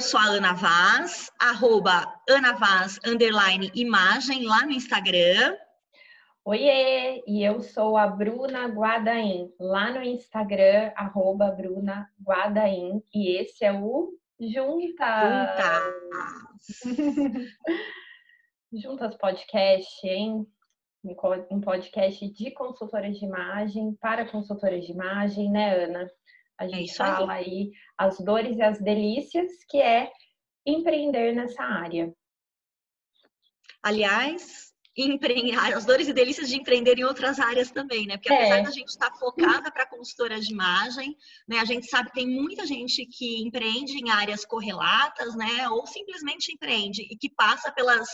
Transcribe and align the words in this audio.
eu 0.00 0.04
sou 0.04 0.18
a 0.18 0.28
Ana 0.28 0.54
Vaz, 0.54 1.30
arroba 1.38 2.10
Ana 2.26 2.54
Vaz, 2.54 2.98
underline 3.06 3.70
imagem, 3.74 4.46
lá 4.46 4.64
no 4.64 4.72
Instagram. 4.72 5.54
Oiê, 6.42 7.22
e 7.26 7.44
eu 7.44 7.60
sou 7.60 7.98
a 7.98 8.06
Bruna 8.06 8.66
Guadaim, 8.68 9.52
lá 9.60 9.90
no 9.92 10.02
Instagram, 10.02 10.90
arroba 10.96 11.50
Bruna 11.50 12.08
Guadaim, 12.26 13.02
e 13.12 13.36
esse 13.36 13.62
é 13.62 13.74
o 13.74 14.18
Juntas. 14.40 15.50
Juntas. 16.80 17.50
Juntas 18.72 19.14
Podcast, 19.16 20.08
hein? 20.08 20.46
Um 21.50 21.60
podcast 21.60 22.26
de 22.26 22.50
consultoras 22.52 23.18
de 23.18 23.26
imagem 23.26 23.92
para 24.00 24.24
consultoras 24.24 24.82
de 24.86 24.92
imagem, 24.92 25.50
né, 25.50 25.84
Ana? 25.84 26.10
A 26.60 26.68
gente 26.68 26.92
é 26.92 26.94
fala 26.94 27.32
aí. 27.32 27.44
aí 27.44 27.70
as 27.96 28.20
dores 28.20 28.58
e 28.58 28.62
as 28.62 28.78
delícias, 28.78 29.50
que 29.66 29.78
é 29.78 30.10
empreender 30.66 31.34
nessa 31.34 31.62
área. 31.62 32.12
Aliás, 33.82 34.70
as 35.74 35.86
dores 35.86 36.08
e 36.08 36.12
delícias 36.12 36.50
de 36.50 36.56
empreender 36.56 36.98
em 36.98 37.04
outras 37.04 37.40
áreas 37.40 37.70
também, 37.70 38.06
né? 38.06 38.18
Porque 38.18 38.30
apesar 38.32 38.58
é. 38.58 38.62
da 38.62 38.70
gente 38.70 38.88
estar 38.88 39.10
focada 39.12 39.70
para 39.72 39.88
consultora 39.88 40.38
de 40.38 40.52
imagem, 40.52 41.16
né? 41.48 41.58
A 41.60 41.64
gente 41.64 41.86
sabe 41.86 42.10
que 42.10 42.16
tem 42.16 42.28
muita 42.28 42.66
gente 42.66 43.06
que 43.06 43.42
empreende 43.42 43.96
em 43.96 44.10
áreas 44.10 44.44
correlatas, 44.44 45.34
né? 45.34 45.66
Ou 45.70 45.86
simplesmente 45.86 46.52
empreende 46.52 47.02
e 47.10 47.16
que 47.16 47.30
passa 47.30 47.72
pelas 47.72 48.06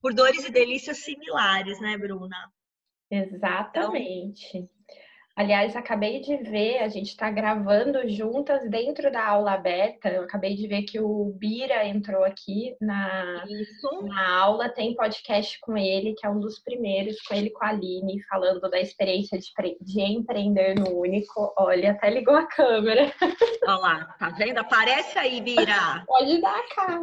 por 0.00 0.14
dores 0.14 0.44
e 0.44 0.52
delícias 0.52 0.98
similares, 0.98 1.80
né, 1.80 1.98
Bruna? 1.98 2.36
Exatamente. 3.10 4.58
Então, 4.58 4.68
Aliás, 5.36 5.74
acabei 5.74 6.20
de 6.20 6.36
ver, 6.36 6.78
a 6.78 6.88
gente 6.88 7.08
está 7.08 7.28
gravando 7.28 8.08
juntas 8.08 8.70
dentro 8.70 9.10
da 9.10 9.26
aula 9.26 9.54
aberta. 9.54 10.08
Eu 10.08 10.22
acabei 10.22 10.54
de 10.54 10.68
ver 10.68 10.82
que 10.82 11.00
o 11.00 11.34
Bira 11.36 11.84
entrou 11.84 12.22
aqui 12.22 12.76
na, 12.80 13.44
na 14.04 14.38
aula, 14.38 14.68
tem 14.68 14.94
podcast 14.94 15.58
com 15.60 15.76
ele, 15.76 16.14
que 16.14 16.24
é 16.24 16.30
um 16.30 16.38
dos 16.38 16.60
primeiros, 16.60 17.20
com 17.22 17.34
ele 17.34 17.50
com 17.50 17.64
a 17.64 17.70
Aline, 17.70 18.22
falando 18.28 18.60
da 18.70 18.80
experiência 18.80 19.36
de, 19.36 19.50
de 19.80 20.00
empreender 20.02 20.76
no 20.76 21.00
Único. 21.00 21.52
Olha, 21.58 21.90
até 21.90 22.10
ligou 22.10 22.36
a 22.36 22.46
câmera. 22.46 23.12
Olha 23.66 23.76
lá, 23.76 24.04
tá 24.16 24.28
vendo? 24.30 24.58
Aparece 24.58 25.18
aí, 25.18 25.40
Bira. 25.40 26.04
Pode 26.06 26.40
dar 26.40 26.56
a 26.56 26.74
cara. 26.74 27.00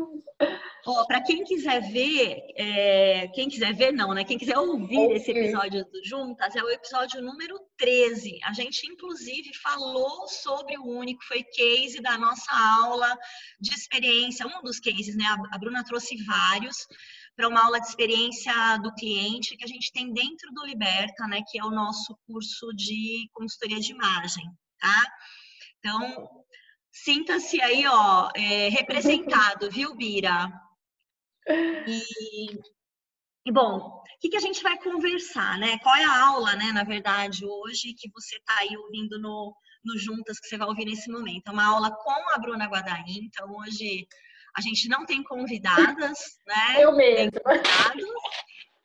Ó, 0.87 1.05
para 1.05 1.21
quem 1.21 1.43
quiser 1.43 1.81
ver, 1.81 2.43
é, 2.55 3.27
quem 3.33 3.47
quiser 3.47 3.73
ver 3.73 3.91
não, 3.91 4.13
né? 4.13 4.23
Quem 4.23 4.37
quiser 4.37 4.57
ouvir 4.57 5.11
esse 5.11 5.31
episódio 5.31 5.85
do 5.85 6.03
Juntas, 6.03 6.55
é 6.55 6.63
o 6.63 6.69
episódio 6.69 7.21
número 7.21 7.59
13. 7.81 8.37
A 8.43 8.53
gente, 8.53 8.85
inclusive, 8.85 9.51
falou 9.55 10.27
sobre 10.27 10.77
o 10.77 10.85
único, 10.85 11.23
foi 11.25 11.43
case 11.43 11.99
da 11.99 12.15
nossa 12.15 12.51
aula 12.53 13.17
de 13.59 13.73
experiência, 13.73 14.45
um 14.45 14.61
dos 14.61 14.79
cases, 14.79 15.15
né? 15.15 15.25
A 15.51 15.57
Bruna 15.57 15.83
trouxe 15.83 16.15
vários 16.23 16.87
para 17.35 17.47
uma 17.47 17.65
aula 17.65 17.81
de 17.81 17.87
experiência 17.87 18.53
do 18.83 18.93
cliente 18.93 19.57
que 19.57 19.63
a 19.63 19.67
gente 19.67 19.91
tem 19.91 20.13
dentro 20.13 20.51
do 20.53 20.63
Liberta, 20.63 21.25
né? 21.25 21.41
Que 21.49 21.57
é 21.59 21.65
o 21.65 21.71
nosso 21.71 22.15
curso 22.27 22.71
de 22.75 23.27
consultoria 23.33 23.79
de 23.79 23.91
imagem, 23.91 24.45
tá? 24.79 25.11
Então, 25.79 26.29
sinta-se 26.91 27.59
aí, 27.59 27.87
ó, 27.87 28.29
é, 28.35 28.69
representado, 28.69 29.71
viu, 29.71 29.95
Bira? 29.95 30.53
E, 31.47 32.59
e 33.45 33.51
bom, 33.51 33.77
o 33.77 34.19
que, 34.19 34.29
que, 34.29 34.37
a 34.37 34.41
gente 34.41 34.61
vai 34.61 34.77
conversar, 34.77 35.57
né? 35.57 35.79
Qual 35.79 35.95
é 35.95 36.03
a 36.03 36.25
aula, 36.27 36.55
né, 36.55 36.71
na 36.71 36.83
verdade, 36.83 37.45
hoje 37.45 37.93
que 37.93 38.09
você 38.11 38.35
está 38.37 38.55
aí 38.59 38.77
ouvindo 38.77 39.19
no, 39.19 39.55
no 39.83 39.97
Juntas, 39.97 40.39
que 40.39 40.47
você 40.47 40.57
vai 40.57 40.67
ouvir 40.67 40.85
nesse 40.85 41.09
momento? 41.09 41.47
É 41.47 41.51
uma 41.51 41.65
aula 41.65 41.91
com 41.91 42.29
a 42.35 42.37
Bruna 42.37 42.67
Guadaim, 42.67 43.25
então 43.25 43.51
hoje 43.57 44.07
a 44.55 44.61
gente 44.61 44.87
não 44.87 45.05
tem 45.05 45.23
convidadas, 45.23 46.19
né? 46.45 46.83
Eu 46.83 46.95
mesmo. 46.95 47.39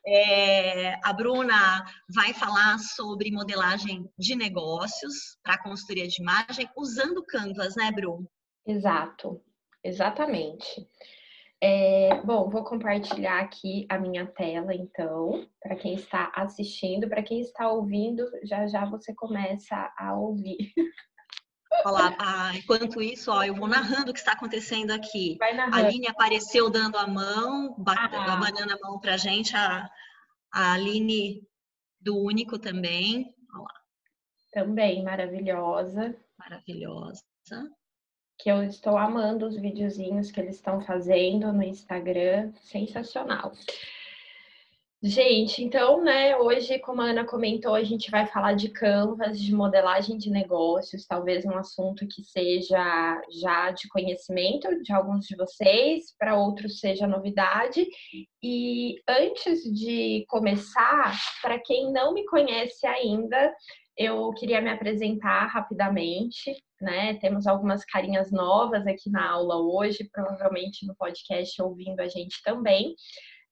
É, 0.09 0.97
a 1.03 1.11
Bruna 1.11 1.83
vai 2.09 2.33
falar 2.33 2.79
sobre 2.79 3.29
modelagem 3.29 4.09
de 4.17 4.35
negócios 4.35 5.37
para 5.43 5.61
consultoria 5.61 6.07
de 6.07 6.21
imagem 6.21 6.67
usando 6.77 7.25
Canvas, 7.25 7.75
né, 7.75 7.91
Bru? 7.91 8.25
Exato, 8.65 9.41
exatamente. 9.83 10.87
É, 11.59 12.21
bom, 12.21 12.49
vou 12.49 12.63
compartilhar 12.63 13.39
aqui 13.39 13.87
a 13.89 13.97
minha 13.97 14.27
tela, 14.27 14.75
então, 14.75 15.49
para 15.59 15.75
quem 15.75 15.95
está 15.95 16.31
assistindo, 16.35 17.09
para 17.09 17.23
quem 17.23 17.41
está 17.41 17.69
ouvindo, 17.71 18.23
já 18.43 18.67
já 18.67 18.85
você 18.85 19.13
começa 19.15 19.91
a 19.97 20.13
ouvir. 20.15 20.71
Olá, 21.83 22.15
ah, 22.19 22.51
enquanto 22.55 23.01
isso, 23.01 23.31
ó, 23.31 23.43
eu 23.43 23.55
vou 23.55 23.67
narrando 23.67 24.11
o 24.11 24.13
que 24.13 24.19
está 24.19 24.33
acontecendo 24.33 24.91
aqui. 24.91 25.37
A 25.71 25.77
Aline 25.77 26.07
apareceu 26.07 26.69
dando 26.69 26.97
a 26.97 27.07
mão, 27.07 27.75
batendo, 27.77 28.17
ah. 28.17 28.33
abanando 28.33 28.73
a 28.73 28.79
mão 28.79 28.99
para 28.99 29.15
a 29.15 29.17
gente, 29.17 29.55
a, 29.55 29.89
a 30.53 30.73
Aline 30.73 31.41
do 31.99 32.17
Único 32.17 32.59
também. 32.59 33.33
Olá. 33.53 33.73
Também 34.51 35.03
maravilhosa. 35.03 36.15
Maravilhosa 36.37 37.23
que 38.37 38.49
eu 38.49 38.63
estou 38.63 38.97
amando 38.97 39.47
os 39.47 39.55
videozinhos 39.55 40.31
que 40.31 40.39
eles 40.39 40.55
estão 40.55 40.81
fazendo 40.81 41.51
no 41.51 41.63
Instagram, 41.63 42.51
sensacional. 42.61 43.51
Gente, 45.01 45.63
então, 45.63 46.03
né, 46.03 46.35
hoje, 46.37 46.79
como 46.79 47.01
a 47.01 47.11
Ana 47.11 47.23
comentou, 47.23 47.75
a 47.75 47.83
gente 47.83 48.09
vai 48.09 48.25
falar 48.25 48.53
de 48.53 48.69
canvas, 48.69 49.39
de 49.39 49.53
modelagem 49.53 50.17
de 50.17 50.31
negócios, 50.31 51.05
talvez 51.05 51.45
um 51.45 51.55
assunto 51.55 52.07
que 52.07 52.23
seja 52.23 53.21
já 53.39 53.69
de 53.69 53.87
conhecimento 53.89 54.67
de 54.81 54.91
alguns 54.91 55.25
de 55.27 55.35
vocês, 55.35 56.15
para 56.17 56.35
outros 56.35 56.79
seja 56.79 57.05
novidade. 57.05 57.87
E 58.41 58.95
antes 59.07 59.61
de 59.71 60.25
começar, 60.27 61.15
para 61.43 61.59
quem 61.59 61.91
não 61.91 62.11
me 62.11 62.25
conhece 62.25 62.87
ainda, 62.87 63.53
eu 63.95 64.31
queria 64.31 64.59
me 64.61 64.71
apresentar 64.71 65.45
rapidamente, 65.45 66.55
né? 66.81 67.15
Temos 67.15 67.47
algumas 67.47 67.83
carinhas 67.85 68.31
novas 68.31 68.85
aqui 68.85 69.09
na 69.09 69.29
aula 69.29 69.57
hoje, 69.57 70.09
provavelmente 70.11 70.85
no 70.85 70.95
podcast 70.95 71.61
ouvindo 71.61 71.99
a 71.99 72.07
gente 72.07 72.41
também. 72.43 72.95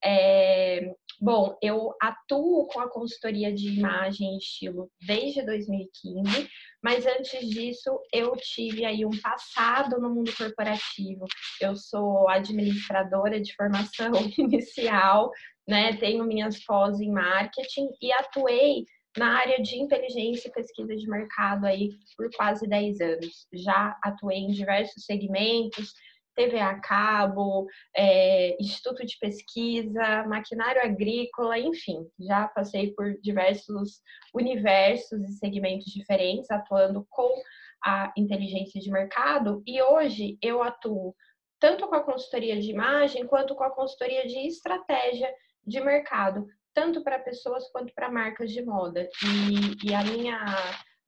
É, 0.03 0.93
bom, 1.19 1.57
eu 1.61 1.93
atuo 1.99 2.67
com 2.67 2.79
a 2.79 2.89
consultoria 2.89 3.51
de 3.51 3.79
imagem 3.79 4.35
e 4.35 4.37
estilo 4.37 4.91
desde 5.01 5.41
2015, 5.43 6.47
mas 6.83 7.07
antes 7.07 7.49
disso 7.49 7.99
eu 8.13 8.33
tive 8.37 8.85
aí 8.85 9.03
um 9.03 9.21
passado 9.21 9.99
no 9.99 10.13
mundo 10.13 10.31
corporativo. 10.37 11.25
Eu 11.59 11.75
sou 11.75 12.29
administradora 12.29 13.41
de 13.41 13.55
formação 13.55 14.11
inicial, 14.37 15.31
né? 15.67 15.97
Tenho 15.97 16.23
minhas 16.25 16.63
pós 16.63 16.99
em 16.99 17.11
marketing 17.11 17.87
e 17.99 18.11
atuei 18.11 18.85
na 19.17 19.37
área 19.37 19.61
de 19.61 19.77
inteligência 19.77 20.49
e 20.49 20.51
pesquisa 20.51 20.95
de 20.95 21.07
mercado 21.07 21.65
aí 21.65 21.89
por 22.17 22.29
quase 22.35 22.67
10 22.67 23.01
anos. 23.01 23.47
Já 23.53 23.97
atuei 24.03 24.39
em 24.39 24.51
diversos 24.51 25.05
segmentos, 25.05 25.93
TV 26.35 26.59
a 26.59 26.79
cabo, 26.79 27.65
é, 27.95 28.61
instituto 28.61 29.05
de 29.05 29.17
pesquisa, 29.19 30.25
maquinário 30.27 30.81
agrícola, 30.81 31.57
enfim, 31.57 32.05
já 32.19 32.47
passei 32.49 32.91
por 32.93 33.17
diversos 33.21 34.01
universos 34.33 35.21
e 35.23 35.37
segmentos 35.37 35.91
diferentes, 35.91 36.51
atuando 36.51 37.07
com 37.09 37.41
a 37.83 38.11
inteligência 38.17 38.81
de 38.81 38.91
mercado, 38.91 39.63
e 39.65 39.81
hoje 39.81 40.37
eu 40.41 40.61
atuo 40.61 41.15
tanto 41.59 41.87
com 41.87 41.95
a 41.95 42.03
consultoria 42.03 42.59
de 42.59 42.69
imagem 42.69 43.25
quanto 43.25 43.55
com 43.55 43.63
a 43.63 43.71
consultoria 43.71 44.27
de 44.27 44.39
estratégia 44.39 45.31
de 45.65 45.79
mercado, 45.79 46.45
tanto 46.75 47.01
para 47.01 47.17
pessoas 47.17 47.67
quanto 47.71 47.93
para 47.95 48.11
marcas 48.11 48.51
de 48.51 48.63
moda. 48.63 49.09
E, 49.23 49.89
e 49.89 49.95
a 49.95 50.03
minha 50.03 50.45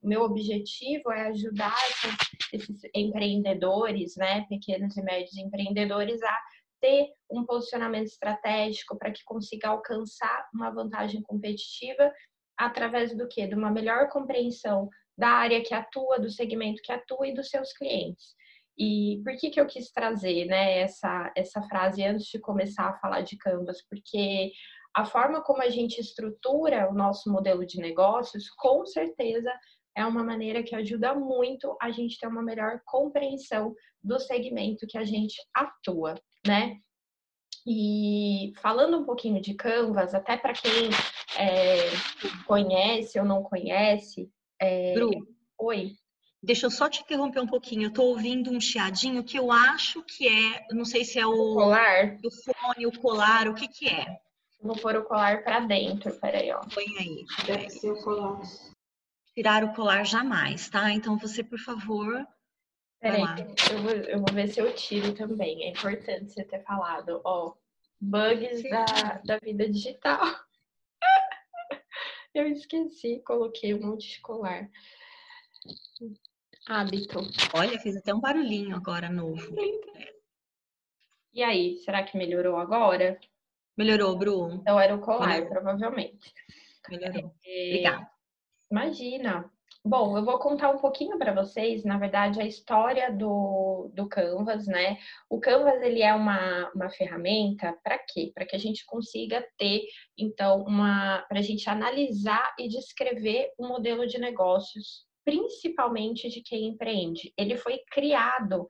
meu 0.01 0.21
objetivo 0.21 1.11
é 1.11 1.27
ajudar 1.27 1.75
esses, 1.89 2.17
esses, 2.53 2.81
empreendedores, 2.95 4.15
né, 4.15 4.45
pequenos 4.47 4.95
e 4.95 5.01
médios 5.01 5.35
empreendedores 5.35 6.21
a 6.23 6.39
ter 6.79 7.09
um 7.29 7.43
posicionamento 7.43 8.05
estratégico 8.05 8.97
para 8.97 9.11
que 9.11 9.23
consiga 9.25 9.69
alcançar 9.69 10.47
uma 10.53 10.69
vantagem 10.69 11.21
competitiva 11.23 12.13
através 12.55 13.15
do 13.17 13.27
que? 13.27 13.45
De 13.47 13.55
uma 13.55 13.71
melhor 13.71 14.09
compreensão 14.09 14.87
da 15.17 15.29
área 15.29 15.63
que 15.63 15.73
atua, 15.73 16.19
do 16.19 16.29
segmento 16.29 16.81
que 16.83 16.91
atua 16.91 17.27
e 17.27 17.33
dos 17.33 17.49
seus 17.49 17.73
clientes. 17.73 18.35
E 18.77 19.19
por 19.23 19.35
que, 19.35 19.49
que 19.49 19.59
eu 19.59 19.65
quis 19.65 19.91
trazer 19.91 20.45
né, 20.45 20.81
essa, 20.81 21.31
essa 21.35 21.61
frase 21.63 22.03
antes 22.03 22.27
de 22.27 22.39
começar 22.39 22.87
a 22.87 22.99
falar 22.99 23.21
de 23.21 23.35
Canvas? 23.35 23.81
Porque 23.89 24.51
a 24.97 25.05
forma 25.05 25.43
como 25.43 25.61
a 25.61 25.69
gente 25.69 26.01
estrutura 26.01 26.89
o 26.89 26.93
nosso 26.93 27.31
modelo 27.31 27.63
de 27.63 27.79
negócios, 27.79 28.49
com 28.49 28.83
certeza 28.83 29.53
é 29.95 30.03
uma 30.03 30.23
maneira 30.23 30.63
que 30.63 30.73
ajuda 30.73 31.13
muito 31.13 31.77
a 31.79 31.91
gente 31.91 32.19
ter 32.19 32.25
uma 32.25 32.41
melhor 32.41 32.81
compreensão 32.83 33.75
do 34.03 34.19
segmento 34.19 34.87
que 34.87 34.97
a 34.97 35.05
gente 35.05 35.35
atua, 35.53 36.15
né? 36.47 36.77
E 37.63 38.53
falando 38.59 38.97
um 38.97 39.05
pouquinho 39.05 39.39
de 39.39 39.53
Canvas, 39.53 40.15
até 40.15 40.35
para 40.35 40.53
quem 40.53 40.89
é, 41.37 41.91
conhece 42.47 43.19
ou 43.19 43.25
não 43.25 43.43
conhece. 43.43 44.31
É... 44.59 44.95
Bru, 44.95 45.11
Oi. 45.59 45.91
Deixa 46.41 46.65
eu 46.65 46.71
só 46.71 46.89
te 46.89 47.01
interromper 47.01 47.39
um 47.39 47.47
pouquinho. 47.47 47.83
Eu 47.83 47.89
estou 47.89 48.07
ouvindo 48.07 48.49
um 48.49 48.59
chiadinho 48.59 49.23
que 49.23 49.37
eu 49.37 49.51
acho 49.51 50.03
que 50.03 50.27
é, 50.27 50.65
não 50.71 50.85
sei 50.85 51.05
se 51.05 51.19
é 51.19 51.27
o, 51.27 51.31
o 51.31 51.53
colar, 51.53 52.17
o 52.25 52.31
fone, 52.31 52.87
o 52.87 52.99
colar, 52.99 53.47
o 53.47 53.53
que 53.53 53.67
que 53.67 53.87
é? 53.87 54.19
Vou 54.59 54.75
pôr 54.75 54.95
o 54.95 55.03
colar 55.03 55.43
para 55.43 55.59
dentro, 55.59 56.19
peraí, 56.19 56.51
ó. 56.51 56.61
Põe 56.73 56.85
aí. 56.99 57.25
Deve 57.45 57.69
ser 57.69 57.91
o 57.91 58.03
colar. 58.03 58.41
Tirar 59.33 59.63
o 59.63 59.73
colar 59.73 60.03
jamais, 60.03 60.69
tá? 60.69 60.91
Então 60.91 61.17
você, 61.17 61.43
por 61.43 61.59
favor. 61.59 62.25
Peraí, 62.99 63.21
eu 63.71 63.81
vou, 63.83 63.91
eu 63.91 64.19
vou 64.19 64.33
ver 64.33 64.47
se 64.47 64.59
eu 64.59 64.73
tiro 64.73 65.13
também. 65.13 65.65
É 65.65 65.69
importante 65.69 66.31
você 66.31 66.43
ter 66.43 66.63
falado, 66.63 67.21
ó. 67.23 67.53
Bugs 68.01 68.63
da, 68.63 69.21
da 69.23 69.37
vida 69.37 69.69
digital. 69.69 70.21
eu 72.33 72.47
esqueci, 72.47 73.21
coloquei 73.25 73.75
um 73.75 73.81
monte 73.81 74.09
de 74.09 74.21
colar. 74.21 74.69
Hábito. 76.67 77.19
Olha, 77.53 77.79
fez 77.79 77.95
até 77.95 78.13
um 78.13 78.19
barulhinho 78.19 78.75
agora 78.75 79.09
novo. 79.09 79.55
E 81.33 81.43
aí, 81.43 81.77
será 81.77 82.03
que 82.03 82.17
melhorou 82.17 82.57
agora? 82.57 83.19
Melhorou, 83.77 84.17
Bru? 84.17 84.51
Então 84.53 84.79
era 84.79 84.95
o 84.95 84.99
colar, 84.99 85.27
Melhorou. 85.27 85.49
provavelmente. 85.51 86.33
Melhorou. 86.89 87.35
É, 87.45 87.67
Obrigada. 87.69 88.09
Imagina. 88.71 89.51
Bom, 89.85 90.17
eu 90.17 90.25
vou 90.25 90.37
contar 90.39 90.69
um 90.69 90.79
pouquinho 90.79 91.17
para 91.17 91.33
vocês, 91.33 91.85
na 91.85 91.97
verdade, 91.97 92.41
a 92.41 92.45
história 92.45 93.09
do, 93.09 93.89
do 93.93 94.09
Canvas, 94.09 94.67
né? 94.67 94.97
O 95.29 95.39
Canvas, 95.39 95.81
ele 95.81 96.01
é 96.01 96.13
uma, 96.13 96.69
uma 96.75 96.89
ferramenta 96.89 97.73
para 97.81 97.97
quê? 97.97 98.31
Para 98.33 98.45
que 98.45 98.55
a 98.55 98.59
gente 98.59 98.85
consiga 98.85 99.47
ter, 99.57 99.83
então, 100.17 100.63
uma... 100.63 101.23
para 101.29 101.39
a 101.39 101.41
gente 101.41 101.69
analisar 101.69 102.53
e 102.59 102.67
descrever 102.67 103.51
um 103.57 103.67
modelo 103.69 104.05
de 104.05 104.17
negócios, 104.17 105.05
principalmente 105.23 106.27
de 106.27 106.41
quem 106.41 106.67
empreende. 106.67 107.33
Ele 107.37 107.55
foi 107.55 107.79
criado 107.89 108.67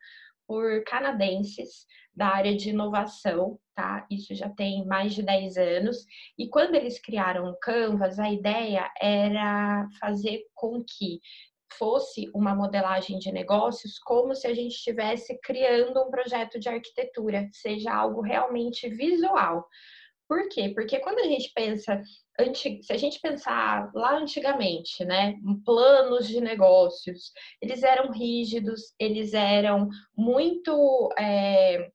por 0.47 0.83
canadenses 0.83 1.85
da 2.13 2.27
área 2.27 2.55
de 2.55 2.69
inovação, 2.69 3.59
tá? 3.77 4.07
Isso 4.09 4.33
já 4.33 4.49
tem 4.49 4.83
mais 4.87 5.13
de 5.13 5.21
10 5.21 5.55
anos. 5.55 6.03
E 6.35 6.49
quando 6.49 6.73
eles 6.73 6.99
criaram 6.99 7.47
o 7.47 7.59
Canvas, 7.59 8.17
a 8.17 8.31
ideia 8.31 8.91
era 8.99 9.87
fazer 10.01 10.41
com 10.55 10.83
que 10.83 11.19
fosse 11.77 12.27
uma 12.33 12.55
modelagem 12.55 13.19
de 13.19 13.31
negócios 13.31 13.99
como 13.99 14.33
se 14.33 14.47
a 14.47 14.53
gente 14.53 14.73
estivesse 14.73 15.39
criando 15.41 16.01
um 16.01 16.09
projeto 16.09 16.59
de 16.59 16.67
arquitetura, 16.67 17.47
seja 17.53 17.93
algo 17.93 18.21
realmente 18.21 18.89
visual. 18.89 19.67
Por 20.27 20.49
quê? 20.49 20.69
Porque 20.73 20.99
quando 20.99 21.19
a 21.19 21.25
gente 21.25 21.51
pensa, 21.53 22.01
se 22.55 22.91
a 22.91 22.97
gente 22.97 23.19
pensar 23.21 23.91
lá 23.93 24.17
antigamente, 24.17 25.05
né, 25.05 25.35
planos 25.63 26.27
de 26.27 26.41
negócios, 26.41 27.31
eles 27.61 27.83
eram 27.83 28.11
rígidos, 28.11 28.93
eles 28.99 29.33
eram 29.33 29.87
muito 30.17 31.09
é, 31.17 31.89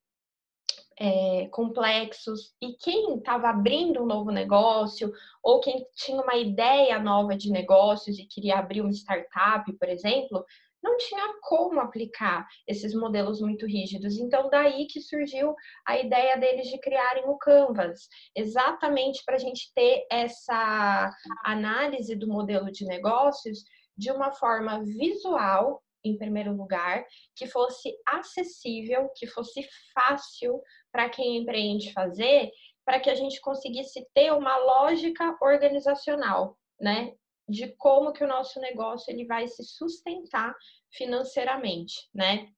é, 0.99 1.49
complexos 1.49 2.55
e 2.61 2.75
quem 2.75 3.17
estava 3.17 3.49
abrindo 3.49 4.03
um 4.03 4.07
novo 4.07 4.31
negócio 4.31 5.13
ou 5.43 5.61
quem 5.61 5.87
tinha 5.95 6.21
uma 6.21 6.37
ideia 6.37 6.99
nova 6.99 7.37
de 7.37 7.51
negócios 7.51 8.19
e 8.19 8.27
queria 8.27 8.59
abrir 8.59 8.81
uma 8.81 8.93
startup, 8.93 9.71
por 9.79 9.89
exemplo, 9.89 10.45
não 10.83 10.97
tinha 10.97 11.35
como 11.41 11.81
aplicar 11.81 12.47
esses 12.67 12.93
modelos 12.93 13.41
muito 13.41 13.67
rígidos. 13.67 14.19
Então, 14.19 14.51
daí 14.51 14.87
que 14.87 15.01
surgiu 15.01 15.55
a 15.87 15.97
ideia 15.97 16.37
deles 16.37 16.69
de 16.69 16.79
criarem 16.79 17.25
o 17.29 17.39
Canvas, 17.39 18.09
exatamente 18.35 19.23
para 19.25 19.37
a 19.37 19.39
gente 19.39 19.73
ter 19.75 20.05
essa 20.11 21.11
análise 21.45 22.17
do 22.17 22.27
modelo 22.27 22.71
de 22.73 22.85
negócios 22.85 23.61
de 23.97 24.11
uma 24.11 24.33
forma 24.33 24.83
visual, 24.83 25.83
em 26.05 26.19
primeiro 26.19 26.53
lugar, 26.53 27.05
que 27.37 27.47
fosse 27.47 27.95
acessível, 28.09 29.09
que 29.15 29.27
fosse 29.29 29.65
fácil 29.95 30.61
para 30.93 31.09
quem 31.09 31.39
empreende 31.39 31.93
fazer, 31.93 32.51
para 32.85 33.01
que 33.01 33.11
a 33.11 33.15
gente 33.15 33.41
conseguisse 33.41 34.07
ter 34.15 34.33
uma 34.33 34.57
lógica 34.59 35.37
organizacional, 35.41 36.59
né? 36.79 37.15
de 37.49 37.69
como 37.77 38.13
que 38.13 38.25
o 38.25 38.29
nosso 38.29 38.61
negócio 38.61 39.13
ele 39.13 39.25
vai 39.27 39.47
se 39.47 39.65
sustentar 39.65 40.55
financeiramente, 40.91 42.09
né? 42.15 42.49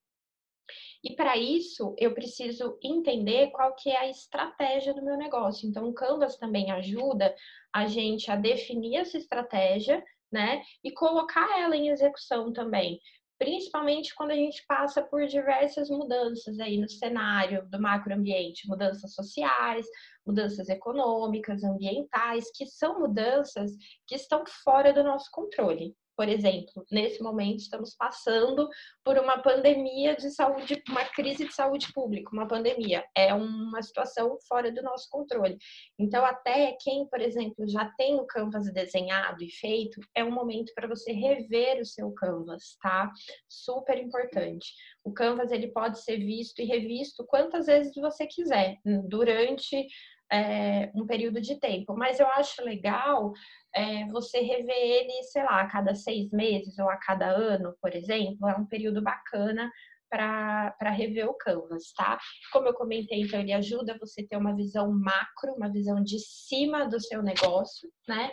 E 1.02 1.14
para 1.14 1.36
isso, 1.36 1.94
eu 1.98 2.14
preciso 2.14 2.78
entender 2.82 3.50
qual 3.50 3.74
que 3.74 3.90
é 3.90 3.98
a 3.98 4.08
estratégia 4.08 4.94
do 4.94 5.04
meu 5.04 5.18
negócio. 5.18 5.68
Então, 5.68 5.86
o 5.86 5.92
Canvas 5.92 6.36
também 6.36 6.70
ajuda 6.70 7.34
a 7.72 7.86
gente 7.86 8.30
a 8.30 8.36
definir 8.36 8.96
essa 8.96 9.18
estratégia, 9.18 10.02
né? 10.32 10.62
E 10.82 10.90
colocar 10.92 11.60
ela 11.60 11.76
em 11.76 11.88
execução 11.88 12.52
também 12.52 12.98
principalmente 13.44 14.14
quando 14.14 14.30
a 14.30 14.34
gente 14.34 14.64
passa 14.66 15.02
por 15.02 15.26
diversas 15.26 15.90
mudanças 15.90 16.58
aí 16.58 16.80
no 16.80 16.88
cenário 16.88 17.68
do 17.68 17.78
macroambiente, 17.80 18.66
mudanças 18.66 19.12
sociais, 19.12 19.86
mudanças 20.26 20.70
econômicas, 20.70 21.62
ambientais, 21.62 22.50
que 22.56 22.64
são 22.64 22.98
mudanças 22.98 23.70
que 24.06 24.14
estão 24.14 24.44
fora 24.64 24.92
do 24.94 25.04
nosso 25.04 25.30
controle. 25.30 25.94
Por 26.16 26.28
exemplo, 26.28 26.84
nesse 26.90 27.22
momento 27.22 27.60
estamos 27.60 27.94
passando 27.96 28.68
por 29.04 29.18
uma 29.18 29.38
pandemia 29.42 30.14
de 30.14 30.30
saúde, 30.30 30.82
uma 30.88 31.04
crise 31.04 31.44
de 31.46 31.52
saúde 31.52 31.92
pública, 31.92 32.30
uma 32.32 32.46
pandemia. 32.46 33.04
É 33.16 33.34
uma 33.34 33.82
situação 33.82 34.38
fora 34.48 34.70
do 34.70 34.82
nosso 34.82 35.08
controle. 35.10 35.58
Então, 35.98 36.24
até 36.24 36.76
quem, 36.80 37.06
por 37.08 37.20
exemplo, 37.20 37.68
já 37.68 37.90
tem 37.96 38.14
o 38.14 38.26
Canvas 38.26 38.72
desenhado 38.72 39.42
e 39.42 39.50
feito, 39.50 40.00
é 40.14 40.22
um 40.22 40.30
momento 40.30 40.72
para 40.74 40.88
você 40.88 41.12
rever 41.12 41.80
o 41.80 41.84
seu 41.84 42.12
Canvas, 42.12 42.76
tá? 42.80 43.10
Super 43.48 43.98
importante. 43.98 44.72
O 45.02 45.12
Canvas 45.12 45.50
ele 45.50 45.68
pode 45.68 46.00
ser 46.02 46.18
visto 46.18 46.60
e 46.60 46.64
revisto 46.64 47.24
quantas 47.26 47.66
vezes 47.66 47.94
você 47.94 48.26
quiser 48.26 48.78
durante 49.08 49.86
é, 50.30 50.90
um 50.94 51.06
período 51.06 51.40
de 51.40 51.58
tempo. 51.58 51.94
Mas 51.96 52.20
eu 52.20 52.26
acho 52.28 52.62
legal 52.64 53.32
é, 53.74 54.06
você 54.06 54.40
rever 54.40 54.76
ele, 54.76 55.22
sei 55.24 55.42
lá, 55.42 55.60
a 55.60 55.68
cada 55.68 55.94
seis 55.94 56.30
meses 56.30 56.78
ou 56.78 56.88
a 56.88 56.96
cada 56.96 57.26
ano, 57.26 57.74
por 57.80 57.94
exemplo, 57.94 58.48
é 58.48 58.56
um 58.56 58.66
período 58.66 59.02
bacana 59.02 59.70
para 60.10 60.90
rever 60.90 61.28
o 61.28 61.34
Canvas, 61.34 61.92
tá? 61.96 62.18
Como 62.52 62.68
eu 62.68 62.74
comentei, 62.74 63.22
então 63.22 63.40
ele 63.40 63.52
ajuda 63.52 63.98
você 63.98 64.24
ter 64.24 64.36
uma 64.36 64.54
visão 64.54 64.92
macro, 64.92 65.54
uma 65.56 65.68
visão 65.68 66.02
de 66.02 66.18
cima 66.20 66.86
do 66.86 67.00
seu 67.00 67.20
negócio, 67.20 67.90
né? 68.06 68.30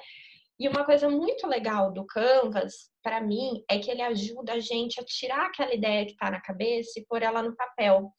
E 0.60 0.68
uma 0.68 0.86
coisa 0.86 1.10
muito 1.10 1.48
legal 1.48 1.92
do 1.92 2.06
Canvas, 2.06 2.92
para 3.02 3.20
mim, 3.20 3.64
é 3.68 3.80
que 3.80 3.90
ele 3.90 4.04
ajuda 4.04 4.54
a 4.54 4.60
gente 4.60 5.00
a 5.00 5.04
tirar 5.04 5.48
aquela 5.48 5.74
ideia 5.74 6.06
que 6.06 6.12
está 6.12 6.30
na 6.30 6.40
cabeça 6.40 7.00
e 7.00 7.06
pôr 7.08 7.24
ela 7.24 7.42
no 7.42 7.56
papel. 7.56 8.12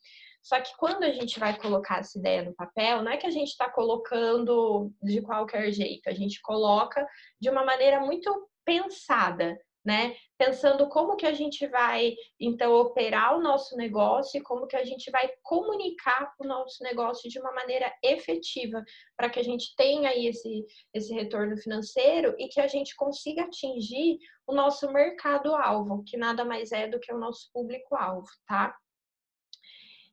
Só 0.42 0.60
que 0.60 0.76
quando 0.76 1.04
a 1.04 1.12
gente 1.12 1.38
vai 1.38 1.56
colocar 1.56 2.00
essa 2.00 2.18
ideia 2.18 2.42
no 2.42 2.54
papel, 2.54 3.02
não 3.02 3.12
é 3.12 3.16
que 3.16 3.26
a 3.26 3.30
gente 3.30 3.48
está 3.48 3.70
colocando 3.70 4.92
de 5.00 5.22
qualquer 5.22 5.70
jeito, 5.70 6.08
a 6.08 6.12
gente 6.12 6.40
coloca 6.42 7.06
de 7.40 7.48
uma 7.48 7.64
maneira 7.64 8.00
muito 8.00 8.48
pensada, 8.64 9.56
né? 9.84 10.16
Pensando 10.38 10.88
como 10.88 11.16
que 11.16 11.26
a 11.26 11.32
gente 11.32 11.66
vai 11.66 12.14
então 12.38 12.72
operar 12.72 13.36
o 13.36 13.42
nosso 13.42 13.76
negócio 13.76 14.38
e 14.38 14.42
como 14.42 14.66
que 14.66 14.76
a 14.76 14.84
gente 14.84 15.10
vai 15.10 15.30
comunicar 15.42 16.32
o 16.40 16.46
nosso 16.46 16.82
negócio 16.82 17.28
de 17.28 17.38
uma 17.38 17.52
maneira 17.52 17.92
efetiva 18.02 18.82
para 19.16 19.30
que 19.30 19.40
a 19.40 19.44
gente 19.44 19.74
tenha 19.76 20.10
aí 20.10 20.26
esse, 20.26 20.64
esse 20.92 21.12
retorno 21.14 21.56
financeiro 21.56 22.34
e 22.38 22.48
que 22.48 22.60
a 22.60 22.66
gente 22.66 22.94
consiga 22.96 23.42
atingir 23.42 24.18
o 24.46 24.54
nosso 24.54 24.92
mercado-alvo, 24.92 26.02
que 26.04 26.16
nada 26.16 26.44
mais 26.44 26.72
é 26.72 26.88
do 26.88 27.00
que 27.00 27.12
o 27.12 27.18
nosso 27.18 27.48
público-alvo, 27.52 28.28
tá? 28.46 28.76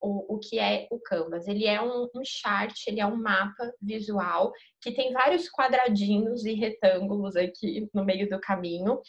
o, 0.00 0.36
o 0.36 0.38
que 0.38 0.58
é 0.58 0.86
o 0.90 1.00
Canvas. 1.00 1.46
Ele 1.46 1.66
é 1.66 1.80
um, 1.80 2.08
um 2.14 2.22
chart, 2.24 2.74
ele 2.86 3.00
é 3.00 3.06
um 3.06 3.16
mapa 3.16 3.72
visual 3.80 4.52
que 4.80 4.92
tem 4.92 5.12
vários 5.12 5.48
quadradinhos 5.50 6.44
e 6.44 6.54
retângulos 6.54 7.36
aqui 7.36 7.88
no 7.92 8.04
meio 8.04 8.28
do 8.28 8.40
caminho. 8.40 9.00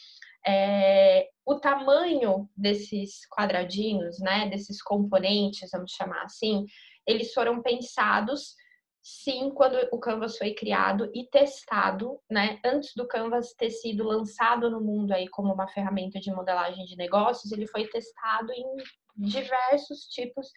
É, 0.46 1.28
o 1.44 1.56
tamanho 1.56 2.48
desses 2.56 3.26
quadradinhos, 3.30 4.18
né, 4.18 4.48
desses 4.48 4.82
componentes, 4.82 5.70
vamos 5.72 5.92
chamar 5.92 6.22
assim, 6.22 6.64
eles 7.06 7.32
foram 7.32 7.62
pensados 7.62 8.54
sim 9.02 9.50
quando 9.50 9.76
o 9.90 9.98
Canvas 9.98 10.36
foi 10.36 10.52
criado 10.52 11.10
e 11.14 11.24
testado, 11.30 12.20
né? 12.30 12.58
Antes 12.64 12.92
do 12.94 13.06
Canvas 13.06 13.54
ter 13.54 13.70
sido 13.70 14.04
lançado 14.04 14.70
no 14.70 14.82
mundo 14.82 15.12
aí 15.12 15.26
como 15.28 15.52
uma 15.52 15.68
ferramenta 15.68 16.20
de 16.20 16.30
modelagem 16.30 16.84
de 16.84 16.96
negócios, 16.96 17.50
ele 17.50 17.66
foi 17.66 17.86
testado 17.88 18.52
em 18.52 18.66
diversos 19.18 20.04
tipos 20.04 20.48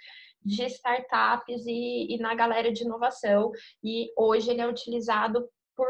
de 0.44 0.66
startups 0.66 1.66
e, 1.66 2.14
e 2.14 2.18
na 2.18 2.36
galera 2.36 2.72
de 2.72 2.84
inovação. 2.84 3.52
E 3.84 4.12
hoje 4.16 4.52
ele 4.52 4.62
é 4.62 4.68
utilizado 4.68 5.50
por 5.76 5.90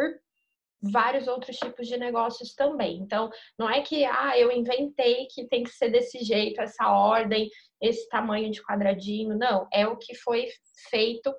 vários 0.82 1.28
outros 1.28 1.58
tipos 1.58 1.88
de 1.88 1.98
negócios 1.98 2.56
também. 2.56 2.98
Então, 2.98 3.30
não 3.58 3.70
é 3.70 3.82
que 3.82 4.04
ah, 4.04 4.38
eu 4.38 4.52
inventei 4.52 5.28
que 5.28 5.48
tem 5.48 5.64
que 5.64 5.70
ser 5.70 5.90
desse 5.90 6.24
jeito, 6.24 6.60
essa 6.60 6.90
ordem, 6.90 7.50
esse 7.80 8.10
tamanho 8.10 8.50
de 8.50 8.64
quadradinho. 8.64 9.38
Não, 9.38 9.68
é 9.72 9.88
o 9.88 9.98
que 9.98 10.16
foi 10.16 10.48
feito 10.90 11.34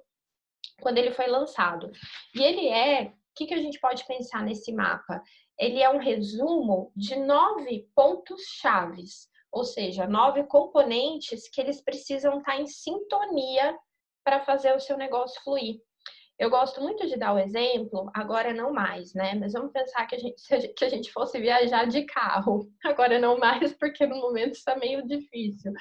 quando 0.81 0.99
ele 0.99 1.13
foi 1.13 1.27
lançado. 1.27 1.91
E 2.35 2.43
ele 2.43 2.69
é, 2.69 3.05
o 3.07 3.13
que, 3.35 3.47
que 3.47 3.55
a 3.55 3.59
gente 3.59 3.81
pode 3.81 4.07
pensar 4.07 4.43
nesse 4.45 4.73
mapa? 4.73 5.21
Ele 5.59 5.83
é 5.83 5.91
um 5.91 5.99
resumo 5.99 6.93
de 6.95 7.17
nove 7.17 7.89
pontos 7.95 8.43
chaves, 8.61 9.29
ou 9.53 9.65
seja, 9.65 10.07
nove 10.07 10.45
componentes 10.45 11.49
que 11.49 11.61
eles 11.61 11.83
precisam 11.83 12.39
estar 12.39 12.59
em 12.59 12.67
sintonia 12.67 13.77
para 14.25 14.41
fazer 14.41 14.75
o 14.75 14.81
seu 14.81 14.97
negócio 14.97 15.41
fluir. 15.43 15.77
Eu 16.39 16.51
gosto 16.51 16.81
muito 16.81 17.07
de 17.07 17.17
dar 17.17 17.35
o 17.35 17.39
exemplo, 17.39 18.11
agora 18.15 18.53
não 18.53 18.73
mais, 18.73 19.13
né? 19.15 19.35
Mas 19.35 19.53
vamos 19.53 19.71
pensar 19.71 20.07
que 20.07 20.17
a 20.17 20.19
gente, 20.19 20.43
que 20.75 20.85
a 20.85 20.89
gente 20.89 21.13
fosse 21.13 21.39
viajar 21.39 21.87
de 21.87 22.03
carro. 22.05 22.69
Agora 22.85 23.19
não 23.19 23.39
mais, 23.39 23.73
porque 23.75 24.07
no 24.07 24.17
momento 24.17 24.55
está 24.55 24.75
meio 24.77 25.07
difícil. 25.07 25.73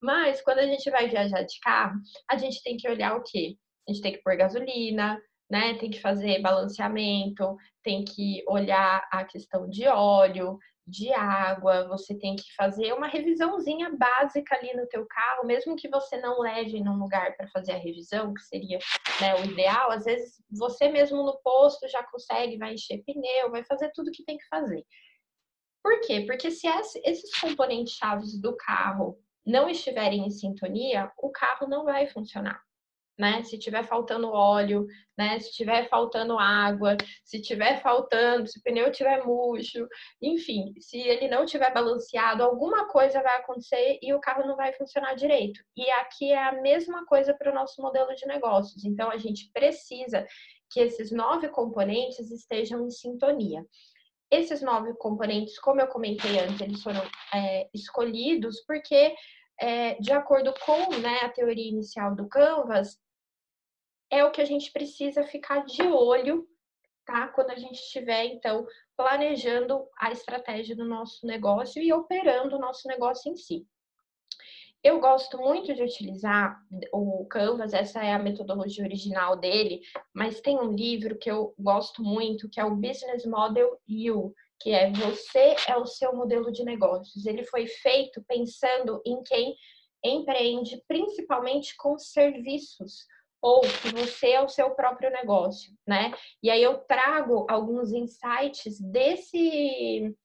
Mas 0.00 0.42
quando 0.42 0.58
a 0.58 0.66
gente 0.66 0.88
vai 0.90 1.08
viajar 1.08 1.42
de 1.42 1.58
carro, 1.60 1.98
a 2.30 2.36
gente 2.36 2.62
tem 2.62 2.76
que 2.76 2.88
olhar 2.88 3.16
o 3.16 3.22
quê? 3.22 3.56
A 3.88 3.92
gente 3.92 4.02
tem 4.02 4.12
que 4.12 4.22
pôr 4.22 4.36
gasolina, 4.36 5.20
né? 5.50 5.74
Tem 5.78 5.90
que 5.90 6.00
fazer 6.00 6.40
balanceamento, 6.40 7.56
tem 7.82 8.04
que 8.04 8.44
olhar 8.46 9.06
a 9.10 9.24
questão 9.24 9.68
de 9.68 9.86
óleo, 9.88 10.58
de 10.86 11.12
água, 11.12 11.88
você 11.88 12.14
tem 12.14 12.36
que 12.36 12.54
fazer 12.54 12.92
uma 12.92 13.06
revisãozinha 13.06 13.90
básica 13.96 14.54
ali 14.54 14.74
no 14.74 14.86
teu 14.86 15.06
carro, 15.06 15.46
mesmo 15.46 15.76
que 15.76 15.88
você 15.88 16.18
não 16.18 16.40
leve 16.40 16.80
num 16.82 16.98
lugar 16.98 17.36
para 17.36 17.48
fazer 17.48 17.72
a 17.72 17.78
revisão, 17.78 18.34
que 18.34 18.42
seria 18.42 18.78
né, 19.20 19.34
o 19.40 19.44
ideal, 19.44 19.90
às 19.90 20.04
vezes 20.04 20.42
você 20.50 20.88
mesmo 20.88 21.22
no 21.22 21.38
posto 21.38 21.88
já 21.88 22.02
consegue, 22.02 22.58
vai 22.58 22.74
encher 22.74 23.02
pneu, 23.04 23.50
vai 23.50 23.64
fazer 23.64 23.90
tudo 23.94 24.12
que 24.12 24.24
tem 24.24 24.36
que 24.36 24.46
fazer. 24.48 24.84
Por 25.82 26.00
quê? 26.00 26.20
Porque 26.26 26.50
se 26.50 26.66
esses 27.04 27.38
componentes 27.38 27.94
chaves 27.94 28.38
do 28.40 28.56
carro 28.56 29.18
não 29.44 29.68
estiverem 29.68 30.26
em 30.26 30.30
sintonia, 30.30 31.10
o 31.18 31.30
carro 31.30 31.66
não 31.66 31.84
vai 31.84 32.06
funcionar 32.06 32.62
né? 33.18 33.42
Se 33.42 33.58
tiver 33.58 33.84
faltando 33.84 34.30
óleo, 34.30 34.86
né? 35.16 35.38
Se 35.38 35.52
tiver 35.52 35.88
faltando 35.88 36.38
água, 36.38 36.96
se 37.24 37.40
tiver 37.40 37.80
faltando, 37.80 38.46
se 38.46 38.58
o 38.58 38.62
pneu 38.62 38.90
tiver 38.90 39.24
murcho, 39.24 39.86
enfim, 40.20 40.74
se 40.80 40.98
ele 40.98 41.28
não 41.28 41.46
tiver 41.46 41.72
balanceado, 41.72 42.42
alguma 42.42 42.88
coisa 42.88 43.22
vai 43.22 43.36
acontecer 43.36 43.98
e 44.02 44.12
o 44.12 44.20
carro 44.20 44.46
não 44.46 44.56
vai 44.56 44.72
funcionar 44.72 45.14
direito. 45.14 45.60
E 45.76 45.88
aqui 45.92 46.32
é 46.32 46.42
a 46.42 46.60
mesma 46.60 47.06
coisa 47.06 47.34
para 47.34 47.50
o 47.50 47.54
nosso 47.54 47.80
modelo 47.80 48.14
de 48.14 48.26
negócios. 48.26 48.84
Então 48.84 49.10
a 49.10 49.16
gente 49.16 49.50
precisa 49.52 50.26
que 50.70 50.80
esses 50.80 51.12
nove 51.12 51.48
componentes 51.48 52.30
estejam 52.30 52.84
em 52.84 52.90
sintonia. 52.90 53.64
Esses 54.30 54.60
nove 54.60 54.92
componentes, 54.94 55.58
como 55.60 55.80
eu 55.80 55.86
comentei 55.86 56.40
antes, 56.40 56.60
eles 56.60 56.82
foram 56.82 57.02
é, 57.32 57.68
escolhidos 57.72 58.64
porque 58.66 59.14
é, 59.60 59.94
de 60.00 60.12
acordo 60.12 60.52
com 60.64 60.96
né, 60.98 61.20
a 61.22 61.28
teoria 61.28 61.68
inicial 61.68 62.14
do 62.14 62.28
Canvas, 62.28 62.98
é 64.14 64.24
o 64.24 64.30
que 64.30 64.40
a 64.40 64.44
gente 64.44 64.70
precisa 64.70 65.24
ficar 65.24 65.64
de 65.64 65.82
olho, 65.82 66.46
tá? 67.04 67.26
Quando 67.26 67.50
a 67.50 67.56
gente 67.56 67.80
estiver, 67.80 68.26
então, 68.26 68.64
planejando 68.96 69.88
a 69.98 70.12
estratégia 70.12 70.76
do 70.76 70.84
nosso 70.84 71.26
negócio 71.26 71.82
e 71.82 71.92
operando 71.92 72.54
o 72.54 72.60
nosso 72.60 72.86
negócio 72.86 73.32
em 73.32 73.36
si. 73.36 73.66
Eu 74.84 75.00
gosto 75.00 75.36
muito 75.38 75.74
de 75.74 75.82
utilizar 75.82 76.62
o 76.92 77.26
Canvas, 77.26 77.72
essa 77.72 78.04
é 78.04 78.12
a 78.12 78.18
metodologia 78.18 78.84
original 78.84 79.34
dele, 79.36 79.80
mas 80.14 80.40
tem 80.40 80.60
um 80.60 80.72
livro 80.72 81.18
que 81.18 81.30
eu 81.30 81.52
gosto 81.58 82.00
muito, 82.00 82.48
que 82.48 82.60
é 82.60 82.64
o 82.64 82.76
Business 82.76 83.26
Model 83.26 83.80
You, 83.88 84.32
que 84.60 84.70
é 84.70 84.92
Você 84.92 85.56
é 85.66 85.76
o 85.76 85.86
seu 85.86 86.14
modelo 86.14 86.52
de 86.52 86.62
negócios. 86.62 87.26
Ele 87.26 87.42
foi 87.44 87.66
feito 87.66 88.22
pensando 88.28 89.02
em 89.04 89.22
quem 89.24 89.56
empreende 90.04 90.80
principalmente 90.86 91.74
com 91.76 91.98
serviços, 91.98 93.06
ou 93.44 93.60
que 93.60 93.94
você 93.94 94.30
é 94.30 94.40
o 94.40 94.48
seu 94.48 94.70
próprio 94.70 95.10
negócio, 95.10 95.70
né? 95.86 96.14
E 96.42 96.48
aí 96.48 96.62
eu 96.62 96.78
trago 96.78 97.46
alguns 97.46 97.92
insights 97.92 98.80
desse 98.80 100.16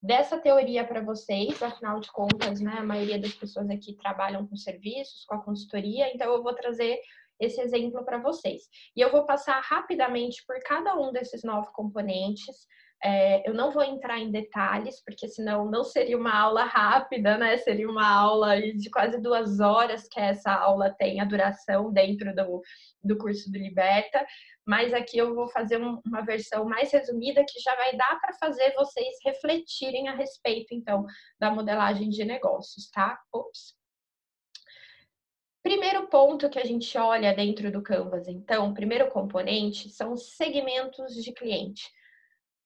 dessa 0.00 0.38
teoria 0.38 0.84
para 0.84 1.00
vocês, 1.00 1.60
afinal 1.62 2.00
de 2.00 2.10
contas, 2.10 2.60
né, 2.60 2.74
a 2.76 2.84
maioria 2.84 3.20
das 3.20 3.34
pessoas 3.34 3.70
aqui 3.70 3.94
trabalham 3.94 4.44
com 4.48 4.56
serviços, 4.56 5.24
com 5.26 5.36
a 5.36 5.44
consultoria, 5.44 6.12
então 6.12 6.32
eu 6.32 6.42
vou 6.42 6.52
trazer 6.54 7.00
esse 7.38 7.60
exemplo 7.60 8.04
para 8.04 8.18
vocês. 8.18 8.62
E 8.96 9.00
eu 9.00 9.12
vou 9.12 9.24
passar 9.26 9.60
rapidamente 9.60 10.44
por 10.44 10.58
cada 10.64 10.96
um 10.96 11.12
desses 11.12 11.44
nove 11.44 11.68
componentes, 11.72 12.66
é, 13.04 13.48
eu 13.48 13.52
não 13.52 13.72
vou 13.72 13.82
entrar 13.82 14.18
em 14.20 14.30
detalhes, 14.30 15.02
porque 15.04 15.26
senão 15.26 15.68
não 15.68 15.82
seria 15.82 16.16
uma 16.16 16.38
aula 16.38 16.64
rápida, 16.64 17.36
né? 17.36 17.56
Seria 17.56 17.90
uma 17.90 18.08
aula 18.08 18.60
de 18.60 18.88
quase 18.90 19.20
duas 19.20 19.58
horas 19.58 20.06
que 20.06 20.20
essa 20.20 20.52
aula 20.52 20.94
tem 20.96 21.20
a 21.20 21.24
duração 21.24 21.92
dentro 21.92 22.32
do, 22.34 22.62
do 23.02 23.18
curso 23.18 23.50
do 23.50 23.58
Liberta. 23.58 24.24
Mas 24.64 24.94
aqui 24.94 25.18
eu 25.18 25.34
vou 25.34 25.48
fazer 25.48 25.82
um, 25.82 26.00
uma 26.06 26.20
versão 26.20 26.64
mais 26.64 26.92
resumida 26.92 27.44
que 27.44 27.58
já 27.58 27.74
vai 27.74 27.96
dar 27.96 28.20
para 28.20 28.34
fazer 28.34 28.72
vocês 28.74 29.16
refletirem 29.24 30.08
a 30.08 30.14
respeito, 30.14 30.72
então, 30.72 31.04
da 31.40 31.50
modelagem 31.50 32.08
de 32.08 32.24
negócios, 32.24 32.88
tá? 32.90 33.18
Ops. 33.32 33.74
Primeiro 35.60 36.06
ponto 36.06 36.48
que 36.50 36.58
a 36.58 36.64
gente 36.64 36.96
olha 36.96 37.34
dentro 37.34 37.70
do 37.72 37.82
Canvas, 37.82 38.28
então, 38.28 38.74
primeiro 38.74 39.08
componente 39.10 39.90
são 39.90 40.16
segmentos 40.16 41.14
de 41.14 41.32
cliente. 41.32 41.90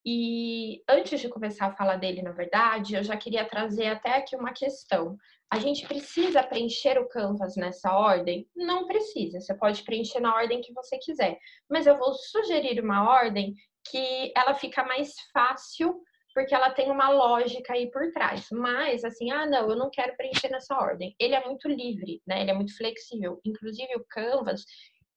E 0.08 0.84
antes 0.88 1.20
de 1.20 1.28
começar 1.28 1.66
a 1.66 1.75
falar 1.75 1.96
dele, 1.96 2.22
na 2.22 2.30
verdade, 2.30 2.94
eu 2.94 3.02
já 3.02 3.16
queria 3.16 3.44
trazer 3.44 3.86
até 3.86 4.10
aqui 4.16 4.36
uma 4.36 4.52
questão. 4.52 5.16
A 5.50 5.58
gente 5.58 5.84
precisa 5.84 6.44
preencher 6.44 6.96
o 6.96 7.08
Canvas 7.08 7.56
nessa 7.56 7.92
ordem? 7.92 8.48
Não 8.54 8.86
precisa, 8.86 9.40
você 9.40 9.52
pode 9.52 9.82
preencher 9.82 10.20
na 10.20 10.32
ordem 10.32 10.60
que 10.60 10.72
você 10.72 10.96
quiser. 10.98 11.36
Mas 11.68 11.88
eu 11.88 11.98
vou 11.98 12.14
sugerir 12.14 12.80
uma 12.80 13.10
ordem 13.10 13.52
que 13.90 14.32
ela 14.36 14.54
fica 14.54 14.84
mais 14.84 15.12
fácil 15.32 16.00
porque 16.32 16.54
ela 16.54 16.70
tem 16.70 16.90
uma 16.90 17.08
lógica 17.08 17.72
aí 17.72 17.90
por 17.90 18.12
trás. 18.12 18.46
Mas, 18.52 19.02
assim, 19.04 19.30
ah, 19.30 19.46
não, 19.46 19.70
eu 19.70 19.75
não 19.75 19.88
quero 19.88 20.14
preencher 20.18 20.50
nessa 20.50 20.76
ordem. 20.76 21.16
Ele 21.18 21.34
é 21.34 21.42
muito 21.42 21.66
livre, 21.66 22.20
né? 22.26 22.42
Ele 22.42 22.50
é 22.50 22.54
muito 22.54 22.76
flexível. 22.76 23.40
Inclusive, 23.42 23.96
o 23.96 24.04
Canvas, 24.06 24.62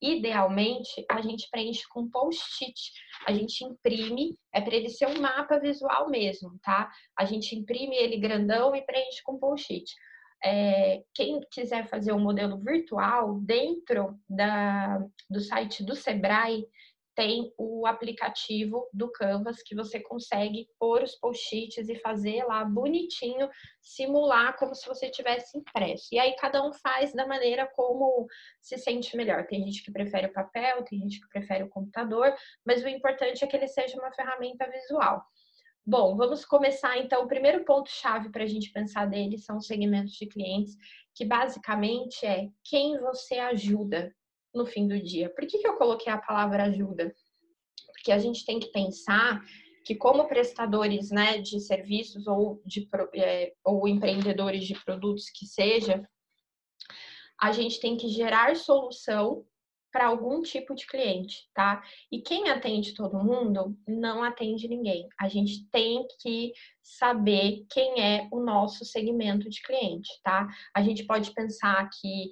Idealmente, 0.02 1.06
a 1.10 1.22
gente 1.22 1.50
preenche 1.52 1.84
com 1.90 2.10
post-it. 2.10 2.92
A 3.28 3.34
gente 3.34 3.64
imprime, 3.64 4.38
é 4.54 4.62
para 4.62 4.76
ele 4.76 4.90
ser 4.90 5.08
um 5.08 5.20
mapa 5.20 5.60
visual 5.60 6.10
mesmo, 6.10 6.58
tá? 6.64 6.90
A 7.18 7.26
gente 7.26 7.56
imprime 7.56 7.96
ele 7.96 8.18
grandão 8.18 8.76
e 8.76 8.82
preenche 8.82 9.22
com 9.24 9.38
post-it. 9.38 9.94
É, 10.44 11.04
quem 11.14 11.42
quiser 11.52 11.86
fazer 11.88 12.14
um 12.14 12.20
modelo 12.20 12.58
virtual 12.58 13.42
dentro 13.42 14.18
da, 14.30 15.00
do 15.30 15.42
site 15.42 15.84
do 15.84 15.96
Sebrae, 15.96 16.66
tem 17.20 17.54
o 17.58 17.86
aplicativo 17.86 18.88
do 18.94 19.12
Canvas 19.12 19.62
que 19.62 19.76
você 19.76 20.00
consegue 20.00 20.70
pôr 20.80 21.04
os 21.04 21.16
post-its 21.16 21.90
e 21.90 21.96
fazer 21.98 22.46
lá 22.46 22.64
bonitinho, 22.64 23.50
simular 23.82 24.58
como 24.58 24.74
se 24.74 24.88
você 24.88 25.10
tivesse 25.10 25.58
impresso. 25.58 26.08
E 26.14 26.18
aí 26.18 26.34
cada 26.38 26.66
um 26.66 26.72
faz 26.72 27.12
da 27.12 27.28
maneira 27.28 27.70
como 27.76 28.26
se 28.62 28.78
sente 28.78 29.18
melhor. 29.18 29.46
Tem 29.48 29.62
gente 29.66 29.84
que 29.84 29.92
prefere 29.92 30.28
o 30.28 30.32
papel, 30.32 30.82
tem 30.86 30.98
gente 30.98 31.20
que 31.20 31.28
prefere 31.28 31.66
o 31.66 31.70
computador, 31.70 32.34
mas 32.66 32.86
o 32.86 32.88
importante 32.88 33.44
é 33.44 33.48
que 33.48 33.58
ele 33.58 33.68
seja 33.68 34.00
uma 34.00 34.14
ferramenta 34.14 34.66
visual. 34.72 35.22
Bom, 35.86 36.16
vamos 36.16 36.46
começar 36.46 36.98
então. 37.00 37.26
O 37.26 37.28
primeiro 37.28 37.66
ponto-chave 37.66 38.32
para 38.32 38.46
a 38.46 38.48
gente 38.48 38.72
pensar 38.72 39.06
dele 39.06 39.38
são 39.38 39.58
os 39.58 39.68
segmentos 39.68 40.14
de 40.14 40.26
clientes, 40.26 40.78
que 41.14 41.26
basicamente 41.26 42.26
é 42.26 42.48
quem 42.64 42.98
você 42.98 43.40
ajuda, 43.40 44.16
no 44.54 44.66
fim 44.66 44.88
do 44.88 45.00
dia. 45.00 45.30
Por 45.30 45.46
que, 45.46 45.60
que 45.60 45.68
eu 45.68 45.78
coloquei 45.78 46.12
a 46.12 46.18
palavra 46.18 46.64
ajuda? 46.64 47.14
Porque 47.94 48.12
a 48.12 48.20
gente 48.20 48.46
tem 48.46 48.60
que 48.60 48.72
pensar 48.72 49.44
que 49.86 49.96
como 49.96 50.28
prestadores 50.28 51.10
né, 51.10 51.40
de 51.40 51.60
serviços 51.60 52.28
ou, 52.28 52.62
de, 52.66 52.88
é, 53.16 53.54
ou 53.64 53.88
empreendedores 53.88 54.66
de 54.66 54.76
produtos 54.84 55.30
que 55.30 55.46
seja, 55.46 56.08
a 57.40 57.52
gente 57.52 57.80
tem 57.80 57.98
que 57.98 58.10
gerar 58.10 58.56
solução 58.56 59.46
para 59.92 60.08
algum 60.08 60.42
tipo 60.42 60.76
de 60.76 60.86
cliente, 60.86 61.50
tá? 61.54 61.82
E 62.12 62.22
quem 62.22 62.50
atende 62.50 62.94
todo 62.94 63.24
mundo 63.24 63.76
não 63.88 64.24
atende 64.24 64.68
ninguém. 64.68 65.08
A 65.20 65.28
gente 65.28 65.68
tem 65.72 66.06
que 66.22 66.54
saber 66.84 67.66
quem 67.72 68.00
é 68.02 68.28
o 68.32 68.40
nosso 68.40 68.86
segmento 68.86 69.50
de 69.50 69.62
cliente, 69.62 70.10
tá? 70.24 70.48
A 70.76 70.84
gente 70.84 71.06
pode 71.06 71.32
pensar 71.32 71.90
que 71.90 72.30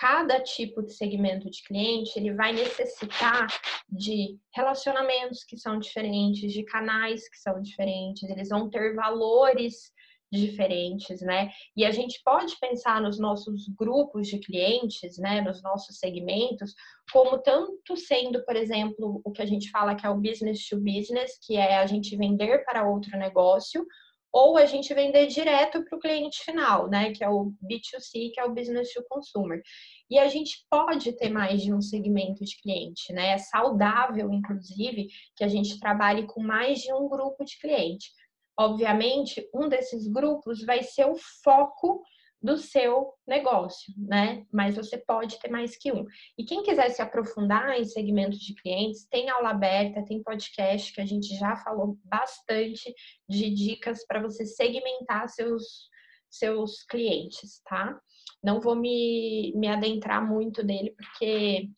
cada 0.00 0.40
tipo 0.40 0.82
de 0.82 0.94
segmento 0.94 1.50
de 1.50 1.62
cliente 1.62 2.18
ele 2.18 2.32
vai 2.32 2.54
necessitar 2.54 3.46
de 3.86 4.38
relacionamentos 4.56 5.44
que 5.44 5.58
são 5.58 5.78
diferentes, 5.78 6.54
de 6.54 6.64
canais 6.64 7.28
que 7.28 7.36
são 7.36 7.60
diferentes, 7.60 8.22
eles 8.22 8.48
vão 8.48 8.70
ter 8.70 8.94
valores 8.94 9.92
diferentes, 10.32 11.20
né? 11.20 11.50
E 11.76 11.84
a 11.84 11.90
gente 11.90 12.22
pode 12.24 12.56
pensar 12.58 13.02
nos 13.02 13.18
nossos 13.18 13.68
grupos 13.76 14.28
de 14.28 14.38
clientes, 14.38 15.18
né, 15.18 15.42
nos 15.42 15.60
nossos 15.60 15.98
segmentos, 15.98 16.72
como 17.12 17.36
tanto 17.38 17.96
sendo, 17.96 18.42
por 18.44 18.56
exemplo, 18.56 19.20
o 19.22 19.32
que 19.32 19.42
a 19.42 19.46
gente 19.46 19.70
fala 19.70 19.94
que 19.94 20.06
é 20.06 20.08
o 20.08 20.16
business 20.16 20.66
to 20.66 20.76
business, 20.76 21.38
que 21.44 21.56
é 21.56 21.76
a 21.78 21.86
gente 21.86 22.16
vender 22.16 22.64
para 22.64 22.88
outro 22.88 23.18
negócio, 23.18 23.84
ou 24.32 24.56
a 24.56 24.64
gente 24.66 24.94
vender 24.94 25.26
direto 25.26 25.84
para 25.84 25.96
o 25.96 26.00
cliente 26.00 26.44
final, 26.44 26.88
né? 26.88 27.12
Que 27.12 27.24
é 27.24 27.28
o 27.28 27.52
B2C, 27.62 28.32
que 28.32 28.40
é 28.40 28.44
o 28.44 28.54
business 28.54 28.92
to 28.92 29.04
consumer. 29.08 29.60
E 30.08 30.18
a 30.18 30.28
gente 30.28 30.64
pode 30.70 31.12
ter 31.12 31.30
mais 31.30 31.62
de 31.62 31.72
um 31.72 31.80
segmento 31.80 32.44
de 32.44 32.56
cliente, 32.60 33.12
né? 33.12 33.32
É 33.32 33.38
saudável, 33.38 34.32
inclusive, 34.32 35.08
que 35.36 35.44
a 35.44 35.48
gente 35.48 35.78
trabalhe 35.80 36.26
com 36.26 36.42
mais 36.42 36.80
de 36.80 36.92
um 36.92 37.08
grupo 37.08 37.44
de 37.44 37.58
cliente. 37.58 38.10
Obviamente, 38.58 39.48
um 39.54 39.68
desses 39.68 40.06
grupos 40.06 40.64
vai 40.64 40.82
ser 40.82 41.06
o 41.06 41.16
foco 41.42 42.02
do 42.42 42.56
seu 42.56 43.12
negócio, 43.26 43.92
né? 43.98 44.46
Mas 44.50 44.76
você 44.76 44.96
pode 44.96 45.38
ter 45.38 45.50
mais 45.50 45.76
que 45.76 45.92
um. 45.92 46.06
E 46.38 46.44
quem 46.44 46.62
quiser 46.62 46.88
se 46.90 47.02
aprofundar 47.02 47.78
em 47.78 47.84
segmentos 47.84 48.38
de 48.38 48.54
clientes, 48.54 49.06
tem 49.08 49.28
aula 49.28 49.50
aberta, 49.50 50.04
tem 50.04 50.22
podcast 50.22 50.92
que 50.92 51.00
a 51.00 51.06
gente 51.06 51.36
já 51.36 51.56
falou 51.56 51.98
bastante 52.04 52.94
de 53.28 53.50
dicas 53.50 54.06
para 54.06 54.22
você 54.22 54.46
segmentar 54.46 55.28
seus 55.28 55.90
seus 56.30 56.84
clientes, 56.84 57.60
tá? 57.64 58.00
Não 58.42 58.60
vou 58.60 58.76
me, 58.76 59.52
me 59.56 59.66
adentrar 59.66 60.24
muito 60.26 60.64
nele, 60.64 60.94
porque 60.96 61.68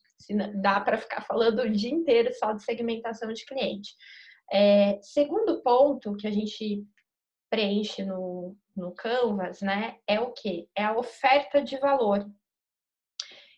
dá 0.60 0.78
para 0.78 0.98
ficar 0.98 1.22
falando 1.22 1.60
o 1.60 1.70
dia 1.70 1.90
inteiro 1.90 2.30
só 2.34 2.52
de 2.52 2.62
segmentação 2.62 3.32
de 3.32 3.44
cliente. 3.46 3.94
É, 4.52 5.00
segundo 5.02 5.62
ponto 5.62 6.14
que 6.16 6.26
a 6.26 6.30
gente 6.30 6.84
preenche 7.50 8.04
no, 8.04 8.56
no 8.76 8.92
Canvas, 8.92 9.60
né, 9.60 9.96
é 10.06 10.20
o 10.20 10.32
que? 10.32 10.68
É 10.76 10.84
a 10.84 10.96
oferta 10.96 11.62
de 11.62 11.78
valor. 11.78 12.28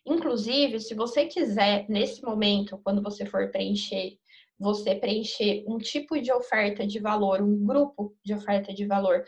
Inclusive, 0.05 0.79
se 0.79 0.93
você 0.93 1.25
quiser, 1.25 1.85
nesse 1.89 2.21
momento, 2.23 2.79
quando 2.83 3.01
você 3.01 3.25
for 3.25 3.49
preencher, 3.49 4.19
você 4.57 4.95
preencher 4.95 5.65
um 5.67 5.77
tipo 5.77 6.19
de 6.21 6.31
oferta 6.31 6.85
de 6.85 6.99
valor, 6.99 7.41
um 7.41 7.65
grupo 7.65 8.15
de 8.23 8.33
oferta 8.33 8.73
de 8.73 8.85
valor 8.85 9.25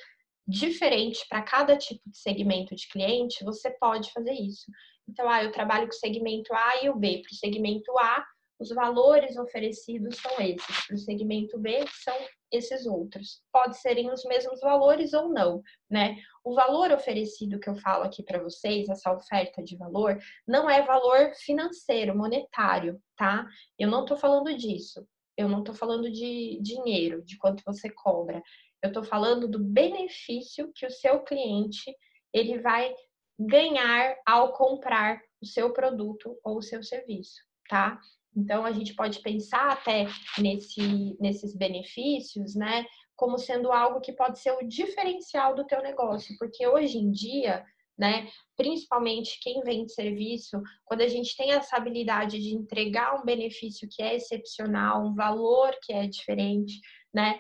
diferente 0.48 1.25
para 1.27 1.41
cada 1.41 1.77
tipo 1.77 2.01
de 2.10 2.17
segmento 2.17 2.75
de 2.75 2.88
cliente, 2.88 3.44
você 3.44 3.70
pode 3.72 4.12
fazer 4.13 4.34
isso. 4.34 4.65
Então, 5.08 5.29
ah, 5.29 5.44
eu 5.44 5.51
trabalho 5.51 5.88
com 5.88 5.94
o 5.94 5.98
segmento 5.98 6.53
A 6.53 6.84
e 6.84 6.89
o 6.89 6.96
B. 6.96 7.22
Para 7.22 7.34
o 7.34 7.36
segmento 7.36 7.98
A, 7.98 8.25
os 8.60 8.70
valores 8.70 9.38
oferecidos 9.38 10.18
são 10.18 10.40
esses. 10.40 10.88
Para 10.88 10.96
o 10.96 11.00
segmento 11.00 11.60
B, 11.60 11.86
são 12.04 12.16
esses 12.52 12.86
outros. 12.86 13.42
Pode 13.52 13.78
serem 13.78 14.12
os 14.12 14.24
mesmos 14.26 14.60
valores 14.60 15.14
ou 15.14 15.30
não, 15.30 15.62
né? 15.90 16.18
O 16.44 16.56
valor 16.56 16.92
oferecido 16.92 17.60
que 17.60 17.70
eu 17.70 17.76
falo 17.76 18.04
aqui 18.04 18.24
para 18.24 18.42
vocês, 18.42 18.90
essa 18.90 19.14
oferta 19.14 19.64
de 19.64 19.78
valor, 19.78 20.18
não 20.48 20.70
é 20.70 20.82
valor 20.82 21.34
financeiro, 21.36 22.18
monetário, 22.18 23.02
tá? 23.16 23.46
Eu 23.78 23.90
não 23.90 24.02
estou 24.02 24.18
falando 24.18 24.56
disso. 24.56 25.08
Eu 25.38 25.48
não 25.48 25.60
estou 25.60 25.76
falando 25.76 26.10
de 26.12 26.60
dinheiro, 26.62 27.24
de 27.24 27.38
quanto 27.38 27.64
você 27.64 27.92
cobra. 27.92 28.42
Eu 28.82 28.88
estou 28.88 29.04
falando 29.04 29.48
do 29.48 29.60
benefício 29.60 30.72
que 30.74 30.86
o 30.86 30.92
seu 30.92 31.20
cliente 31.24 31.96
ele 32.34 32.60
vai 32.60 32.94
ganhar 33.40 34.16
ao 34.26 34.54
comprar 34.54 35.22
o 35.40 35.46
seu 35.46 35.72
produto 35.72 36.40
ou 36.44 36.58
o 36.58 36.62
seu 36.62 36.82
serviço, 36.82 37.40
tá? 37.70 38.00
Então, 38.36 38.66
a 38.66 38.72
gente 38.72 38.94
pode 38.94 39.20
pensar 39.22 39.72
até 39.72 40.06
nesse, 40.38 41.18
nesses 41.20 41.56
benefícios, 41.56 42.56
né, 42.56 42.86
como 43.16 43.38
sendo 43.40 43.72
algo 43.72 44.00
que 44.00 44.14
pode 44.14 44.40
ser 44.40 44.52
o 44.52 44.68
diferencial 44.68 45.56
do 45.56 45.66
teu 45.66 45.82
negócio, 45.82 46.36
porque 46.38 46.68
hoje 46.68 46.98
em 46.98 47.12
dia, 47.12 47.66
né, 47.98 48.30
principalmente 48.56 49.40
quem 49.42 49.62
vende 49.62 49.92
serviço, 49.92 50.62
quando 50.86 51.02
a 51.02 51.08
gente 51.08 51.36
tem 51.36 51.52
essa 51.52 51.78
habilidade 51.78 52.40
de 52.40 52.54
entregar 52.54 53.20
um 53.20 53.26
benefício 53.26 53.88
que 53.92 54.04
é 54.04 54.16
excepcional, 54.16 55.04
um 55.04 55.16
valor 55.16 55.76
que 55.82 55.92
é 55.92 56.06
diferente, 56.06 56.80
né, 57.12 57.40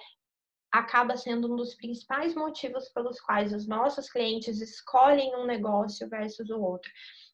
acaba 0.71 1.15
sendo 1.15 1.51
um 1.51 1.55
dos 1.55 1.75
principais 1.75 2.35
motivos 2.35 2.89
pelos 2.89 3.19
quais 3.19 3.53
os 3.53 3.67
nossos 3.67 4.09
clientes 4.09 4.59
escolhem 4.61 5.35
um 5.35 5.45
negócio 5.45 6.09
versus 6.09 6.49
o 6.49 6.59
outro. 6.59 6.89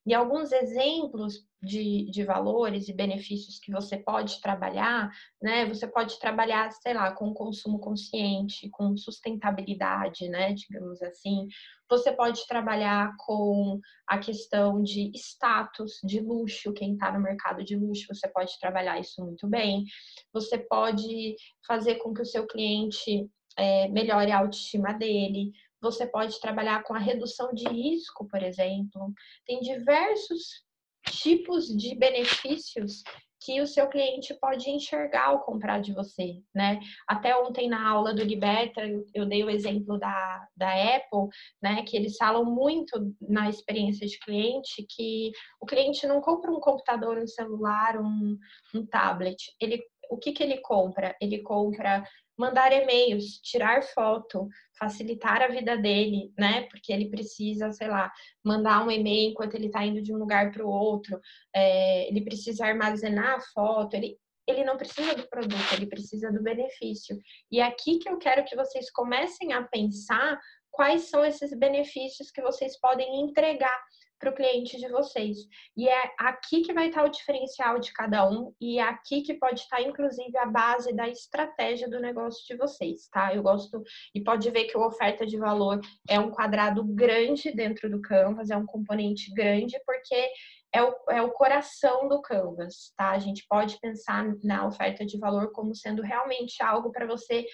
E 0.06 0.14
alguns 0.14 0.52
exemplos 0.52 1.46
de, 1.62 2.10
de 2.12 2.26
valores 2.26 2.90
e 2.90 2.94
benefícios 2.94 3.58
que 3.58 3.72
você 3.72 3.96
pode 3.98 4.42
trabalhar, 4.42 5.10
né? 5.42 5.66
Você 5.66 5.88
pode 5.88 6.20
trabalhar, 6.20 6.70
sei 6.72 6.94
lá, 6.94 7.12
com 7.12 7.34
consumo 7.34 7.80
consciente, 7.80 8.70
com 8.70 8.98
sustentabilidade, 8.98 10.28
né? 10.28 10.54
Digamos 10.54 11.02
assim. 11.02 11.48
Você 11.90 12.12
pode 12.12 12.46
trabalhar 12.48 13.16
com 13.18 13.80
a 14.06 14.18
questão 14.18 14.84
de 14.84 15.10
status, 15.16 16.00
de 16.04 16.20
luxo, 16.20 16.74
quem 16.74 16.94
está 16.94 17.12
no 17.12 17.22
mercado 17.22 17.64
de 17.64 17.78
luxo, 17.78 18.14
você 18.14 18.28
pode 18.28 18.60
trabalhar 18.60 19.00
isso 19.00 19.24
muito 19.24 19.48
bem. 19.48 19.86
Você 20.34 20.58
pode 20.58 21.36
fazer 21.66 21.96
com 21.96 22.14
que 22.14 22.22
o 22.22 22.26
seu 22.26 22.46
cliente 22.46 23.30
é, 23.58 23.88
melhore 23.88 24.32
a 24.32 24.40
autoestima 24.40 24.94
dele, 24.94 25.52
você 25.84 26.08
pode 26.08 26.40
trabalhar 26.40 26.82
com 26.84 26.96
a 26.96 27.00
redução 27.00 27.54
de 27.54 27.68
risco, 27.68 28.26
por 28.28 28.42
exemplo. 28.42 29.14
Tem 29.46 29.60
diversos 29.60 30.64
tipos 31.06 31.68
de 31.68 31.94
benefícios 31.94 33.04
que 33.46 33.60
o 33.60 33.68
seu 33.68 33.90
cliente 33.90 34.34
pode 34.36 34.70
enxergar 34.70 35.26
ao 35.28 35.44
comprar 35.44 35.82
de 35.82 35.94
você, 35.94 36.42
né? 36.56 36.80
Até 37.06 37.36
ontem 37.36 37.68
na 37.68 37.90
aula 37.90 38.14
do 38.14 38.24
Liberta, 38.24 38.82
eu 39.14 39.26
dei 39.26 39.44
o 39.44 39.50
exemplo 39.50 40.00
da, 40.00 40.48
da 40.56 40.96
Apple, 40.96 41.28
né? 41.62 41.84
Que 41.84 41.98
eles 41.98 42.16
falam 42.16 42.46
muito 42.46 43.14
na 43.20 43.50
experiência 43.50 44.08
de 44.08 44.18
cliente 44.20 44.86
que 44.90 45.32
o 45.60 45.66
cliente 45.66 46.08
não 46.08 46.22
compra 46.22 46.52
um 46.52 46.60
computador, 46.62 47.18
um 47.18 47.28
celular, 47.28 48.00
um, 48.00 48.38
um 48.74 48.86
tablet. 48.86 49.38
Ele, 49.60 49.84
o 50.10 50.18
que, 50.18 50.32
que 50.32 50.42
ele 50.42 50.62
compra? 50.62 51.14
Ele 51.20 51.42
compra 51.42 52.02
mandar 52.38 52.72
e-mails, 52.72 53.40
tirar 53.42 53.84
foto, 53.84 54.48
facilitar 54.78 55.42
a 55.42 55.48
vida 55.48 55.78
dele, 55.78 56.34
né? 56.38 56.64
Porque 56.64 56.92
ele 56.92 57.10
precisa, 57.10 57.72
sei 57.72 57.88
lá, 57.88 58.12
mandar 58.44 58.86
um 58.86 58.92
e-mail 58.92 59.32
enquanto 59.32 59.56
ele 59.56 59.68
está 59.68 59.86
indo 59.86 60.02
de 60.02 60.14
um 60.14 60.18
lugar 60.18 60.52
para 60.52 60.66
o 60.66 60.70
outro, 60.70 61.20
é, 61.56 62.08
ele 62.08 62.22
precisa 62.22 62.66
armazenar 62.66 63.36
a 63.36 63.42
foto, 63.54 63.96
ele, 63.96 64.18
ele 64.48 64.64
não 64.64 64.78
precisa 64.78 65.16
do 65.16 65.28
produto, 65.30 65.74
ele 65.74 65.86
precisa 65.86 66.32
do 66.32 66.42
benefício. 66.42 67.18
E 67.52 67.60
é 67.60 67.64
aqui 67.64 68.00
que 68.00 68.10
eu 68.10 68.18
quero 68.18 68.44
que 68.46 68.56
vocês 68.56 68.90
comecem 68.92 69.54
a 69.54 69.64
pensar 69.64 70.40
quais 70.72 71.04
são 71.10 71.24
esses 71.24 71.54
benefícios 71.58 72.32
que 72.32 72.42
vocês 72.42 72.80
podem 72.80 73.22
entregar 73.22 73.80
para 74.24 74.32
o 74.32 74.36
cliente 74.36 74.78
de 74.78 74.88
vocês. 74.88 75.38
E 75.76 75.90
é 75.90 76.14
aqui 76.18 76.62
que 76.62 76.74
vai 76.74 76.88
estar 76.88 77.04
o 77.04 77.10
diferencial 77.10 77.78
de 77.78 77.92
cada 77.92 78.28
um 78.30 78.54
e 78.60 78.80
é 78.80 78.84
aqui 78.84 79.22
que 79.22 79.34
pode 79.34 79.60
estar, 79.60 79.82
inclusive, 79.82 80.38
a 80.38 80.46
base 80.46 80.96
da 80.96 81.10
estratégia 81.10 81.90
do 81.90 82.00
negócio 82.00 82.46
de 82.48 82.56
vocês, 82.56 83.10
tá? 83.10 83.36
Eu 83.36 83.44
gosto 83.44 83.84
e 84.16 84.24
pode 84.24 84.50
ver 84.50 84.64
que 84.66 84.78
a 84.78 84.88
oferta 84.88 85.26
de 85.26 85.38
valor 85.38 85.82
é 86.08 86.18
um 86.18 86.32
quadrado 86.32 86.84
grande 86.86 87.52
dentro 87.52 87.90
do 87.90 88.02
Canvas, 88.02 88.50
é 88.50 88.56
um 88.56 88.66
componente 88.66 89.34
grande, 89.34 89.78
porque 89.86 90.32
é 90.72 90.82
o, 90.82 90.96
é 91.10 91.22
o 91.22 91.32
coração 91.32 92.08
do 92.08 92.22
Canvas, 92.22 92.94
tá? 92.96 93.12
A 93.12 93.20
gente 93.20 93.46
pode 93.50 93.78
pensar 93.80 94.26
na 94.42 94.66
oferta 94.66 95.06
de 95.06 95.20
valor 95.20 95.52
como 95.52 95.76
sendo 95.76 96.02
realmente 96.02 96.64
algo 96.64 96.92
para 96.94 97.06
você 97.06 97.46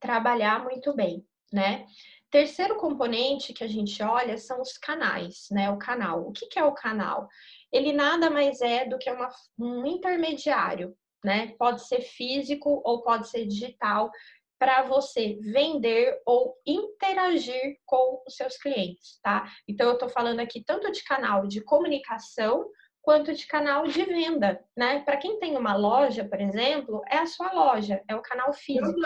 trabalhar 0.00 0.62
muito 0.62 0.94
bem, 0.94 1.26
né? 1.52 1.86
Terceiro 2.34 2.74
componente 2.74 3.52
que 3.52 3.62
a 3.62 3.68
gente 3.68 4.02
olha 4.02 4.36
são 4.36 4.60
os 4.60 4.76
canais, 4.76 5.46
né? 5.52 5.70
O 5.70 5.78
canal. 5.78 6.26
O 6.26 6.32
que, 6.32 6.46
que 6.46 6.58
é 6.58 6.64
o 6.64 6.74
canal? 6.74 7.28
Ele 7.70 7.92
nada 7.92 8.28
mais 8.28 8.60
é 8.60 8.84
do 8.84 8.98
que 8.98 9.08
uma, 9.08 9.28
um 9.56 9.86
intermediário, 9.86 10.96
né? 11.24 11.54
Pode 11.56 11.86
ser 11.86 12.00
físico 12.00 12.82
ou 12.84 13.04
pode 13.04 13.28
ser 13.28 13.46
digital 13.46 14.10
para 14.58 14.82
você 14.82 15.38
vender 15.42 16.20
ou 16.26 16.56
interagir 16.66 17.78
com 17.86 18.20
os 18.26 18.34
seus 18.34 18.56
clientes, 18.56 19.20
tá? 19.22 19.48
Então 19.68 19.86
eu 19.86 19.94
estou 19.94 20.08
falando 20.08 20.40
aqui 20.40 20.60
tanto 20.64 20.90
de 20.90 21.04
canal 21.04 21.46
de 21.46 21.60
comunicação 21.60 22.68
quanto 23.00 23.32
de 23.32 23.46
canal 23.46 23.86
de 23.86 24.02
venda, 24.02 24.60
né? 24.76 25.04
Para 25.04 25.18
quem 25.18 25.38
tem 25.38 25.56
uma 25.56 25.76
loja, 25.76 26.24
por 26.28 26.40
exemplo, 26.40 27.00
é 27.06 27.18
a 27.18 27.26
sua 27.26 27.52
loja, 27.52 28.02
é 28.08 28.16
o 28.16 28.22
canal 28.22 28.52
físico, 28.52 28.98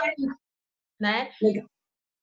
né? 0.99 1.29
Legal. 1.39 1.69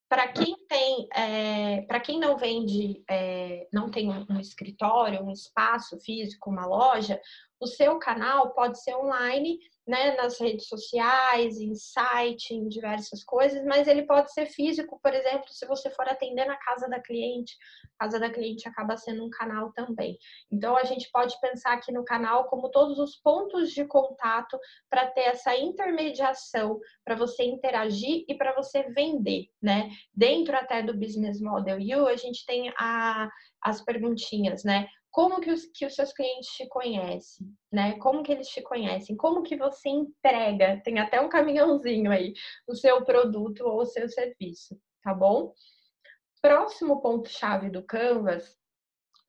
Para 0.08 0.28
quem 0.28 0.56
tem, 0.68 1.08
é, 1.12 1.82
para 1.82 1.98
quem 1.98 2.20
não 2.20 2.36
vende, 2.36 3.02
é, 3.10 3.66
não 3.72 3.90
tem 3.90 4.08
um 4.08 4.38
escritório, 4.38 5.24
um 5.24 5.32
espaço 5.32 5.98
físico, 6.00 6.48
uma 6.48 6.64
loja, 6.64 7.20
O 7.60 7.66
seu 7.66 7.98
canal 7.98 8.52
pode 8.52 8.82
ser 8.82 8.94
online, 8.94 9.58
né, 9.86 10.16
nas 10.16 10.40
redes 10.40 10.66
sociais, 10.66 11.58
em 11.60 11.74
site, 11.74 12.52
em 12.52 12.68
diversas 12.68 13.22
coisas, 13.22 13.64
mas 13.64 13.86
ele 13.86 14.02
pode 14.02 14.32
ser 14.32 14.46
físico, 14.46 14.98
por 15.00 15.14
exemplo, 15.14 15.48
se 15.48 15.64
você 15.64 15.88
for 15.90 16.08
atender 16.08 16.44
na 16.44 16.56
casa 16.56 16.88
da 16.88 17.00
cliente, 17.00 17.56
a 17.94 18.04
casa 18.04 18.18
da 18.18 18.28
cliente 18.28 18.68
acaba 18.68 18.96
sendo 18.96 19.24
um 19.24 19.30
canal 19.30 19.72
também. 19.72 20.18
Então 20.50 20.76
a 20.76 20.82
gente 20.82 21.08
pode 21.12 21.38
pensar 21.40 21.74
aqui 21.74 21.92
no 21.92 22.04
canal 22.04 22.48
como 22.48 22.70
todos 22.70 22.98
os 22.98 23.16
pontos 23.16 23.70
de 23.70 23.84
contato 23.84 24.58
para 24.90 25.06
ter 25.06 25.22
essa 25.22 25.56
intermediação, 25.56 26.80
para 27.04 27.14
você 27.14 27.44
interagir 27.44 28.24
e 28.28 28.34
para 28.34 28.54
você 28.54 28.82
vender, 28.90 29.46
né? 29.62 29.88
Dentro 30.12 30.56
até 30.56 30.82
do 30.82 30.98
Business 30.98 31.40
Model 31.40 31.78
U, 31.78 32.08
a 32.08 32.16
gente 32.16 32.44
tem 32.44 32.72
a, 32.76 33.30
as 33.62 33.82
perguntinhas, 33.84 34.64
né? 34.64 34.88
Como 35.16 35.40
que 35.40 35.50
os, 35.50 35.64
que 35.64 35.86
os 35.86 35.94
seus 35.94 36.12
clientes 36.12 36.50
te 36.50 36.68
conhecem, 36.68 37.46
né? 37.72 37.96
Como 38.00 38.22
que 38.22 38.30
eles 38.30 38.48
te 38.48 38.60
conhecem? 38.60 39.16
Como 39.16 39.42
que 39.42 39.56
você 39.56 39.88
entrega? 39.88 40.78
Tem 40.84 40.98
até 40.98 41.18
um 41.22 41.28
caminhãozinho 41.30 42.12
aí, 42.12 42.34
o 42.68 42.74
seu 42.74 43.02
produto 43.02 43.62
ou 43.62 43.80
o 43.80 43.86
seu 43.86 44.10
serviço, 44.10 44.78
tá 45.02 45.14
bom? 45.14 45.54
Próximo 46.42 47.00
ponto-chave 47.00 47.70
do 47.70 47.82
Canvas 47.82 48.58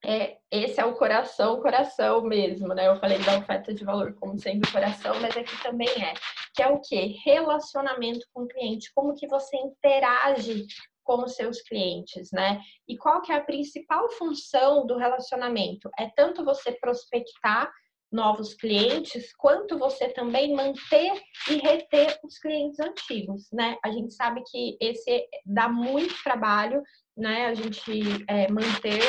é 0.03 0.39
esse 0.51 0.77
é 0.77 0.83
o 0.83 0.95
coração, 0.95 1.61
coração 1.61 2.21
mesmo, 2.21 2.67
né? 2.73 2.89
Eu 2.89 2.99
falei 2.99 3.19
da 3.19 3.37
oferta 3.37 3.73
de 3.73 3.85
valor 3.85 4.13
como 4.15 4.37
sendo 4.37 4.69
coração, 4.69 5.17
mas 5.21 5.37
aqui 5.37 5.63
também 5.63 5.87
é, 6.03 6.13
que 6.53 6.61
é 6.61 6.67
o 6.67 6.81
que? 6.81 7.17
Relacionamento 7.23 8.27
com 8.33 8.41
o 8.41 8.47
cliente, 8.47 8.91
como 8.93 9.15
que 9.15 9.25
você 9.25 9.55
interage 9.55 10.67
com 11.07 11.23
os 11.23 11.35
seus 11.35 11.61
clientes, 11.61 12.29
né? 12.33 12.59
E 12.85 12.97
qual 12.97 13.21
que 13.21 13.31
é 13.31 13.35
a 13.35 13.43
principal 13.43 14.09
função 14.11 14.85
do 14.85 14.97
relacionamento? 14.97 15.89
É 15.97 16.09
tanto 16.13 16.43
você 16.43 16.73
prospectar 16.73 17.71
novos 18.11 18.53
clientes, 18.53 19.33
quanto 19.37 19.79
você 19.79 20.09
também 20.09 20.53
manter 20.53 21.13
e 21.49 21.55
reter 21.59 22.19
os 22.23 22.37
clientes 22.39 22.77
antigos, 22.79 23.47
né? 23.53 23.77
A 23.83 23.89
gente 23.89 24.13
sabe 24.13 24.43
que 24.51 24.77
esse 24.81 25.25
dá 25.45 25.69
muito 25.69 26.13
trabalho, 26.23 26.83
né? 27.15 27.45
A 27.45 27.53
gente 27.53 28.01
é, 28.27 28.51
manter 28.51 28.99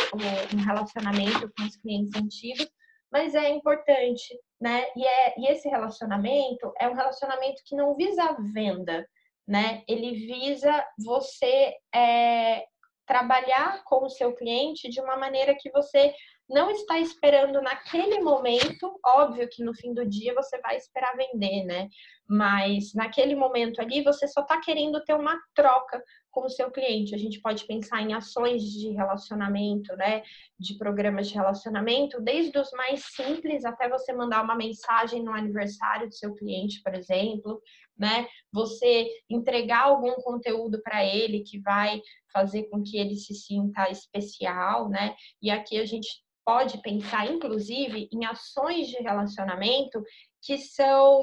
um 0.54 0.64
relacionamento 0.64 1.50
com 1.56 1.64
os 1.64 1.76
clientes 1.78 2.12
antigos, 2.14 2.68
mas 3.10 3.34
é 3.34 3.48
importante, 3.48 4.38
né? 4.60 4.84
E, 4.96 5.04
é, 5.04 5.34
e 5.40 5.46
esse 5.48 5.68
relacionamento 5.68 6.72
é 6.80 6.88
um 6.88 6.94
relacionamento 6.94 7.60
que 7.66 7.74
não 7.74 7.96
visa 7.96 8.22
a 8.22 8.36
venda, 8.52 9.04
né? 9.48 9.82
Ele 9.88 10.12
visa 10.12 10.86
você 11.02 11.74
é, 11.92 12.66
trabalhar 13.06 13.82
com 13.84 14.04
o 14.04 14.10
seu 14.10 14.34
cliente 14.34 14.90
de 14.90 15.00
uma 15.00 15.16
maneira 15.16 15.56
que 15.58 15.70
você 15.70 16.14
não 16.48 16.70
está 16.70 16.98
esperando 16.98 17.60
naquele 17.60 18.20
momento, 18.20 18.98
óbvio 19.04 19.48
que 19.50 19.62
no 19.62 19.74
fim 19.74 19.92
do 19.92 20.06
dia 20.06 20.34
você 20.34 20.58
vai 20.60 20.76
esperar 20.76 21.16
vender, 21.16 21.64
né? 21.64 21.88
Mas 22.28 22.94
naquele 22.94 23.34
momento 23.34 23.80
ali 23.80 24.02
você 24.02 24.28
só 24.28 24.42
está 24.42 24.60
querendo 24.60 25.02
ter 25.04 25.14
uma 25.14 25.38
troca 25.54 26.02
com 26.40 26.46
o 26.46 26.50
seu 26.50 26.70
cliente. 26.70 27.14
A 27.14 27.18
gente 27.18 27.40
pode 27.40 27.66
pensar 27.66 28.00
em 28.00 28.14
ações 28.14 28.62
de 28.62 28.90
relacionamento, 28.90 29.94
né? 29.96 30.22
De 30.58 30.76
programas 30.76 31.28
de 31.28 31.34
relacionamento, 31.34 32.20
desde 32.20 32.58
os 32.58 32.70
mais 32.72 33.04
simples 33.04 33.64
até 33.64 33.88
você 33.88 34.12
mandar 34.12 34.42
uma 34.42 34.54
mensagem 34.54 35.22
no 35.22 35.32
aniversário 35.32 36.08
do 36.08 36.14
seu 36.14 36.34
cliente, 36.34 36.82
por 36.82 36.94
exemplo, 36.94 37.60
né? 37.96 38.26
Você 38.52 39.08
entregar 39.28 39.84
algum 39.84 40.14
conteúdo 40.16 40.80
para 40.82 41.04
ele 41.04 41.40
que 41.40 41.58
vai 41.58 42.00
fazer 42.32 42.64
com 42.64 42.82
que 42.82 42.96
ele 42.98 43.16
se 43.16 43.34
sinta 43.34 43.90
especial, 43.90 44.88
né? 44.88 45.14
E 45.42 45.50
aqui 45.50 45.78
a 45.78 45.84
gente 45.84 46.08
pode 46.44 46.80
pensar, 46.80 47.30
inclusive, 47.30 48.08
em 48.10 48.24
ações 48.24 48.86
de 48.86 48.96
relacionamento 49.02 50.02
que 50.40 50.56
são 50.56 51.22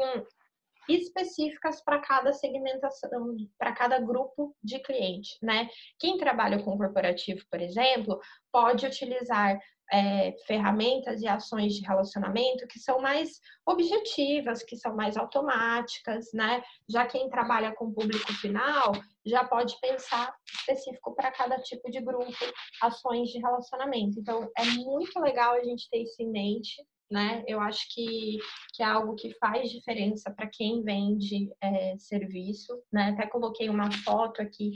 específicas 0.88 1.84
para 1.84 2.00
cada 2.00 2.34
segmentação, 2.34 3.36
para 3.58 3.74
cada 3.74 4.00
grupo 4.00 4.56
de 4.63 4.80
cliente, 4.80 5.38
né? 5.41 5.69
Quem 6.00 6.17
trabalha 6.17 6.62
com 6.63 6.78
corporativo, 6.78 7.41
por 7.50 7.62
exemplo, 7.62 8.19
pode 8.52 8.86
utilizar 8.86 9.60
é, 9.91 10.36
ferramentas 10.48 11.21
e 11.21 11.28
ações 11.28 11.76
de 11.76 11.86
relacionamento 11.86 12.67
que 12.67 12.80
são 12.80 13.00
mais 13.00 13.39
objetivas, 13.65 14.63
que 14.63 14.76
são 14.76 14.95
mais 14.95 15.15
automáticas, 15.17 16.32
né? 16.34 16.63
Já 16.89 17.06
quem 17.06 17.30
trabalha 17.30 17.74
com 17.76 17.93
público 17.93 18.32
final 18.34 18.91
já 19.26 19.43
pode 19.43 19.80
pensar 19.80 20.34
específico 20.60 21.15
para 21.15 21.32
cada 21.32 21.60
tipo 21.60 21.89
de 21.89 22.00
grupo, 22.00 22.34
ações 22.82 23.30
de 23.30 23.39
relacionamento. 23.39 24.19
Então, 24.19 24.50
é 24.58 24.65
muito 24.65 25.19
legal 25.19 25.54
a 25.54 25.63
gente 25.63 25.89
ter 25.89 26.04
isso 26.04 26.21
em 26.21 26.32
mente, 26.32 26.76
né? 27.10 27.44
Eu 27.48 27.60
acho 27.60 27.86
que, 27.94 28.38
que 28.74 28.82
é 28.84 28.86
algo 28.86 29.15
que 29.15 29.34
faz 29.36 29.70
diferença 29.70 30.32
para 30.32 30.48
quem 30.48 30.84
vende 30.84 31.50
é, 31.62 31.98
serviço, 31.98 32.74
né? 32.91 33.10
Até 33.10 33.28
coloquei 33.28 33.70
uma 33.70 33.91
foto 33.91 34.41
aqui, 34.41 34.72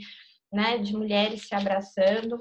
né, 0.52 0.78
de 0.78 0.92
mulheres 0.92 1.46
se 1.46 1.54
abraçando 1.54 2.36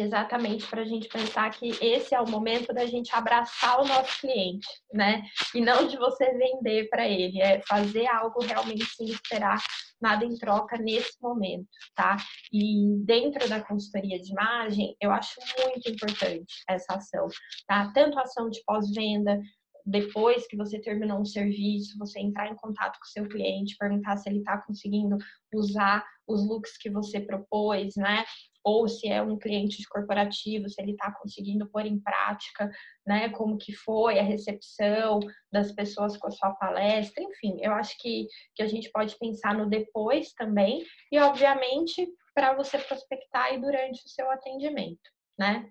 exatamente 0.00 0.66
para 0.66 0.82
a 0.82 0.84
gente 0.84 1.08
pensar 1.08 1.50
que 1.50 1.70
esse 1.80 2.14
é 2.14 2.20
o 2.20 2.28
momento 2.28 2.72
da 2.72 2.86
gente 2.86 3.14
abraçar 3.14 3.80
o 3.80 3.86
nosso 3.86 4.20
cliente, 4.20 4.66
né? 4.92 5.22
E 5.54 5.60
não 5.60 5.86
de 5.86 5.96
você 5.96 6.32
vender 6.32 6.88
para 6.88 7.08
ele, 7.08 7.40
é 7.40 7.60
fazer 7.62 8.06
algo 8.06 8.42
realmente 8.42 8.84
sem 8.86 9.08
esperar 9.08 9.62
nada 10.00 10.24
em 10.24 10.36
troca 10.36 10.76
nesse 10.76 11.20
momento, 11.22 11.68
tá? 11.94 12.16
E 12.52 12.96
dentro 13.04 13.48
da 13.48 13.62
consultoria 13.62 14.20
de 14.20 14.32
imagem, 14.32 14.96
eu 15.00 15.10
acho 15.10 15.40
muito 15.62 15.90
importante 15.90 16.62
essa 16.68 16.94
ação, 16.94 17.26
tá? 17.66 17.90
Tanto 17.94 18.18
a 18.18 18.22
ação 18.22 18.50
de 18.50 18.62
pós-venda, 18.66 19.40
depois 19.86 20.46
que 20.46 20.56
você 20.56 20.80
terminou 20.80 21.20
um 21.20 21.24
serviço, 21.24 21.98
você 21.98 22.18
entrar 22.18 22.50
em 22.50 22.56
contato 22.56 22.98
com 22.98 23.04
o 23.04 23.08
seu 23.08 23.28
cliente, 23.28 23.76
perguntar 23.78 24.16
se 24.16 24.28
ele 24.28 24.38
está 24.38 24.58
conseguindo 24.58 25.16
usar 25.54 26.04
os 26.26 26.46
looks 26.46 26.78
que 26.78 26.90
você 26.90 27.20
propôs, 27.20 27.94
né? 27.96 28.24
Ou 28.64 28.88
se 28.88 29.06
é 29.06 29.20
um 29.20 29.38
cliente 29.38 29.76
de 29.76 29.86
corporativo, 29.86 30.68
se 30.70 30.80
ele 30.80 30.92
está 30.92 31.12
conseguindo 31.12 31.68
pôr 31.68 31.84
em 31.84 32.00
prática, 32.00 32.70
né, 33.06 33.28
como 33.28 33.58
que 33.58 33.72
foi 33.72 34.18
a 34.18 34.22
recepção 34.22 35.20
das 35.52 35.70
pessoas 35.70 36.16
com 36.16 36.28
a 36.28 36.30
sua 36.30 36.52
palestra, 36.54 37.22
enfim, 37.22 37.58
eu 37.60 37.72
acho 37.74 37.96
que, 38.00 38.26
que 38.54 38.62
a 38.62 38.66
gente 38.66 38.90
pode 38.90 39.16
pensar 39.18 39.54
no 39.54 39.68
depois 39.68 40.32
também 40.32 40.82
e, 41.12 41.18
obviamente, 41.20 42.08
para 42.34 42.54
você 42.54 42.78
prospectar 42.78 43.52
e 43.52 43.60
durante 43.60 44.04
o 44.04 44.08
seu 44.08 44.30
atendimento, 44.30 45.10
né? 45.38 45.70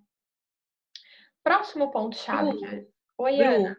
Próximo 1.44 1.92
ponto-chave. 1.92 2.88
Oi, 3.18 3.42
Ana. 3.42 3.76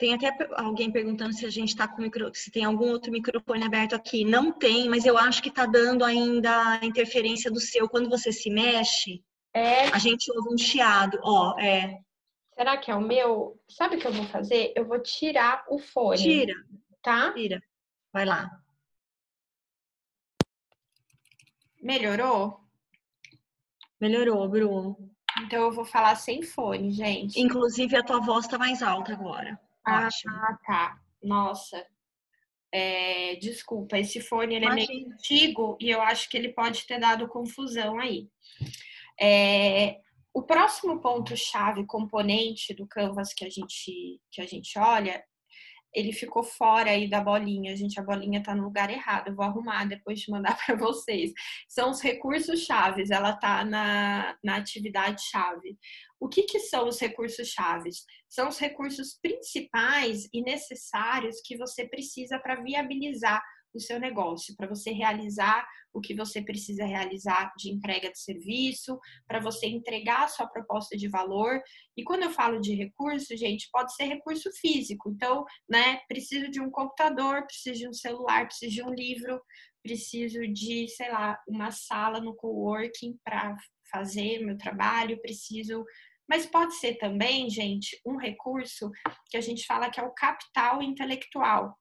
Tem 0.00 0.14
até 0.14 0.34
alguém 0.54 0.90
perguntando 0.90 1.34
se 1.34 1.44
a 1.44 1.50
gente 1.50 1.68
está 1.68 1.86
com 1.86 2.00
micro, 2.00 2.34
se 2.34 2.50
tem 2.50 2.64
algum 2.64 2.88
outro 2.88 3.12
microfone 3.12 3.62
aberto 3.62 3.94
aqui. 3.94 4.24
Não 4.24 4.50
tem, 4.50 4.88
mas 4.88 5.04
eu 5.04 5.18
acho 5.18 5.42
que 5.42 5.50
está 5.50 5.66
dando 5.66 6.06
ainda 6.06 6.80
a 6.80 6.86
interferência 6.86 7.50
do 7.50 7.60
seu. 7.60 7.86
Quando 7.86 8.08
você 8.08 8.32
se 8.32 8.48
mexe, 8.48 9.22
é. 9.52 9.88
a 9.88 9.98
gente 9.98 10.32
ouve 10.32 10.54
um 10.54 10.56
chiado. 10.56 11.20
Ó, 11.22 11.54
é. 11.60 11.98
Será 12.54 12.78
que 12.78 12.90
é 12.90 12.94
o 12.94 13.00
meu? 13.02 13.60
Sabe 13.68 13.96
o 13.96 13.98
que 13.98 14.06
eu 14.06 14.12
vou 14.12 14.24
fazer? 14.24 14.72
Eu 14.74 14.86
vou 14.86 15.02
tirar 15.02 15.66
o 15.68 15.78
fone. 15.78 16.16
Tira. 16.16 16.54
Tá? 17.02 17.34
Tira. 17.34 17.62
Vai 18.10 18.24
lá. 18.24 18.50
Melhorou? 21.82 22.58
Melhorou, 24.00 24.48
Bruno. 24.48 24.96
Então 25.42 25.60
eu 25.60 25.70
vou 25.70 25.84
falar 25.84 26.14
sem 26.14 26.40
fone, 26.42 26.90
gente. 26.90 27.38
Inclusive 27.38 27.96
a 27.96 28.02
tua 28.02 28.20
voz 28.20 28.46
tá 28.46 28.56
mais 28.56 28.82
alta 28.82 29.12
agora. 29.12 29.60
Ah, 30.28 30.58
tá. 30.66 31.00
Nossa. 31.22 31.84
É, 32.72 33.34
desculpa, 33.36 33.98
esse 33.98 34.20
fone 34.20 34.54
ele 34.54 34.66
é 34.66 34.72
meio 34.72 35.12
antigo 35.12 35.76
e 35.80 35.90
eu 35.90 36.00
acho 36.00 36.28
que 36.28 36.36
ele 36.36 36.52
pode 36.52 36.86
ter 36.86 37.00
dado 37.00 37.28
confusão 37.28 37.98
aí. 37.98 38.28
É, 39.20 40.00
o 40.32 40.42
próximo 40.42 41.00
ponto-chave, 41.00 41.84
componente 41.84 42.72
do 42.72 42.86
Canvas 42.86 43.34
que 43.34 43.44
a 43.44 43.50
gente, 43.50 44.20
que 44.30 44.40
a 44.40 44.46
gente 44.46 44.78
olha, 44.78 45.22
ele 45.92 46.12
ficou 46.12 46.42
fora 46.42 46.90
aí 46.90 47.08
da 47.08 47.20
bolinha. 47.20 47.76
Gente, 47.76 47.98
a 47.98 48.02
bolinha 48.02 48.42
tá 48.42 48.54
no 48.54 48.64
lugar 48.64 48.90
errado. 48.90 49.28
Eu 49.28 49.34
vou 49.34 49.44
arrumar 49.44 49.84
depois 49.84 50.20
de 50.20 50.30
mandar 50.30 50.56
para 50.64 50.76
vocês. 50.76 51.32
São 51.68 51.90
os 51.90 52.00
recursos 52.00 52.60
chaves. 52.60 53.10
Ela 53.10 53.34
tá 53.34 53.64
na, 53.64 54.36
na 54.42 54.56
atividade 54.56 55.22
chave. 55.22 55.76
O 56.20 56.28
que, 56.28 56.42
que 56.42 56.60
são 56.60 56.86
os 56.86 57.00
recursos 57.00 57.48
chaves? 57.48 58.04
São 58.28 58.48
os 58.48 58.58
recursos 58.58 59.18
principais 59.20 60.28
e 60.32 60.42
necessários 60.42 61.40
que 61.44 61.56
você 61.56 61.88
precisa 61.88 62.38
para 62.38 62.62
viabilizar 62.62 63.42
o 63.72 63.80
seu 63.80 63.98
negócio, 64.00 64.54
para 64.56 64.68
você 64.68 64.90
realizar 64.90 65.66
o 65.92 66.00
que 66.00 66.14
você 66.14 66.42
precisa 66.42 66.84
realizar 66.84 67.52
de 67.56 67.70
entrega 67.70 68.10
de 68.10 68.18
serviço, 68.18 68.98
para 69.26 69.40
você 69.40 69.66
entregar 69.66 70.24
a 70.24 70.28
sua 70.28 70.46
proposta 70.46 70.96
de 70.96 71.08
valor. 71.08 71.60
E 71.96 72.02
quando 72.04 72.24
eu 72.24 72.30
falo 72.30 72.60
de 72.60 72.74
recurso, 72.74 73.36
gente, 73.36 73.68
pode 73.72 73.94
ser 73.94 74.04
recurso 74.04 74.50
físico. 74.60 75.10
Então, 75.10 75.44
né, 75.68 76.00
preciso 76.08 76.50
de 76.50 76.60
um 76.60 76.70
computador, 76.70 77.46
preciso 77.46 77.78
de 77.78 77.88
um 77.88 77.92
celular, 77.92 78.46
preciso 78.46 78.74
de 78.74 78.82
um 78.82 78.92
livro, 78.92 79.40
preciso 79.82 80.40
de, 80.48 80.88
sei 80.88 81.10
lá, 81.10 81.38
uma 81.48 81.70
sala 81.70 82.20
no 82.20 82.34
coworking 82.34 83.18
para 83.24 83.56
fazer 83.90 84.44
meu 84.44 84.56
trabalho, 84.56 85.20
preciso 85.20 85.84
Mas 86.30 86.46
pode 86.46 86.76
ser 86.76 86.94
também, 86.94 87.50
gente, 87.50 88.00
um 88.06 88.16
recurso 88.16 88.88
que 89.28 89.36
a 89.36 89.40
gente 89.40 89.66
fala 89.66 89.90
que 89.90 89.98
é 89.98 90.02
o 90.04 90.14
capital 90.14 90.80
intelectual, 90.80 91.76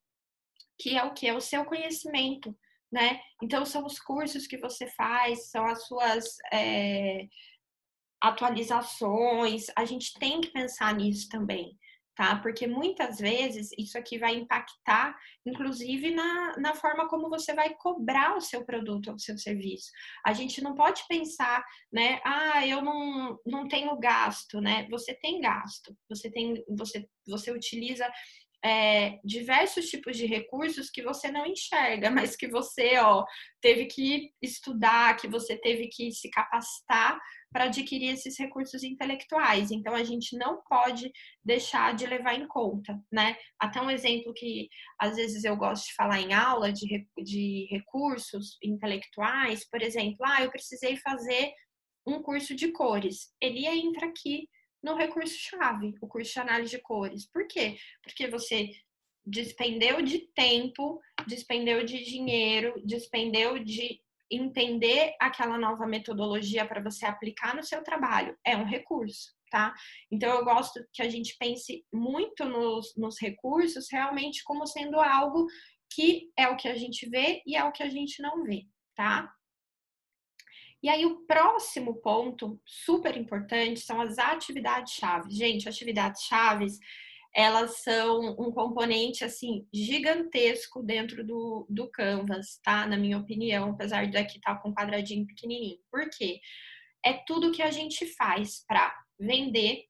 que 0.80 0.98
é 0.98 1.04
o 1.04 1.14
que? 1.14 1.28
É 1.28 1.36
o 1.36 1.42
seu 1.42 1.64
conhecimento, 1.66 2.58
né? 2.92 3.22
Então, 3.44 3.64
são 3.64 3.86
os 3.86 4.00
cursos 4.00 4.48
que 4.48 4.58
você 4.58 4.88
faz, 4.88 5.52
são 5.52 5.68
as 5.68 5.86
suas 5.86 6.38
é, 6.52 7.28
atualizações, 8.20 9.68
a 9.76 9.86
gente 9.86 10.18
tem 10.18 10.42
que 10.42 10.52
pensar 10.52 10.96
nisso 10.96 11.30
também 11.30 11.78
tá? 12.20 12.36
Porque 12.36 12.68
muitas 12.68 13.18
vezes 13.18 13.70
isso 13.78 13.98
aqui 13.98 14.18
vai 14.18 14.36
impactar, 14.36 15.18
inclusive, 15.46 16.12
na, 16.12 16.58
na 16.58 16.76
forma 16.76 17.08
como 17.08 17.30
você 17.30 17.54
vai 17.54 17.74
cobrar 17.76 18.36
o 18.36 18.42
seu 18.42 18.66
produto 18.66 19.08
ou 19.08 19.16
o 19.16 19.20
seu 19.20 19.38
serviço. 19.38 19.90
A 20.26 20.34
gente 20.34 20.62
não 20.62 20.76
pode 20.76 21.02
pensar, 21.08 21.64
né? 21.90 22.20
Ah, 22.26 22.68
eu 22.68 22.82
não, 22.82 23.40
não 23.46 23.70
tenho 23.70 23.98
gasto, 23.98 24.60
né? 24.60 24.86
Você 24.90 25.14
tem 25.14 25.40
gasto, 25.40 25.96
você 26.10 26.30
tem, 26.30 26.62
você, 26.78 27.08
você 27.26 27.52
utiliza 27.52 28.06
é, 28.66 29.18
diversos 29.24 29.90
tipos 29.90 30.18
de 30.18 30.26
recursos 30.26 30.90
que 30.90 31.02
você 31.02 31.32
não 31.32 31.46
enxerga, 31.46 32.10
mas 32.12 32.36
que 32.36 32.50
você, 32.50 32.98
ó, 32.98 33.24
teve 33.62 33.86
que 33.86 34.34
estudar, 34.42 35.16
que 35.16 35.28
você 35.30 35.56
teve 35.56 35.88
que 35.88 36.12
se 36.12 36.30
capacitar 36.30 37.18
para 37.52 37.66
adquirir 37.66 38.14
esses 38.14 38.38
recursos 38.38 38.84
intelectuais. 38.84 39.72
Então, 39.72 39.94
a 39.94 40.04
gente 40.04 40.38
não 40.38 40.62
pode 40.64 41.12
deixar 41.44 41.96
de 41.96 42.06
levar 42.06 42.36
em 42.36 42.48
conta, 42.48 43.00
né? 43.12 43.36
Até 43.60 43.82
um 43.82 43.90
exemplo 43.90 44.34
que 44.34 44.70
às 45.00 45.16
vezes 45.16 45.44
eu 45.44 45.56
gosto 45.56 45.88
de 45.88 45.96
falar 45.96 46.22
em 46.22 46.34
aula 46.34 46.72
de, 46.72 47.08
de 47.18 47.68
recursos 47.72 48.58
intelectuais, 48.64 49.68
por 49.70 49.82
exemplo, 49.82 50.18
ah, 50.26 50.44
eu 50.44 50.52
precisei 50.52 50.98
fazer 50.98 51.52
um 52.06 52.22
curso 52.22 52.56
de 52.56 52.72
cores. 52.72 53.34
Ele 53.42 53.66
entra 53.66 54.08
aqui 54.08 54.48
no 54.82 54.96
recurso-chave, 54.96 55.94
o 56.02 56.08
curso 56.08 56.34
de 56.34 56.40
análise 56.40 56.72
de 56.72 56.82
cores. 56.82 57.30
Por 57.30 57.48
quê? 57.48 57.78
Porque 58.04 58.28
você 58.28 58.70
despendeu 59.26 60.02
de 60.02 60.20
tempo, 60.34 61.00
despendeu 61.28 61.84
de 61.86 62.04
dinheiro, 62.04 62.74
despendeu 62.86 63.60
de 63.60 64.02
entender 64.32 65.16
aquela 65.20 65.58
nova 65.58 65.86
metodologia 65.88 66.66
para 66.66 66.82
você 66.82 67.06
aplicar 67.06 67.56
no 67.56 67.64
seu 67.64 67.84
trabalho. 67.84 68.38
É 68.46 68.56
um 68.56 68.66
recurso, 68.66 69.34
tá? 69.50 69.74
Então, 70.12 70.30
eu 70.30 70.46
gosto 70.46 70.80
que 70.94 71.02
a 71.02 71.10
gente 71.10 71.36
pense 71.40 71.84
muito 71.92 72.46
nos, 72.46 72.94
nos 72.96 73.20
recursos 73.20 73.88
realmente 73.92 74.44
como 74.44 74.66
sendo 74.68 75.00
algo 75.00 75.48
que 75.92 76.32
é 76.38 76.48
o 76.48 76.56
que 76.56 76.68
a 76.68 76.76
gente 76.76 77.10
vê 77.10 77.42
e 77.46 77.56
é 77.56 77.64
o 77.64 77.72
que 77.72 77.84
a 77.84 77.90
gente 77.90 78.22
não 78.22 78.44
vê, 78.44 78.64
tá? 78.96 79.32
E 80.82 80.88
aí, 80.88 81.06
o 81.06 81.26
próximo 81.26 82.02
ponto 82.02 82.62
super 82.66 83.18
importante 83.18 83.82
são 83.82 84.00
as 84.00 84.18
atividades 84.18 84.94
chaves. 84.94 85.36
Gente, 85.36 85.68
atividades 85.68 86.24
chaves 86.24 86.80
elas 87.34 87.82
são 87.82 88.36
um 88.40 88.52
componente 88.52 89.24
assim 89.24 89.68
gigantesco 89.74 90.82
dentro 90.82 91.26
do, 91.26 91.66
do 91.70 91.90
Canvas, 91.90 92.60
tá? 92.64 92.88
Na 92.88 92.98
minha 92.98 93.18
opinião, 93.18 93.72
apesar 93.72 94.08
de 94.08 94.18
aqui 94.18 94.38
estar 94.38 94.56
tá 94.56 94.62
com 94.62 94.70
um 94.70 94.74
quadradinho 94.74 95.26
pequenininho. 95.26 95.78
Por 95.92 96.10
quê? 96.10 96.40
É 97.06 97.14
tudo 97.14 97.52
que 97.52 97.62
a 97.62 97.72
gente 97.72 98.06
faz 98.16 98.64
para 98.68 98.94
vender, 99.20 99.86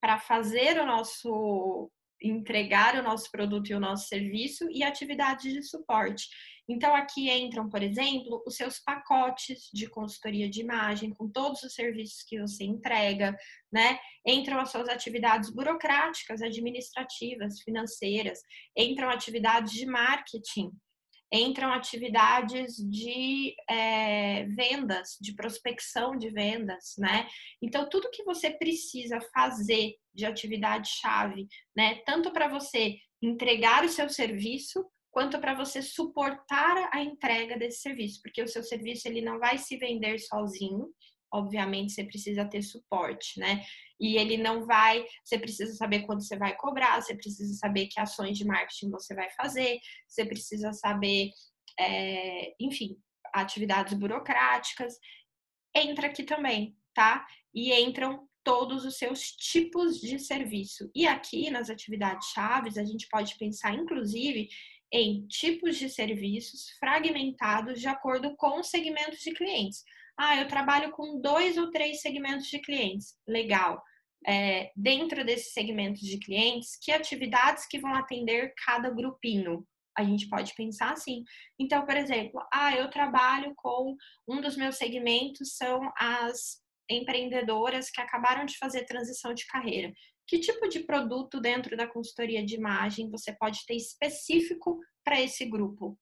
para 0.00 0.18
fazer 0.18 0.78
o 0.80 0.86
nosso 0.86 1.90
entregar 2.22 2.94
o 2.98 3.02
nosso 3.02 3.30
produto 3.30 3.70
e 3.70 3.74
o 3.74 3.80
nosso 3.80 4.08
serviço 4.08 4.66
e 4.70 4.82
atividades 4.82 5.52
de 5.52 5.62
suporte. 5.62 6.28
Então, 6.68 6.94
aqui 6.94 7.30
entram, 7.30 7.70
por 7.70 7.82
exemplo, 7.82 8.42
os 8.44 8.56
seus 8.56 8.80
pacotes 8.80 9.70
de 9.72 9.88
consultoria 9.88 10.50
de 10.50 10.60
imagem, 10.60 11.14
com 11.14 11.30
todos 11.30 11.62
os 11.62 11.74
serviços 11.74 12.22
que 12.22 12.40
você 12.40 12.64
entrega, 12.64 13.36
né? 13.72 13.98
Entram 14.26 14.58
as 14.58 14.70
suas 14.70 14.88
atividades 14.88 15.50
burocráticas, 15.50 16.42
administrativas, 16.42 17.60
financeiras, 17.60 18.40
entram 18.76 19.08
atividades 19.08 19.72
de 19.72 19.86
marketing, 19.86 20.72
entram 21.32 21.72
atividades 21.72 22.76
de 22.76 23.54
é, 23.68 24.44
vendas, 24.46 25.16
de 25.20 25.34
prospecção 25.34 26.16
de 26.16 26.30
vendas, 26.30 26.94
né? 26.98 27.28
Então, 27.62 27.88
tudo 27.88 28.10
que 28.10 28.24
você 28.24 28.50
precisa 28.50 29.20
fazer 29.32 29.94
de 30.14 30.24
atividade-chave, 30.24 31.46
né? 31.76 31.96
Tanto 32.04 32.32
para 32.32 32.48
você 32.48 32.96
entregar 33.22 33.84
o 33.84 33.88
seu 33.88 34.08
serviço, 34.08 34.84
quanto 35.16 35.40
para 35.40 35.54
você 35.54 35.80
suportar 35.80 36.90
a 36.92 37.00
entrega 37.00 37.56
desse 37.56 37.80
serviço, 37.80 38.20
porque 38.20 38.42
o 38.42 38.46
seu 38.46 38.62
serviço 38.62 39.08
ele 39.08 39.22
não 39.22 39.38
vai 39.38 39.56
se 39.56 39.74
vender 39.78 40.18
sozinho, 40.18 40.92
obviamente 41.32 41.94
você 41.94 42.04
precisa 42.04 42.44
ter 42.44 42.60
suporte, 42.60 43.40
né? 43.40 43.64
E 43.98 44.18
ele 44.18 44.36
não 44.36 44.66
vai, 44.66 45.06
você 45.24 45.38
precisa 45.38 45.72
saber 45.72 46.02
quando 46.02 46.22
você 46.22 46.36
vai 46.36 46.54
cobrar, 46.54 47.00
você 47.00 47.14
precisa 47.16 47.54
saber 47.54 47.86
que 47.86 47.98
ações 47.98 48.36
de 48.36 48.44
marketing 48.44 48.90
você 48.90 49.14
vai 49.14 49.30
fazer, 49.30 49.78
você 50.06 50.26
precisa 50.26 50.70
saber, 50.74 51.30
é, 51.80 52.54
enfim, 52.60 52.98
atividades 53.32 53.94
burocráticas. 53.94 54.98
Entra 55.74 56.08
aqui 56.08 56.24
também, 56.24 56.76
tá? 56.92 57.26
E 57.54 57.72
entram 57.72 58.28
todos 58.44 58.84
os 58.84 58.98
seus 58.98 59.30
tipos 59.32 59.98
de 59.98 60.18
serviço. 60.18 60.90
E 60.94 61.06
aqui 61.06 61.50
nas 61.50 61.70
atividades 61.70 62.28
chaves, 62.28 62.76
a 62.76 62.84
gente 62.84 63.08
pode 63.10 63.34
pensar, 63.38 63.74
inclusive, 63.74 64.48
em 64.96 65.26
tipos 65.26 65.76
de 65.76 65.90
serviços 65.90 66.70
fragmentados 66.78 67.80
de 67.80 67.86
acordo 67.86 68.34
com 68.36 68.62
segmentos 68.62 69.20
de 69.20 69.32
clientes. 69.32 69.84
Ah, 70.18 70.36
eu 70.40 70.48
trabalho 70.48 70.90
com 70.92 71.20
dois 71.20 71.58
ou 71.58 71.70
três 71.70 72.00
segmentos 72.00 72.46
de 72.46 72.58
clientes. 72.60 73.14
Legal. 73.28 73.82
É, 74.26 74.72
dentro 74.74 75.24
desses 75.24 75.52
segmentos 75.52 76.00
de 76.00 76.18
clientes, 76.18 76.78
que 76.82 76.90
atividades 76.90 77.66
que 77.66 77.78
vão 77.78 77.94
atender 77.94 78.54
cada 78.64 78.88
grupinho? 78.88 79.66
A 79.96 80.02
gente 80.02 80.28
pode 80.28 80.54
pensar 80.54 80.92
assim. 80.92 81.22
Então, 81.58 81.84
por 81.84 81.96
exemplo, 81.96 82.40
ah, 82.52 82.74
eu 82.74 82.88
trabalho 82.88 83.52
com 83.56 83.94
um 84.26 84.40
dos 84.40 84.56
meus 84.56 84.76
segmentos 84.76 85.56
são 85.56 85.80
as 85.98 86.62
empreendedoras 86.88 87.90
que 87.90 88.00
acabaram 88.00 88.46
de 88.46 88.56
fazer 88.56 88.84
transição 88.84 89.34
de 89.34 89.46
carreira. 89.46 89.92
Que 90.26 90.38
tipo 90.38 90.68
de 90.68 90.80
produto 90.80 91.40
dentro 91.40 91.76
da 91.76 91.86
consultoria 91.86 92.44
de 92.44 92.56
imagem 92.56 93.10
você 93.10 93.32
pode 93.32 93.64
ter 93.66 93.74
específico 93.74 94.80
para 95.04 95.20
esse 95.20 95.44
grupo? 95.44 95.98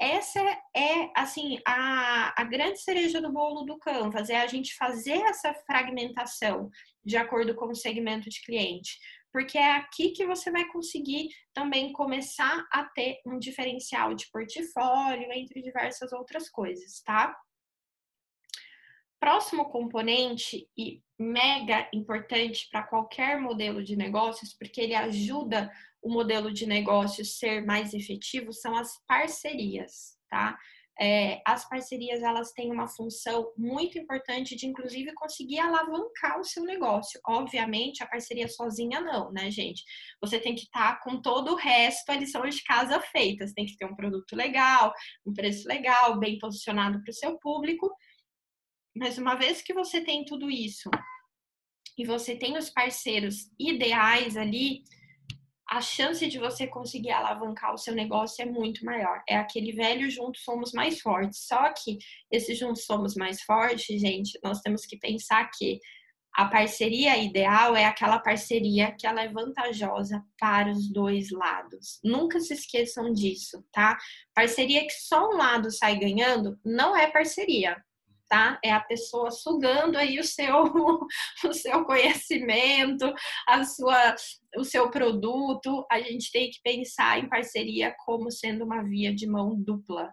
Essa 0.00 0.40
é, 0.74 1.10
assim, 1.16 1.60
a, 1.64 2.40
a 2.40 2.44
grande 2.44 2.80
cereja 2.80 3.20
do 3.20 3.32
bolo 3.32 3.62
do 3.62 3.78
Canvas, 3.78 4.30
é 4.30 4.40
a 4.40 4.48
gente 4.48 4.74
fazer 4.74 5.20
essa 5.22 5.54
fragmentação 5.64 6.68
de 7.04 7.16
acordo 7.16 7.54
com 7.54 7.66
o 7.66 7.74
segmento 7.74 8.28
de 8.28 8.42
cliente. 8.42 8.98
Porque 9.32 9.56
é 9.56 9.76
aqui 9.76 10.10
que 10.10 10.26
você 10.26 10.50
vai 10.50 10.66
conseguir 10.66 11.28
também 11.54 11.92
começar 11.92 12.66
a 12.70 12.84
ter 12.84 13.20
um 13.24 13.38
diferencial 13.38 14.12
de 14.12 14.28
portfólio, 14.30 15.32
entre 15.32 15.62
diversas 15.62 16.12
outras 16.12 16.50
coisas, 16.50 17.00
tá? 17.02 17.34
Próximo 19.22 19.66
componente 19.66 20.68
e 20.76 21.00
mega 21.16 21.88
importante 21.94 22.68
para 22.72 22.82
qualquer 22.82 23.40
modelo 23.40 23.80
de 23.84 23.94
negócios, 23.94 24.52
porque 24.52 24.80
ele 24.80 24.96
ajuda 24.96 25.70
o 26.02 26.12
modelo 26.12 26.52
de 26.52 26.66
negócio 26.66 27.24
ser 27.24 27.64
mais 27.64 27.94
efetivo, 27.94 28.52
são 28.52 28.74
as 28.74 29.00
parcerias, 29.06 30.18
tá? 30.28 30.58
É, 31.00 31.40
as 31.46 31.66
parcerias 31.68 32.20
elas 32.20 32.50
têm 32.50 32.70
uma 32.72 32.88
função 32.88 33.52
muito 33.56 33.96
importante 33.96 34.56
de 34.56 34.66
inclusive 34.66 35.14
conseguir 35.14 35.60
alavancar 35.60 36.40
o 36.40 36.44
seu 36.44 36.64
negócio. 36.64 37.20
Obviamente, 37.26 38.02
a 38.02 38.06
parceria 38.06 38.48
sozinha 38.48 39.00
não, 39.00 39.32
né, 39.32 39.52
gente? 39.52 39.84
Você 40.20 40.40
tem 40.40 40.56
que 40.56 40.62
estar 40.62 40.96
tá 40.96 41.00
com 41.00 41.22
todo 41.22 41.52
o 41.52 41.56
resto 41.56 42.10
a 42.10 42.16
lição 42.16 42.42
de 42.42 42.62
casa 42.64 43.00
feita. 43.00 43.46
Você 43.46 43.54
tem 43.54 43.66
que 43.66 43.76
ter 43.76 43.86
um 43.86 43.94
produto 43.94 44.34
legal, 44.34 44.92
um 45.24 45.32
preço 45.32 45.66
legal, 45.68 46.18
bem 46.18 46.38
posicionado 46.38 47.00
para 47.00 47.10
o 47.10 47.14
seu 47.14 47.38
público 47.38 47.88
mas 48.94 49.18
uma 49.18 49.34
vez 49.34 49.62
que 49.62 49.72
você 49.72 50.00
tem 50.00 50.24
tudo 50.24 50.50
isso 50.50 50.90
e 51.96 52.04
você 52.04 52.36
tem 52.36 52.56
os 52.56 52.70
parceiros 52.70 53.50
ideais 53.58 54.36
ali, 54.36 54.82
a 55.68 55.80
chance 55.80 56.26
de 56.26 56.38
você 56.38 56.66
conseguir 56.66 57.12
alavancar 57.12 57.72
o 57.72 57.78
seu 57.78 57.94
negócio 57.94 58.42
é 58.42 58.46
muito 58.46 58.84
maior. 58.84 59.22
É 59.26 59.36
aquele 59.36 59.72
velho 59.72 60.10
juntos 60.10 60.42
somos 60.42 60.72
mais 60.72 61.00
fortes. 61.00 61.46
Só 61.46 61.72
que 61.72 61.98
esse 62.30 62.54
juntos 62.54 62.84
somos 62.84 63.14
mais 63.14 63.40
fortes, 63.42 64.00
gente, 64.00 64.38
nós 64.42 64.60
temos 64.60 64.84
que 64.84 64.98
pensar 64.98 65.50
que 65.50 65.80
a 66.34 66.46
parceria 66.46 67.16
ideal 67.16 67.76
é 67.76 67.84
aquela 67.84 68.18
parceria 68.18 68.92
que 68.92 69.06
ela 69.06 69.22
é 69.22 69.28
vantajosa 69.28 70.22
para 70.38 70.70
os 70.70 70.90
dois 70.90 71.30
lados. 71.30 72.00
Nunca 72.02 72.40
se 72.40 72.54
esqueçam 72.54 73.12
disso, 73.12 73.62
tá? 73.70 73.98
Parceria 74.34 74.82
que 74.86 74.92
só 74.92 75.28
um 75.28 75.36
lado 75.36 75.70
sai 75.70 75.98
ganhando 75.98 76.58
não 76.64 76.96
é 76.96 77.10
parceria 77.10 77.82
tá? 78.32 78.58
É 78.64 78.72
a 78.72 78.80
pessoa 78.80 79.30
sugando 79.30 79.98
aí 79.98 80.18
o 80.18 80.24
seu, 80.24 80.64
o 81.44 81.52
seu 81.52 81.84
conhecimento, 81.84 83.12
a 83.46 83.62
sua, 83.62 84.16
o 84.56 84.64
seu 84.64 84.90
produto. 84.90 85.84
A 85.92 86.00
gente 86.00 86.32
tem 86.32 86.50
que 86.50 86.58
pensar 86.64 87.18
em 87.18 87.28
parceria 87.28 87.94
como 88.06 88.30
sendo 88.30 88.64
uma 88.64 88.82
via 88.84 89.14
de 89.14 89.26
mão 89.26 89.54
dupla, 89.54 90.10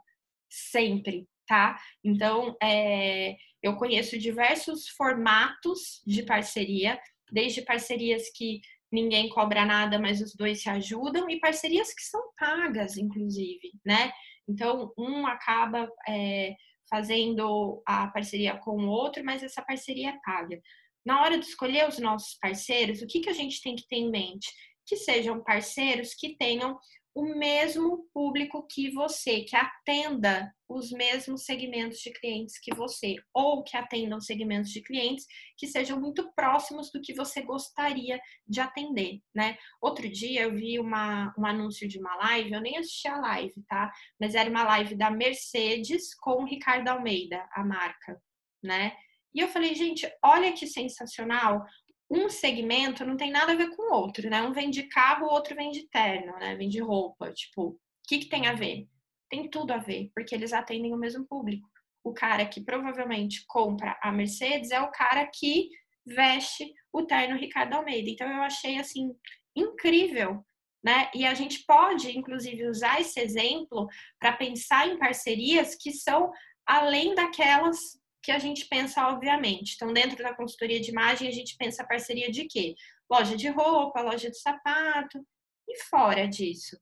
sempre, 0.49 1.29
tá? 1.47 1.79
Então, 2.03 2.57
é, 2.61 3.37
Eu 3.63 3.77
conheço 3.77 4.19
diversos 4.19 4.89
formatos 4.89 6.01
de 6.05 6.23
parceria, 6.23 6.99
desde 7.31 7.61
parcerias 7.61 8.23
que 8.35 8.59
ninguém 8.91 9.29
cobra 9.29 9.65
nada, 9.65 9.97
mas 9.97 10.21
os 10.21 10.35
dois 10.35 10.61
se 10.61 10.69
ajudam, 10.69 11.29
e 11.29 11.39
parcerias 11.39 11.93
que 11.93 12.01
são 12.01 12.21
pagas, 12.37 12.97
inclusive, 12.97 13.71
né? 13.85 14.11
Então, 14.47 14.91
um 14.97 15.25
acaba 15.27 15.87
é, 16.07 16.55
fazendo 16.89 17.81
a 17.85 18.07
parceria 18.07 18.57
com 18.57 18.71
o 18.71 18.89
outro, 18.89 19.23
mas 19.23 19.43
essa 19.43 19.61
parceria 19.61 20.09
é 20.09 20.19
paga. 20.23 20.59
Na 21.05 21.21
hora 21.21 21.37
de 21.37 21.45
escolher 21.45 21.87
os 21.87 21.99
nossos 21.99 22.37
parceiros, 22.39 23.01
o 23.01 23.07
que, 23.07 23.21
que 23.21 23.29
a 23.29 23.33
gente 23.33 23.61
tem 23.61 23.75
que 23.75 23.87
ter 23.87 23.97
em 23.97 24.11
mente? 24.11 24.47
Que 24.85 24.97
sejam 24.97 25.43
parceiros 25.43 26.13
que 26.13 26.35
tenham 26.37 26.77
o 27.15 27.23
mesmo 27.35 28.07
público 28.13 28.65
que 28.67 28.91
você, 28.91 29.41
que 29.41 29.55
atenda 29.55 30.53
os 30.67 30.91
mesmos 30.91 31.45
segmentos 31.45 31.99
de 31.99 32.11
clientes 32.11 32.59
que 32.59 32.73
você, 32.73 33.15
ou 33.33 33.63
que 33.63 33.75
atendam 33.75 34.21
segmentos 34.21 34.69
de 34.69 34.81
clientes 34.81 35.25
que 35.57 35.67
sejam 35.67 35.99
muito 35.99 36.31
próximos 36.33 36.91
do 36.91 37.01
que 37.01 37.13
você 37.13 37.41
gostaria 37.41 38.19
de 38.47 38.61
atender, 38.61 39.19
né? 39.33 39.57
Outro 39.81 40.07
dia 40.07 40.43
eu 40.43 40.53
vi 40.53 40.79
uma, 40.79 41.33
um 41.37 41.45
anúncio 41.45 41.87
de 41.87 41.99
uma 41.99 42.15
live, 42.17 42.53
eu 42.53 42.61
nem 42.61 42.77
assisti 42.77 43.07
a 43.07 43.19
live, 43.19 43.63
tá? 43.67 43.91
Mas 44.19 44.35
era 44.35 44.49
uma 44.49 44.63
live 44.63 44.95
da 44.95 45.09
Mercedes 45.09 46.13
com 46.13 46.43
o 46.43 46.45
Ricardo 46.45 46.87
Almeida, 46.87 47.47
a 47.51 47.65
marca, 47.65 48.21
né? 48.63 48.95
E 49.33 49.39
eu 49.39 49.47
falei, 49.47 49.75
gente, 49.75 50.11
olha 50.23 50.53
que 50.53 50.65
sensacional 50.65 51.63
um 52.09 52.29
segmento 52.29 53.05
não 53.05 53.15
tem 53.15 53.31
nada 53.31 53.51
a 53.51 53.55
ver 53.55 53.69
com 53.75 53.83
o 53.83 53.95
outro, 53.95 54.29
né? 54.29 54.41
Um 54.41 54.51
vende 54.51 54.83
carro, 54.83 55.27
o 55.27 55.31
outro 55.31 55.55
vende 55.55 55.87
terno, 55.89 56.33
né? 56.39 56.55
Vende 56.55 56.79
roupa. 56.79 57.31
Tipo, 57.31 57.69
o 57.69 57.79
que, 58.07 58.19
que 58.19 58.29
tem 58.29 58.47
a 58.47 58.53
ver? 58.53 58.87
Tem 59.29 59.47
tudo 59.49 59.71
a 59.71 59.77
ver, 59.77 60.11
porque 60.15 60.33
eles 60.33 60.51
atendem 60.51 60.93
o 60.93 60.97
mesmo 60.97 61.25
público. 61.27 61.69
O 62.03 62.13
cara 62.13 62.45
que 62.45 62.61
provavelmente 62.61 63.45
compra 63.47 63.97
a 64.01 64.11
Mercedes 64.11 64.71
é 64.71 64.81
o 64.81 64.91
cara 64.91 65.29
que 65.31 65.69
veste 66.05 66.73
o 66.91 67.03
terno 67.03 67.37
Ricardo 67.37 67.75
Almeida. 67.75 68.09
Então 68.09 68.27
eu 68.27 68.41
achei 68.41 68.79
assim 68.79 69.13
incrível, 69.55 70.43
né? 70.83 71.11
E 71.13 71.25
a 71.25 71.35
gente 71.35 71.63
pode, 71.65 72.17
inclusive, 72.17 72.67
usar 72.67 72.99
esse 72.99 73.19
exemplo 73.19 73.87
para 74.19 74.33
pensar 74.33 74.87
em 74.87 74.97
parcerias 74.97 75.75
que 75.75 75.91
são 75.91 76.31
além 76.65 77.13
daquelas 77.13 77.77
que 78.21 78.31
a 78.31 78.39
gente 78.39 78.65
pensa, 78.67 79.07
obviamente. 79.07 79.75
Então, 79.75 79.93
dentro 79.93 80.21
da 80.21 80.35
consultoria 80.35 80.79
de 80.79 80.91
imagem, 80.91 81.27
a 81.27 81.31
gente 81.31 81.55
pensa 81.57 81.87
parceria 81.87 82.29
de 82.29 82.45
quê? 82.45 82.75
Loja 83.09 83.35
de 83.35 83.47
roupa, 83.49 84.01
loja 84.01 84.29
de 84.29 84.37
sapato. 84.37 85.25
E 85.67 85.83
fora 85.83 86.27
disso, 86.27 86.79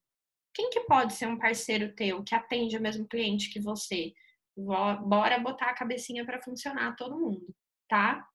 quem 0.54 0.70
que 0.70 0.82
pode 0.82 1.14
ser 1.14 1.28
um 1.28 1.38
parceiro 1.38 1.94
teu 1.94 2.24
que 2.24 2.34
atende 2.34 2.78
o 2.78 2.82
mesmo 2.82 3.08
cliente 3.08 3.50
que 3.50 3.60
você? 3.60 4.14
Bora 4.56 5.40
botar 5.40 5.68
a 5.68 5.76
cabecinha 5.76 6.26
para 6.26 6.42
funcionar 6.42 6.96
todo 6.96 7.20
mundo, 7.20 7.54
tá? 7.88 8.28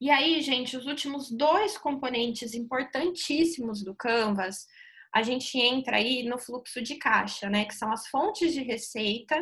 E 0.00 0.10
aí, 0.10 0.40
gente, 0.42 0.76
os 0.76 0.86
últimos 0.86 1.30
dois 1.30 1.78
componentes 1.78 2.54
importantíssimos 2.54 3.82
do 3.82 3.94
Canvas, 3.94 4.66
a 5.12 5.22
gente 5.22 5.58
entra 5.58 5.96
aí 5.96 6.22
no 6.24 6.38
fluxo 6.38 6.82
de 6.82 6.96
caixa, 6.96 7.48
né? 7.48 7.64
Que 7.64 7.74
são 7.74 7.90
as 7.90 8.06
fontes 8.08 8.52
de 8.52 8.62
receita 8.62 9.34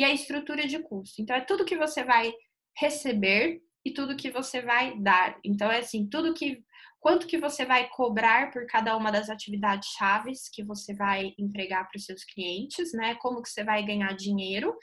e 0.00 0.04
a 0.04 0.14
estrutura 0.14 0.66
de 0.66 0.78
custo. 0.78 1.20
Então, 1.20 1.36
é 1.36 1.42
tudo 1.42 1.62
que 1.62 1.76
você 1.76 2.02
vai 2.02 2.32
receber 2.74 3.60
e 3.84 3.92
tudo 3.92 4.16
que 4.16 4.30
você 4.30 4.62
vai 4.62 4.98
dar. 4.98 5.38
Então, 5.44 5.70
é 5.70 5.80
assim, 5.80 6.08
tudo 6.08 6.32
que. 6.32 6.64
Quanto 6.98 7.26
que 7.26 7.38
você 7.38 7.64
vai 7.64 7.86
cobrar 7.88 8.50
por 8.50 8.66
cada 8.66 8.94
uma 8.96 9.10
das 9.10 9.28
atividades 9.28 9.88
chaves 9.90 10.48
que 10.50 10.62
você 10.62 10.94
vai 10.94 11.34
entregar 11.38 11.86
para 11.86 11.98
os 11.98 12.04
seus 12.04 12.24
clientes, 12.24 12.94
né? 12.94 13.14
Como 13.16 13.42
que 13.42 13.48
você 13.50 13.62
vai 13.62 13.82
ganhar 13.84 14.14
dinheiro. 14.14 14.74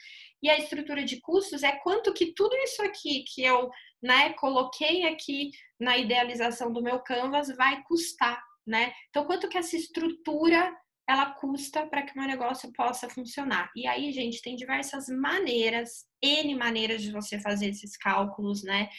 E 0.42 0.50
a 0.50 0.58
estrutura 0.58 1.04
de 1.04 1.20
custos 1.20 1.64
é 1.64 1.72
quanto 1.72 2.14
que 2.14 2.34
tudo 2.34 2.56
isso 2.58 2.84
aqui 2.84 3.24
que 3.24 3.44
eu 3.44 3.70
né, 4.02 4.34
coloquei 4.34 5.08
aqui 5.08 5.50
na 5.80 5.98
idealização 5.98 6.72
do 6.72 6.82
meu 6.82 7.00
Canvas 7.00 7.56
vai 7.56 7.84
custar, 7.84 8.40
né? 8.68 8.94
Então, 9.10 9.26
quanto 9.26 9.50
que 9.50 9.58
essa 9.58 9.76
estrutura 9.76 10.76
ela 11.08 11.32
custa 11.32 11.88
para 11.88 12.02
que 12.02 12.14
o 12.14 12.18
meu 12.20 12.28
negócio 12.28 12.72
possa 12.74 13.10
funcionar. 13.10 13.72
E 13.76 13.88
aí, 13.88 14.12
gente, 14.12 14.42
tem 14.42 14.56
diversas 14.56 15.08
maneiras, 15.08 16.06
N 16.22 16.54
maneiras 16.56 17.02
de 17.02 17.12
você 17.12 17.40
fazer 17.40 17.70
esses 17.70 17.96
cálculos, 17.96 18.64
né? 18.64 18.90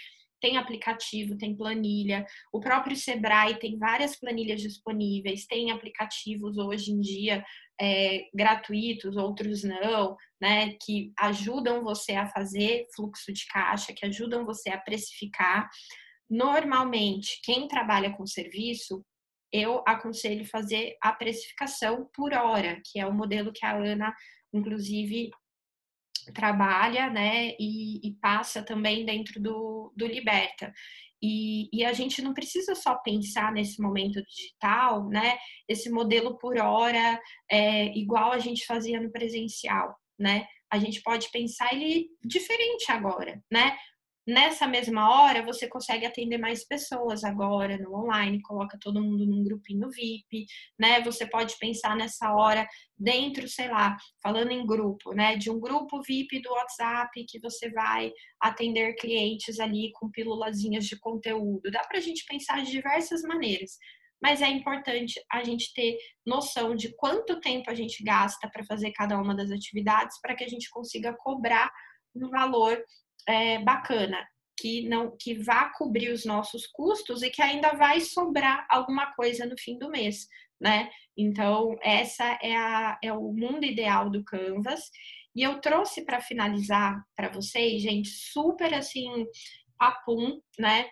Tem 0.40 0.56
aplicativo, 0.56 1.36
tem 1.36 1.54
planilha. 1.54 2.24
O 2.52 2.60
próprio 2.60 2.96
Sebrae 2.96 3.58
tem 3.58 3.76
várias 3.76 4.18
planilhas 4.18 4.62
disponíveis, 4.62 5.46
tem 5.46 5.70
aplicativos 5.70 6.56
hoje 6.56 6.92
em 6.92 7.00
dia 7.00 7.44
é, 7.78 8.24
gratuitos, 8.34 9.16
outros 9.16 9.62
não, 9.62 10.16
né? 10.40 10.74
Que 10.82 11.12
ajudam 11.18 11.84
você 11.84 12.12
a 12.12 12.28
fazer 12.28 12.86
fluxo 12.94 13.32
de 13.32 13.46
caixa, 13.46 13.92
que 13.92 14.06
ajudam 14.06 14.46
você 14.46 14.70
a 14.70 14.78
precificar. 14.78 15.68
Normalmente, 16.30 17.40
quem 17.42 17.68
trabalha 17.68 18.16
com 18.16 18.26
serviço 18.26 19.04
eu 19.52 19.82
aconselho 19.86 20.44
fazer 20.44 20.96
a 21.00 21.12
precificação 21.12 22.08
por 22.14 22.32
hora, 22.34 22.80
que 22.84 22.98
é 22.98 23.06
o 23.06 23.14
modelo 23.14 23.52
que 23.52 23.64
a 23.64 23.76
Ana, 23.76 24.14
inclusive, 24.52 25.30
trabalha, 26.34 27.08
né, 27.10 27.54
e, 27.58 28.06
e 28.06 28.14
passa 28.20 28.62
também 28.62 29.04
dentro 29.04 29.40
do, 29.40 29.92
do 29.96 30.06
Liberta. 30.06 30.72
E, 31.22 31.68
e, 31.72 31.84
a 31.84 31.92
gente 31.92 32.22
não 32.22 32.32
precisa 32.32 32.76
só 32.76 32.94
pensar 32.94 33.52
nesse 33.52 33.82
momento 33.82 34.22
digital, 34.22 35.08
né? 35.08 35.36
Esse 35.66 35.90
modelo 35.90 36.38
por 36.38 36.56
hora 36.58 37.20
é 37.50 37.86
igual 37.98 38.30
a 38.30 38.38
gente 38.38 38.64
fazia 38.64 39.00
no 39.00 39.10
presencial, 39.10 39.96
né? 40.16 40.46
A 40.70 40.78
gente 40.78 41.02
pode 41.02 41.28
pensar 41.32 41.72
ele 41.74 42.08
diferente 42.24 42.92
agora, 42.92 43.42
né? 43.50 43.76
Nessa 44.28 44.66
mesma 44.66 45.08
hora, 45.08 45.42
você 45.42 45.66
consegue 45.66 46.04
atender 46.04 46.36
mais 46.36 46.62
pessoas 46.62 47.24
agora 47.24 47.78
no 47.78 47.94
online, 47.94 48.42
coloca 48.42 48.76
todo 48.78 49.02
mundo 49.02 49.24
num 49.24 49.42
grupinho 49.42 49.88
VIP, 49.88 50.44
né? 50.78 51.00
Você 51.00 51.26
pode 51.26 51.56
pensar 51.58 51.96
nessa 51.96 52.34
hora 52.34 52.68
dentro, 52.94 53.48
sei 53.48 53.68
lá, 53.68 53.96
falando 54.22 54.50
em 54.50 54.66
grupo, 54.66 55.14
né? 55.14 55.34
De 55.36 55.50
um 55.50 55.58
grupo 55.58 56.02
VIP 56.02 56.42
do 56.42 56.50
WhatsApp 56.50 57.24
que 57.26 57.40
você 57.40 57.70
vai 57.70 58.12
atender 58.38 58.96
clientes 58.96 59.58
ali 59.58 59.92
com 59.94 60.10
pílulazinhas 60.10 60.84
de 60.84 60.98
conteúdo. 60.98 61.70
Dá 61.70 61.80
pra 61.88 61.98
gente 61.98 62.26
pensar 62.26 62.62
de 62.62 62.70
diversas 62.70 63.22
maneiras 63.22 63.78
mas 64.20 64.42
é 64.42 64.48
importante 64.48 65.14
a 65.30 65.44
gente 65.44 65.72
ter 65.72 65.96
noção 66.26 66.74
de 66.74 66.92
quanto 66.96 67.40
tempo 67.40 67.70
a 67.70 67.74
gente 67.74 68.02
gasta 68.02 68.50
para 68.50 68.64
fazer 68.64 68.90
cada 68.90 69.16
uma 69.16 69.32
das 69.32 69.48
atividades 69.48 70.20
para 70.20 70.34
que 70.34 70.42
a 70.42 70.48
gente 70.48 70.68
consiga 70.70 71.16
cobrar 71.16 71.70
um 72.16 72.28
valor 72.28 72.84
é, 73.26 73.58
bacana, 73.58 74.26
que 74.58 74.88
não 74.88 75.16
que 75.18 75.34
vá 75.34 75.70
cobrir 75.70 76.10
os 76.10 76.24
nossos 76.24 76.66
custos 76.66 77.22
e 77.22 77.30
que 77.30 77.40
ainda 77.40 77.72
vai 77.72 78.00
sobrar 78.00 78.66
alguma 78.68 79.12
coisa 79.14 79.46
no 79.46 79.56
fim 79.58 79.78
do 79.78 79.90
mês, 79.90 80.26
né? 80.60 80.90
Então, 81.16 81.76
essa 81.82 82.38
é, 82.42 82.56
a, 82.56 82.98
é 83.02 83.12
o 83.12 83.32
mundo 83.32 83.64
ideal 83.64 84.10
do 84.10 84.24
Canvas. 84.24 84.80
E 85.34 85.42
eu 85.42 85.60
trouxe 85.60 86.04
para 86.04 86.20
finalizar 86.20 87.00
para 87.16 87.28
vocês, 87.28 87.82
gente, 87.82 88.08
super 88.08 88.74
assim, 88.74 89.26
papum, 89.78 90.40
né? 90.58 90.88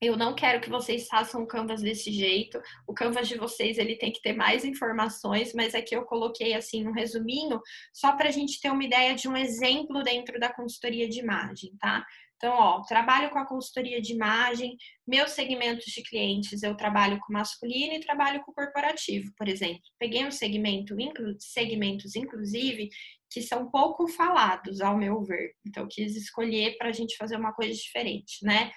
Eu 0.00 0.16
não 0.16 0.32
quero 0.32 0.60
que 0.60 0.70
vocês 0.70 1.08
façam 1.08 1.44
Canvas 1.44 1.82
desse 1.82 2.12
jeito. 2.12 2.60
O 2.86 2.94
Canvas 2.94 3.26
de 3.26 3.36
vocês 3.36 3.78
ele 3.78 3.96
tem 3.96 4.12
que 4.12 4.22
ter 4.22 4.32
mais 4.32 4.64
informações, 4.64 5.52
mas 5.52 5.74
aqui 5.74 5.96
eu 5.96 6.04
coloquei 6.04 6.54
assim 6.54 6.86
um 6.86 6.92
resuminho 6.92 7.60
só 7.92 8.16
para 8.16 8.28
a 8.28 8.32
gente 8.32 8.60
ter 8.60 8.70
uma 8.70 8.84
ideia 8.84 9.14
de 9.16 9.28
um 9.28 9.36
exemplo 9.36 10.02
dentro 10.04 10.38
da 10.38 10.52
consultoria 10.52 11.08
de 11.08 11.18
imagem, 11.18 11.76
tá? 11.80 12.06
Então, 12.36 12.54
ó, 12.54 12.82
trabalho 12.82 13.30
com 13.30 13.38
a 13.40 13.46
consultoria 13.46 14.00
de 14.00 14.12
imagem, 14.12 14.76
meus 15.04 15.32
segmentos 15.32 15.86
de 15.86 16.04
clientes, 16.04 16.62
eu 16.62 16.76
trabalho 16.76 17.18
com 17.18 17.32
masculino 17.32 17.94
e 17.94 18.00
trabalho 18.00 18.40
com 18.44 18.52
corporativo, 18.52 19.32
por 19.36 19.48
exemplo. 19.48 19.82
Peguei 19.98 20.24
um 20.24 20.30
segmento, 20.30 20.94
segmentos, 21.40 22.14
inclusive, 22.14 22.88
que 23.28 23.42
são 23.42 23.68
pouco 23.68 24.06
falados, 24.06 24.80
ao 24.80 24.96
meu 24.96 25.20
ver. 25.24 25.54
Então, 25.66 25.88
quis 25.90 26.14
escolher 26.14 26.78
para 26.78 26.90
a 26.90 26.92
gente 26.92 27.16
fazer 27.16 27.36
uma 27.36 27.52
coisa 27.52 27.74
diferente, 27.74 28.44
né? 28.44 28.70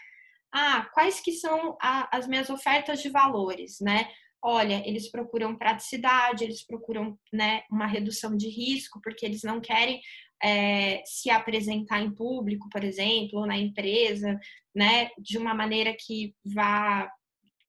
Ah, 0.53 0.89
quais 0.93 1.19
que 1.19 1.31
são 1.31 1.77
a, 1.81 2.15
as 2.15 2.27
minhas 2.27 2.49
ofertas 2.49 3.01
de 3.01 3.09
valores, 3.09 3.79
né? 3.79 4.09
Olha, 4.43 4.81
eles 4.87 5.09
procuram 5.09 5.55
praticidade, 5.55 6.43
eles 6.43 6.65
procuram 6.65 7.17
né, 7.31 7.63
uma 7.69 7.85
redução 7.85 8.35
de 8.35 8.49
risco, 8.49 8.99
porque 9.03 9.25
eles 9.25 9.43
não 9.43 9.61
querem 9.61 10.01
é, 10.43 11.03
se 11.05 11.29
apresentar 11.29 12.01
em 12.01 12.13
público, 12.13 12.67
por 12.69 12.83
exemplo, 12.83 13.39
ou 13.39 13.45
na 13.45 13.57
empresa, 13.57 14.39
né, 14.75 15.11
de 15.19 15.37
uma 15.37 15.53
maneira 15.53 15.95
que 15.97 16.33
vá 16.43 17.07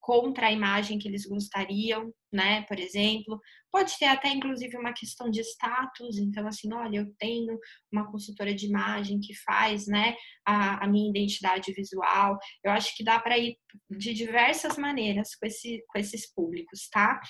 contra 0.02 0.48
a 0.48 0.52
imagem 0.52 0.98
que 0.98 1.06
eles 1.06 1.24
gostariam, 1.24 2.12
né? 2.30 2.62
Por 2.62 2.78
exemplo, 2.78 3.40
pode 3.70 3.96
ter 3.96 4.06
até 4.06 4.28
inclusive 4.30 4.76
uma 4.76 4.92
questão 4.92 5.30
de 5.30 5.40
status. 5.40 6.18
Então, 6.18 6.46
assim, 6.46 6.72
olha, 6.74 6.98
eu 6.98 7.14
tenho 7.18 7.56
uma 7.90 8.10
consultora 8.10 8.52
de 8.52 8.66
imagem 8.66 9.20
que 9.20 9.32
faz, 9.44 9.86
né, 9.86 10.16
a, 10.44 10.84
a 10.84 10.88
minha 10.88 11.08
identidade 11.08 11.72
visual. 11.72 12.36
Eu 12.64 12.72
acho 12.72 12.96
que 12.96 13.04
dá 13.04 13.20
para 13.20 13.38
ir 13.38 13.56
de 13.88 14.12
diversas 14.12 14.76
maneiras 14.76 15.36
com, 15.36 15.46
esse, 15.46 15.82
com 15.88 15.98
esses 15.98 16.30
públicos, 16.34 16.88
tá? 16.90 17.20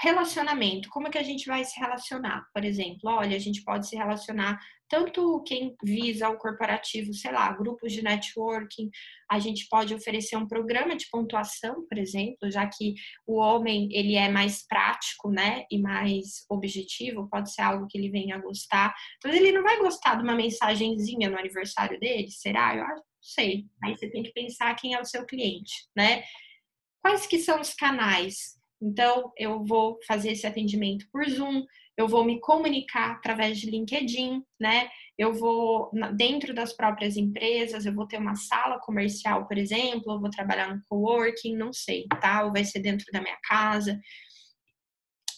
relacionamento, 0.00 0.88
como 0.88 1.08
que 1.08 1.18
a 1.18 1.22
gente 1.22 1.46
vai 1.46 1.64
se 1.64 1.78
relacionar? 1.78 2.44
Por 2.52 2.64
exemplo, 2.64 3.10
olha, 3.10 3.36
a 3.36 3.38
gente 3.38 3.62
pode 3.62 3.86
se 3.86 3.94
relacionar 3.94 4.58
tanto 4.94 5.42
quem 5.42 5.74
visa 5.82 6.28
o 6.28 6.38
corporativo, 6.38 7.12
sei 7.12 7.32
lá, 7.32 7.52
grupos 7.52 7.92
de 7.92 8.00
networking, 8.00 8.88
a 9.28 9.40
gente 9.40 9.66
pode 9.68 9.92
oferecer 9.92 10.36
um 10.36 10.46
programa 10.46 10.94
de 10.94 11.08
pontuação, 11.10 11.84
por 11.88 11.98
exemplo, 11.98 12.48
já 12.48 12.64
que 12.68 12.94
o 13.26 13.40
homem 13.40 13.88
ele 13.90 14.14
é 14.14 14.28
mais 14.28 14.64
prático, 14.64 15.30
né, 15.30 15.64
e 15.68 15.80
mais 15.80 16.44
objetivo, 16.48 17.28
pode 17.28 17.52
ser 17.52 17.62
algo 17.62 17.88
que 17.88 17.98
ele 17.98 18.08
venha 18.08 18.36
a 18.36 18.40
gostar. 18.40 18.94
Mas 19.24 19.34
ele 19.34 19.50
não 19.50 19.64
vai 19.64 19.78
gostar 19.78 20.14
de 20.14 20.22
uma 20.22 20.36
mensagenzinha 20.36 21.28
no 21.28 21.38
aniversário 21.38 21.98
dele, 21.98 22.30
será? 22.30 22.76
Eu 22.76 22.84
acho, 22.84 22.94
não 22.94 23.02
sei. 23.20 23.64
Aí 23.82 23.96
você 23.96 24.08
tem 24.08 24.22
que 24.22 24.32
pensar 24.32 24.76
quem 24.76 24.94
é 24.94 25.00
o 25.00 25.04
seu 25.04 25.26
cliente, 25.26 25.72
né? 25.96 26.22
Quais 27.02 27.26
que 27.26 27.40
são 27.40 27.60
os 27.60 27.74
canais? 27.74 28.54
Então, 28.80 29.32
eu 29.36 29.64
vou 29.64 29.98
fazer 30.06 30.32
esse 30.32 30.46
atendimento 30.46 31.06
por 31.10 31.28
Zoom, 31.28 31.64
eu 31.96 32.08
vou 32.08 32.24
me 32.24 32.40
comunicar 32.40 33.12
através 33.12 33.58
de 33.58 33.70
LinkedIn, 33.70 34.42
né? 34.60 34.88
Eu 35.16 35.32
vou 35.32 35.90
dentro 36.16 36.52
das 36.52 36.72
próprias 36.72 37.16
empresas, 37.16 37.86
eu 37.86 37.94
vou 37.94 38.06
ter 38.06 38.18
uma 38.18 38.34
sala 38.34 38.80
comercial, 38.80 39.46
por 39.46 39.56
exemplo, 39.56 40.12
eu 40.12 40.20
vou 40.20 40.30
trabalhar 40.30 40.74
no 40.74 40.82
coworking, 40.88 41.56
não 41.56 41.72
sei, 41.72 42.06
tá? 42.20 42.44
Ou 42.44 42.52
vai 42.52 42.64
ser 42.64 42.80
dentro 42.80 43.06
da 43.12 43.20
minha 43.20 43.38
casa. 43.44 44.00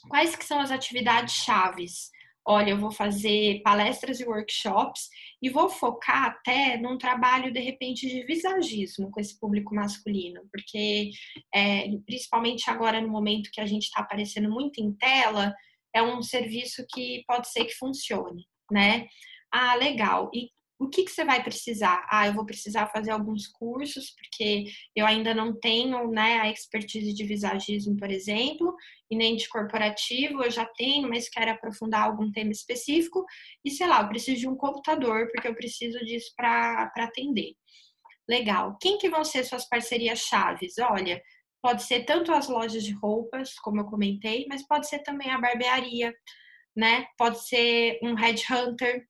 Quais 0.09 0.35
que 0.35 0.45
são 0.45 0.61
as 0.61 0.71
atividades 0.71 1.35
chaves? 1.35 2.11
Olha, 2.49 2.71
eu 2.71 2.79
vou 2.79 2.93
fazer 2.93 3.61
palestras 3.63 4.21
e 4.21 4.25
workshops 4.25 5.09
e 5.43 5.51
vou 5.51 5.69
focar 5.69 6.27
até 6.27 6.79
num 6.79 6.97
trabalho, 6.97 7.53
de 7.53 7.59
repente, 7.59 8.07
de 8.09 8.25
visagismo 8.25 9.11
com 9.11 9.21
esse 9.21 9.39
público 9.39 9.75
masculino, 9.75 10.43
porque 10.53 11.11
é, 11.53 11.89
principalmente 12.07 12.71
agora 12.71 13.01
no 13.01 13.09
momento 13.09 13.51
que 13.53 13.61
a 13.61 13.67
gente 13.67 13.87
está 13.87 14.01
aparecendo 14.01 14.49
muito 14.49 14.81
em 14.81 14.93
tela, 14.93 15.53
é 15.97 16.03
um 16.03 16.23
serviço 16.23 16.85
que 16.91 17.25
pode 17.27 17.51
ser 17.51 17.65
que 17.65 17.75
funcione, 17.75 18.47
né? 18.71 19.07
Ah, 19.51 19.75
legal. 19.77 20.31
E 20.35 20.51
o 20.79 20.91
que, 20.91 21.05
que 21.05 21.11
você 21.11 21.25
vai 21.25 21.43
precisar? 21.43 22.07
Ah, 22.11 22.27
eu 22.27 22.35
vou 22.35 22.45
precisar 22.45 22.89
fazer 22.89 23.11
alguns 23.11 23.47
cursos, 23.47 24.11
porque 24.11 24.65
eu 24.95 25.07
ainda 25.07 25.35
não 25.35 25.59
tenho 25.59 26.11
né, 26.11 26.39
a 26.41 26.51
expertise 26.51 27.15
de 27.15 27.25
visagismo, 27.25 27.97
por 27.97 28.11
exemplo, 28.11 28.75
e 29.11 29.17
nem 29.17 29.37
de 29.37 29.49
corporativo, 29.49 30.43
eu 30.43 30.51
já 30.51 30.67
tenho, 30.67 31.09
mas 31.09 31.31
quero 31.31 31.51
aprofundar 31.53 32.03
algum 32.03 32.31
tema 32.31 32.53
específico. 32.53 33.25
E 33.65 33.71
sei 33.71 33.87
lá, 33.87 34.03
eu 34.03 34.09
preciso 34.09 34.41
de 34.41 34.49
um 34.49 34.57
computador, 34.57 35.29
porque 35.33 35.49
eu 35.49 35.55
preciso 35.55 35.99
disso 36.05 36.31
para 36.37 36.93
atender. 36.99 37.55
Legal. 38.29 38.77
Quem 38.81 38.99
que 38.99 39.09
vão 39.09 39.25
ser 39.25 39.45
suas 39.45 39.67
parcerias 39.67 40.19
chaves? 40.19 40.75
Olha, 40.79 41.23
Pode 41.67 41.83
ser 41.83 42.05
tanto 42.05 42.33
as 42.33 42.49
lojas 42.49 42.85
de 42.85 42.93
roupas, 42.93 43.59
como 43.59 43.81
eu 43.81 43.87
comentei, 43.87 44.47
mas 44.49 44.65
pode 44.65 44.89
ser 44.89 45.01
também 45.01 45.33
a 45.33 45.41
barbearia, 45.41 46.15
né? 46.77 47.09
Pode 47.19 47.45
ser 47.45 47.99
um 48.05 48.15
headhunter, 48.15 49.05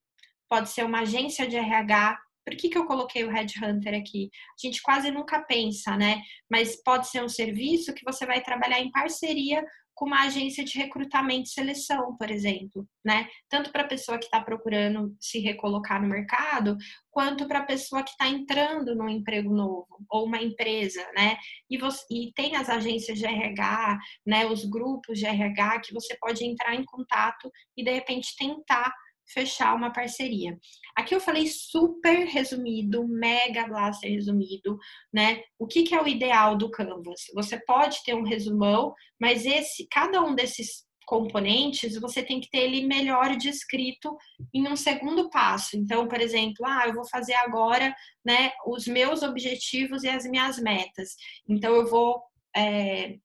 pode 0.48 0.70
ser 0.70 0.82
uma 0.82 1.00
agência 1.00 1.46
de 1.46 1.54
RH. 1.54 2.18
Por 2.46 2.56
que, 2.56 2.70
que 2.70 2.78
eu 2.78 2.86
coloquei 2.86 3.24
o 3.24 3.30
headhunter 3.30 3.92
aqui? 3.92 4.30
A 4.32 4.66
gente 4.66 4.80
quase 4.80 5.10
nunca 5.10 5.42
pensa, 5.42 5.98
né? 5.98 6.22
Mas 6.50 6.82
pode 6.82 7.08
ser 7.08 7.22
um 7.22 7.28
serviço 7.28 7.92
que 7.92 8.02
você 8.02 8.24
vai 8.24 8.40
trabalhar 8.40 8.80
em 8.80 8.90
parceria 8.90 9.62
com 9.96 10.04
uma 10.04 10.24
agência 10.24 10.62
de 10.62 10.78
recrutamento 10.78 11.48
e 11.48 11.52
seleção, 11.52 12.14
por 12.18 12.30
exemplo, 12.30 12.86
né? 13.02 13.26
Tanto 13.48 13.72
para 13.72 13.82
a 13.82 13.88
pessoa 13.88 14.18
que 14.18 14.26
está 14.26 14.40
procurando 14.42 15.16
se 15.18 15.40
recolocar 15.40 16.00
no 16.00 16.06
mercado, 16.06 16.76
quanto 17.10 17.48
para 17.48 17.60
a 17.60 17.64
pessoa 17.64 18.02
que 18.02 18.10
está 18.10 18.28
entrando 18.28 18.94
num 18.94 19.08
emprego 19.08 19.52
novo 19.52 19.86
ou 20.10 20.26
uma 20.26 20.40
empresa, 20.40 21.02
né? 21.16 21.38
E, 21.68 21.78
você, 21.78 22.04
e 22.10 22.30
tem 22.34 22.56
as 22.56 22.68
agências 22.68 23.18
de 23.18 23.24
RH, 23.24 23.98
né? 24.26 24.44
Os 24.44 24.66
grupos 24.66 25.18
de 25.18 25.24
RH 25.24 25.80
que 25.80 25.94
você 25.94 26.14
pode 26.20 26.44
entrar 26.44 26.74
em 26.74 26.84
contato 26.84 27.50
e 27.74 27.82
de 27.82 27.90
repente 27.90 28.36
tentar 28.36 28.92
fechar 29.26 29.74
uma 29.74 29.92
parceria. 29.92 30.58
Aqui 30.96 31.14
eu 31.14 31.20
falei 31.20 31.46
super 31.46 32.26
resumido, 32.26 33.06
mega 33.06 33.66
blaster 33.66 34.10
resumido, 34.10 34.78
né? 35.12 35.42
O 35.58 35.66
que, 35.66 35.82
que 35.82 35.94
é 35.94 36.02
o 36.02 36.08
ideal 36.08 36.56
do 36.56 36.70
Canvas? 36.70 37.22
Você 37.34 37.58
pode 37.64 38.02
ter 38.04 38.14
um 38.14 38.24
resumão, 38.24 38.94
mas 39.20 39.44
esse, 39.44 39.86
cada 39.90 40.22
um 40.22 40.34
desses 40.34 40.86
componentes, 41.06 41.98
você 42.00 42.22
tem 42.22 42.40
que 42.40 42.50
ter 42.50 42.58
ele 42.58 42.84
melhor 42.84 43.36
descrito 43.36 44.16
em 44.52 44.66
um 44.68 44.74
segundo 44.74 45.30
passo. 45.30 45.76
Então, 45.76 46.08
por 46.08 46.20
exemplo, 46.20 46.66
ah, 46.66 46.84
eu 46.86 46.94
vou 46.94 47.08
fazer 47.08 47.34
agora, 47.34 47.94
né, 48.24 48.50
os 48.66 48.86
meus 48.88 49.22
objetivos 49.22 50.02
e 50.02 50.08
as 50.08 50.26
minhas 50.26 50.58
metas. 50.58 51.14
Então, 51.48 51.74
eu 51.76 51.86
vou 51.86 52.20
é, 52.54 53.16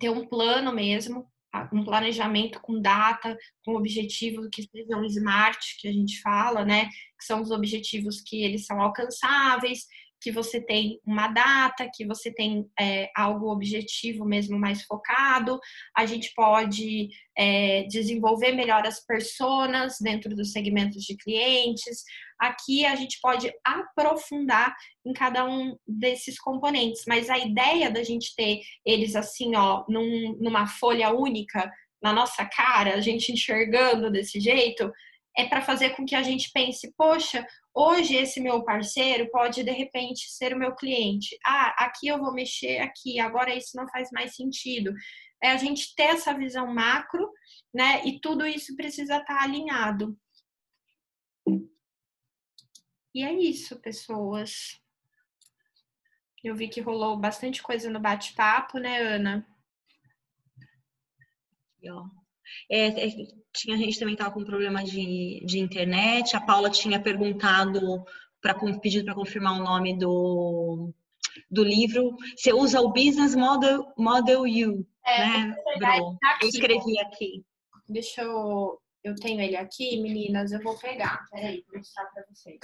ter 0.00 0.08
um 0.08 0.26
plano 0.26 0.72
mesmo 0.72 1.30
um 1.72 1.84
planejamento 1.84 2.60
com 2.60 2.80
data, 2.80 3.36
com 3.64 3.76
objetivos 3.76 4.48
que 4.52 4.62
sejam 4.62 5.04
smart, 5.04 5.76
que 5.80 5.88
a 5.88 5.92
gente 5.92 6.20
fala, 6.20 6.64
né? 6.64 6.86
Que 6.86 7.24
são 7.24 7.40
os 7.42 7.50
objetivos 7.50 8.20
que 8.20 8.42
eles 8.42 8.66
são 8.66 8.80
alcançáveis, 8.80 9.86
que 10.24 10.32
você 10.32 10.58
tem 10.58 10.98
uma 11.04 11.28
data, 11.28 11.90
que 11.94 12.06
você 12.06 12.32
tem 12.32 12.66
é, 12.80 13.10
algo 13.14 13.52
objetivo 13.52 14.24
mesmo 14.24 14.58
mais 14.58 14.82
focado. 14.84 15.60
A 15.94 16.06
gente 16.06 16.32
pode 16.34 17.10
é, 17.36 17.82
desenvolver 17.82 18.52
melhor 18.52 18.86
as 18.86 19.04
personas 19.04 19.98
dentro 20.00 20.34
dos 20.34 20.50
segmentos 20.50 21.02
de 21.02 21.14
clientes. 21.14 22.04
Aqui 22.40 22.86
a 22.86 22.94
gente 22.94 23.18
pode 23.20 23.52
aprofundar 23.62 24.74
em 25.04 25.12
cada 25.12 25.44
um 25.44 25.76
desses 25.86 26.40
componentes, 26.40 27.02
mas 27.06 27.28
a 27.28 27.36
ideia 27.36 27.90
da 27.90 28.02
gente 28.02 28.34
ter 28.34 28.62
eles 28.82 29.14
assim, 29.14 29.54
ó, 29.54 29.84
num, 29.90 30.38
numa 30.40 30.66
folha 30.66 31.12
única 31.12 31.70
na 32.02 32.14
nossa 32.14 32.46
cara, 32.46 32.94
a 32.94 33.00
gente 33.00 33.30
enxergando 33.30 34.10
desse 34.10 34.40
jeito, 34.40 34.90
é 35.36 35.44
para 35.44 35.60
fazer 35.60 35.90
com 35.90 36.06
que 36.06 36.14
a 36.14 36.22
gente 36.22 36.50
pense, 36.50 36.94
poxa, 36.96 37.46
hoje 37.74 38.14
esse 38.14 38.40
meu 38.40 38.64
parceiro 38.64 39.28
pode 39.30 39.64
de 39.64 39.72
repente 39.72 40.30
ser 40.30 40.54
o 40.54 40.58
meu 40.58 40.74
cliente. 40.74 41.36
Ah, 41.44 41.84
aqui 41.84 42.06
eu 42.06 42.18
vou 42.18 42.32
mexer 42.32 42.78
aqui, 42.78 43.18
agora 43.18 43.54
isso 43.54 43.76
não 43.76 43.88
faz 43.88 44.10
mais 44.12 44.36
sentido. 44.36 44.94
É 45.42 45.50
a 45.50 45.56
gente 45.56 45.94
ter 45.94 46.04
essa 46.04 46.32
visão 46.32 46.72
macro, 46.72 47.30
né? 47.72 48.06
E 48.06 48.20
tudo 48.20 48.46
isso 48.46 48.76
precisa 48.76 49.16
estar 49.16 49.42
alinhado. 49.42 50.16
E 53.14 53.22
é 53.22 53.32
isso, 53.32 53.78
pessoas. 53.80 54.80
Eu 56.42 56.54
vi 56.54 56.68
que 56.68 56.80
rolou 56.80 57.16
bastante 57.16 57.62
coisa 57.62 57.88
no 57.90 58.00
bate-papo, 58.00 58.78
né, 58.78 58.98
Ana? 59.00 59.46
É, 62.70 62.88
é, 62.88 63.43
tinha 63.54 63.76
gente 63.76 63.98
também 63.98 64.14
estava 64.14 64.32
com 64.32 64.44
problema 64.44 64.82
de, 64.82 65.42
de 65.46 65.58
internet. 65.58 66.36
A 66.36 66.40
Paula 66.40 66.68
tinha 66.68 67.00
perguntado 67.00 68.04
para 68.40 68.54
pedido 68.78 69.04
para 69.04 69.14
confirmar 69.14 69.58
o 69.58 69.62
nome 69.62 69.96
do, 69.96 70.92
do 71.50 71.62
livro. 71.62 72.16
Você 72.36 72.52
usa 72.52 72.80
o 72.80 72.92
Business 72.92 73.34
Model 73.34 73.86
Model 73.96 74.42
U, 74.42 74.86
é, 75.06 75.18
né? 75.18 75.56
Tá 75.80 76.38
eu 76.42 76.48
escrevi 76.48 76.98
aqui. 76.98 77.44
Deixa 77.88 78.22
eu 78.22 78.80
eu 79.02 79.14
tenho 79.14 79.40
ele 79.40 79.56
aqui, 79.56 80.00
meninas. 80.00 80.50
Eu 80.50 80.62
vou 80.62 80.78
pegar. 80.78 81.28
Peraí, 81.30 81.62
vou 81.68 81.76
mostrar 81.76 82.06
para 82.06 82.24
vocês. 82.28 82.58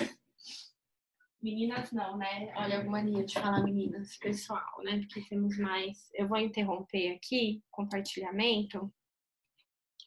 Meninas 1.42 1.92
não, 1.92 2.16
né? 2.16 2.52
Olha, 2.56 2.78
alguma 2.78 2.98
mania 2.98 3.24
de 3.24 3.34
falar 3.34 3.62
meninas, 3.62 4.16
pessoal, 4.16 4.82
né? 4.82 4.98
Porque 5.00 5.28
temos 5.28 5.58
mais. 5.58 6.10
Eu 6.14 6.26
vou 6.28 6.38
interromper 6.38 7.14
aqui 7.14 7.62
compartilhamento 7.70 8.92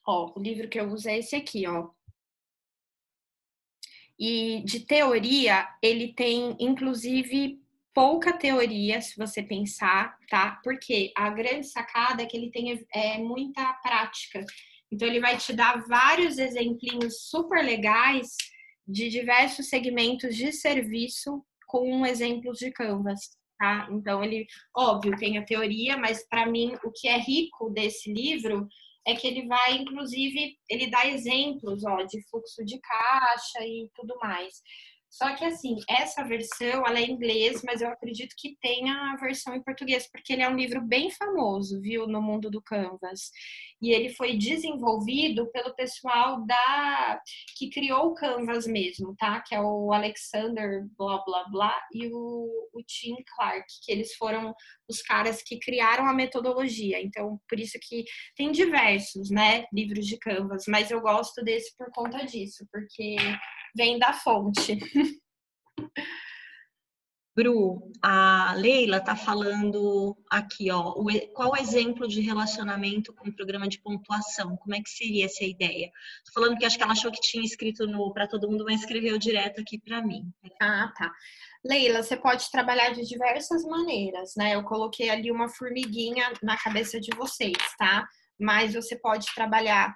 Ó, 0.06 0.34
o 0.36 0.42
livro 0.42 0.68
que 0.68 0.80
eu 0.80 0.90
uso 0.90 1.08
é 1.10 1.18
esse 1.20 1.36
aqui, 1.36 1.66
ó. 1.68 1.90
E 4.20 4.62
de 4.66 4.82
teoria, 4.82 5.68
ele 5.82 6.14
tem, 6.14 6.56
inclusive, 6.60 7.60
pouca 7.94 8.34
teoria, 8.34 9.02
se 9.02 9.18
você 9.18 9.42
pensar, 9.42 10.18
tá? 10.30 10.60
Porque 10.64 11.12
a 11.16 11.30
grande 11.30 11.68
sacada 11.68 12.22
é 12.22 12.26
que 12.26 12.36
ele 12.36 12.52
tem 12.52 12.86
é, 12.94 13.18
muita 13.18 13.74
prática. 13.82 14.46
Então, 14.92 15.08
ele 15.08 15.20
vai 15.20 15.38
te 15.38 15.54
dar 15.54 15.84
vários 15.88 16.38
exemplinhos 16.38 17.24
super 17.30 17.64
legais 17.64 18.36
de 18.88 19.10
diversos 19.10 19.70
segmentos 19.70 20.36
de 20.36 20.52
serviço 20.52 21.44
com 21.68 22.06
exemplos 22.06 22.60
de 22.60 22.72
Canvas, 22.72 23.20
tá? 23.58 23.88
Então, 23.92 24.24
ele, 24.24 24.46
óbvio, 24.76 25.18
tem 25.18 25.38
a 25.38 25.46
teoria, 25.46 25.98
mas 25.98 26.28
para 26.28 26.46
mim, 26.46 26.76
o 26.84 26.92
que 26.92 27.08
é 27.08 27.18
rico 27.18 27.70
desse 27.70 28.12
livro 28.14 28.68
é 29.06 29.16
que 29.16 29.28
ele 29.28 29.48
vai, 29.48 29.74
inclusive, 29.78 30.58
ele 30.70 30.90
dá 30.90 31.06
exemplos 31.08 31.84
ó, 31.86 32.04
de 32.04 32.22
fluxo 32.30 32.64
de 32.66 32.80
caixa 32.80 33.60
e 33.62 33.90
tudo 33.96 34.18
mais. 34.22 34.62
Só 35.14 35.36
que 35.36 35.46
assim, 35.46 35.76
essa 35.88 36.24
versão 36.24 36.84
ela 36.88 36.98
é 36.98 37.04
em 37.04 37.12
inglês, 37.12 37.62
mas 37.64 37.82
eu 37.82 37.88
acredito 37.88 38.34
que 38.36 38.58
tenha 38.60 39.14
a 39.14 39.16
versão 39.18 39.54
em 39.54 39.62
português, 39.62 40.10
porque 40.12 40.34
ele 40.34 40.42
é 40.42 40.50
um 40.50 40.56
livro 40.56 40.82
bem 40.82 41.12
famoso, 41.12 41.80
viu, 41.80 42.08
no 42.08 42.20
mundo 42.20 42.50
do 42.50 42.60
Canvas. 42.60 43.30
E 43.80 43.92
ele 43.92 44.10
foi 44.10 44.36
desenvolvido 44.36 45.52
pelo 45.52 45.76
pessoal 45.76 46.44
da 46.48 47.22
que 47.56 47.70
criou 47.70 48.08
o 48.08 48.16
Canvas 48.16 48.66
mesmo, 48.66 49.16
tá? 49.16 49.40
Que 49.42 49.54
é 49.54 49.62
o 49.62 49.94
Alexander 49.94 50.84
blá 50.98 51.24
blá 51.24 51.44
blá 51.48 51.80
e 51.94 52.08
o, 52.08 52.70
o 52.74 52.82
Tim 52.84 53.16
Clark, 53.36 53.68
que 53.86 53.92
eles 53.92 54.16
foram 54.16 54.52
os 54.90 55.00
caras 55.04 55.44
que 55.44 55.60
criaram 55.60 56.08
a 56.08 56.14
metodologia. 56.14 57.00
Então, 57.00 57.40
por 57.48 57.60
isso 57.60 57.78
que 57.88 58.04
tem 58.36 58.52
diversos, 58.52 59.30
né, 59.30 59.66
livros 59.72 60.08
de 60.08 60.18
Canvas, 60.18 60.64
mas 60.68 60.90
eu 60.90 61.00
gosto 61.02 61.44
desse 61.44 61.78
por 61.78 61.92
conta 61.92 62.26
disso, 62.26 62.66
porque 62.72 63.16
vem 63.76 63.98
da 64.00 64.14
fonte. 64.14 64.78
Bru, 67.36 67.92
a 68.00 68.54
Leila 68.56 68.98
está 68.98 69.16
falando 69.16 70.16
aqui, 70.30 70.70
ó, 70.70 70.92
o, 70.92 71.08
qual 71.34 71.54
o 71.54 71.58
exemplo 71.58 72.08
de 72.08 72.22
relacionamento 72.22 73.12
com 73.12 73.28
o 73.28 73.34
programa 73.34 73.68
de 73.68 73.82
pontuação? 73.82 74.56
Como 74.58 74.76
é 74.76 74.82
que 74.82 74.90
seria 74.90 75.26
essa 75.26 75.44
ideia? 75.44 75.90
Tô 76.26 76.32
falando 76.32 76.56
que 76.56 76.66
acho 76.66 76.78
que 76.78 76.84
ela 76.84 76.92
achou 76.92 77.12
que 77.12 77.20
tinha 77.22 77.44
escrito 77.44 77.88
no 77.88 78.14
para 78.14 78.28
todo 78.28 78.48
mundo, 78.48 78.64
mas 78.64 78.82
escreveu 78.82 79.18
direto 79.18 79.62
aqui 79.62 79.80
para 79.80 80.00
mim. 80.04 80.32
Ah, 80.62 80.94
tá. 80.96 81.12
Leila, 81.66 82.04
você 82.04 82.16
pode 82.16 82.52
trabalhar 82.52 82.92
de 82.92 83.02
diversas 83.02 83.64
maneiras, 83.64 84.34
né? 84.38 84.54
Eu 84.54 84.64
coloquei 84.64 85.10
ali 85.10 85.32
uma 85.32 85.50
formiguinha 85.50 86.32
na 86.44 86.56
cabeça 86.56 87.00
de 87.00 87.16
vocês, 87.18 87.58
tá? 87.80 88.08
Mas 88.40 88.76
você 88.76 88.96
pode 88.96 89.26
trabalhar 89.34 89.96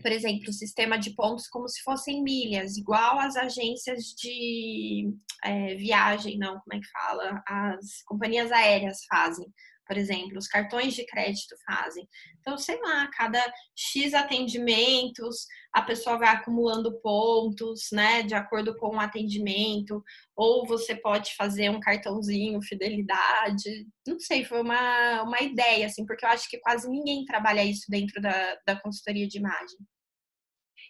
por 0.00 0.12
exemplo, 0.12 0.50
o 0.50 0.52
sistema 0.52 0.98
de 0.98 1.14
pontos 1.14 1.48
como 1.48 1.68
se 1.68 1.82
fossem 1.82 2.22
milhas, 2.22 2.76
igual 2.76 3.18
as 3.18 3.36
agências 3.36 4.04
de 4.18 5.10
é, 5.42 5.74
viagem, 5.74 6.38
não, 6.38 6.60
como 6.60 6.74
é 6.74 6.80
que 6.80 6.90
fala? 6.90 7.42
As 7.46 8.02
companhias 8.04 8.52
aéreas 8.52 9.04
fazem, 9.08 9.46
por 9.86 9.96
exemplo, 9.96 10.38
os 10.38 10.48
cartões 10.48 10.94
de 10.94 11.06
crédito 11.06 11.54
fazem. 11.64 12.08
Então, 12.40 12.58
sei 12.58 12.80
lá, 12.80 13.08
cada 13.08 13.40
X 13.74 14.14
atendimentos, 14.14 15.46
a 15.72 15.82
pessoa 15.82 16.18
vai 16.18 16.28
acumulando 16.28 17.00
pontos, 17.00 17.88
né, 17.92 18.22
de 18.22 18.34
acordo 18.34 18.76
com 18.76 18.96
o 18.96 19.00
atendimento, 19.00 20.02
ou 20.34 20.66
você 20.66 20.94
pode 20.94 21.34
fazer 21.34 21.70
um 21.70 21.80
cartãozinho 21.80 22.62
fidelidade. 22.62 23.86
Não 24.06 24.18
sei, 24.18 24.44
foi 24.44 24.60
uma, 24.60 25.22
uma 25.22 25.40
ideia, 25.40 25.86
assim, 25.86 26.04
porque 26.04 26.24
eu 26.24 26.30
acho 26.30 26.48
que 26.48 26.58
quase 26.58 26.88
ninguém 26.88 27.24
trabalha 27.24 27.64
isso 27.64 27.84
dentro 27.88 28.20
da, 28.20 28.56
da 28.66 28.80
consultoria 28.80 29.28
de 29.28 29.38
imagem. 29.38 29.78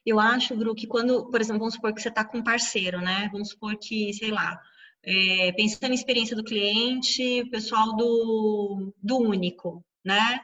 Eu 0.05 0.21
acho, 0.21 0.55
Bru, 0.57 0.73
que 0.75 0.87
quando, 0.87 1.29
por 1.31 1.41
exemplo, 1.41 1.59
vamos 1.59 1.75
supor 1.75 1.93
que 1.93 2.01
você 2.01 2.09
está 2.09 2.25
com 2.25 2.39
um 2.39 2.45
parceiro, 2.45 3.01
né? 3.01 3.29
Vamos 3.33 3.49
supor 3.51 3.77
que, 3.77 4.13
sei 4.13 4.31
lá, 4.31 4.57
é, 5.07 5.53
pensando 5.53 5.89
na 5.89 5.95
experiência 5.95 6.35
do 6.35 6.45
cliente, 6.45 7.43
o 7.43 7.51
pessoal 7.51 7.95
do, 7.97 8.93
do 9.03 9.19
único, 9.19 9.85
né? 10.05 10.41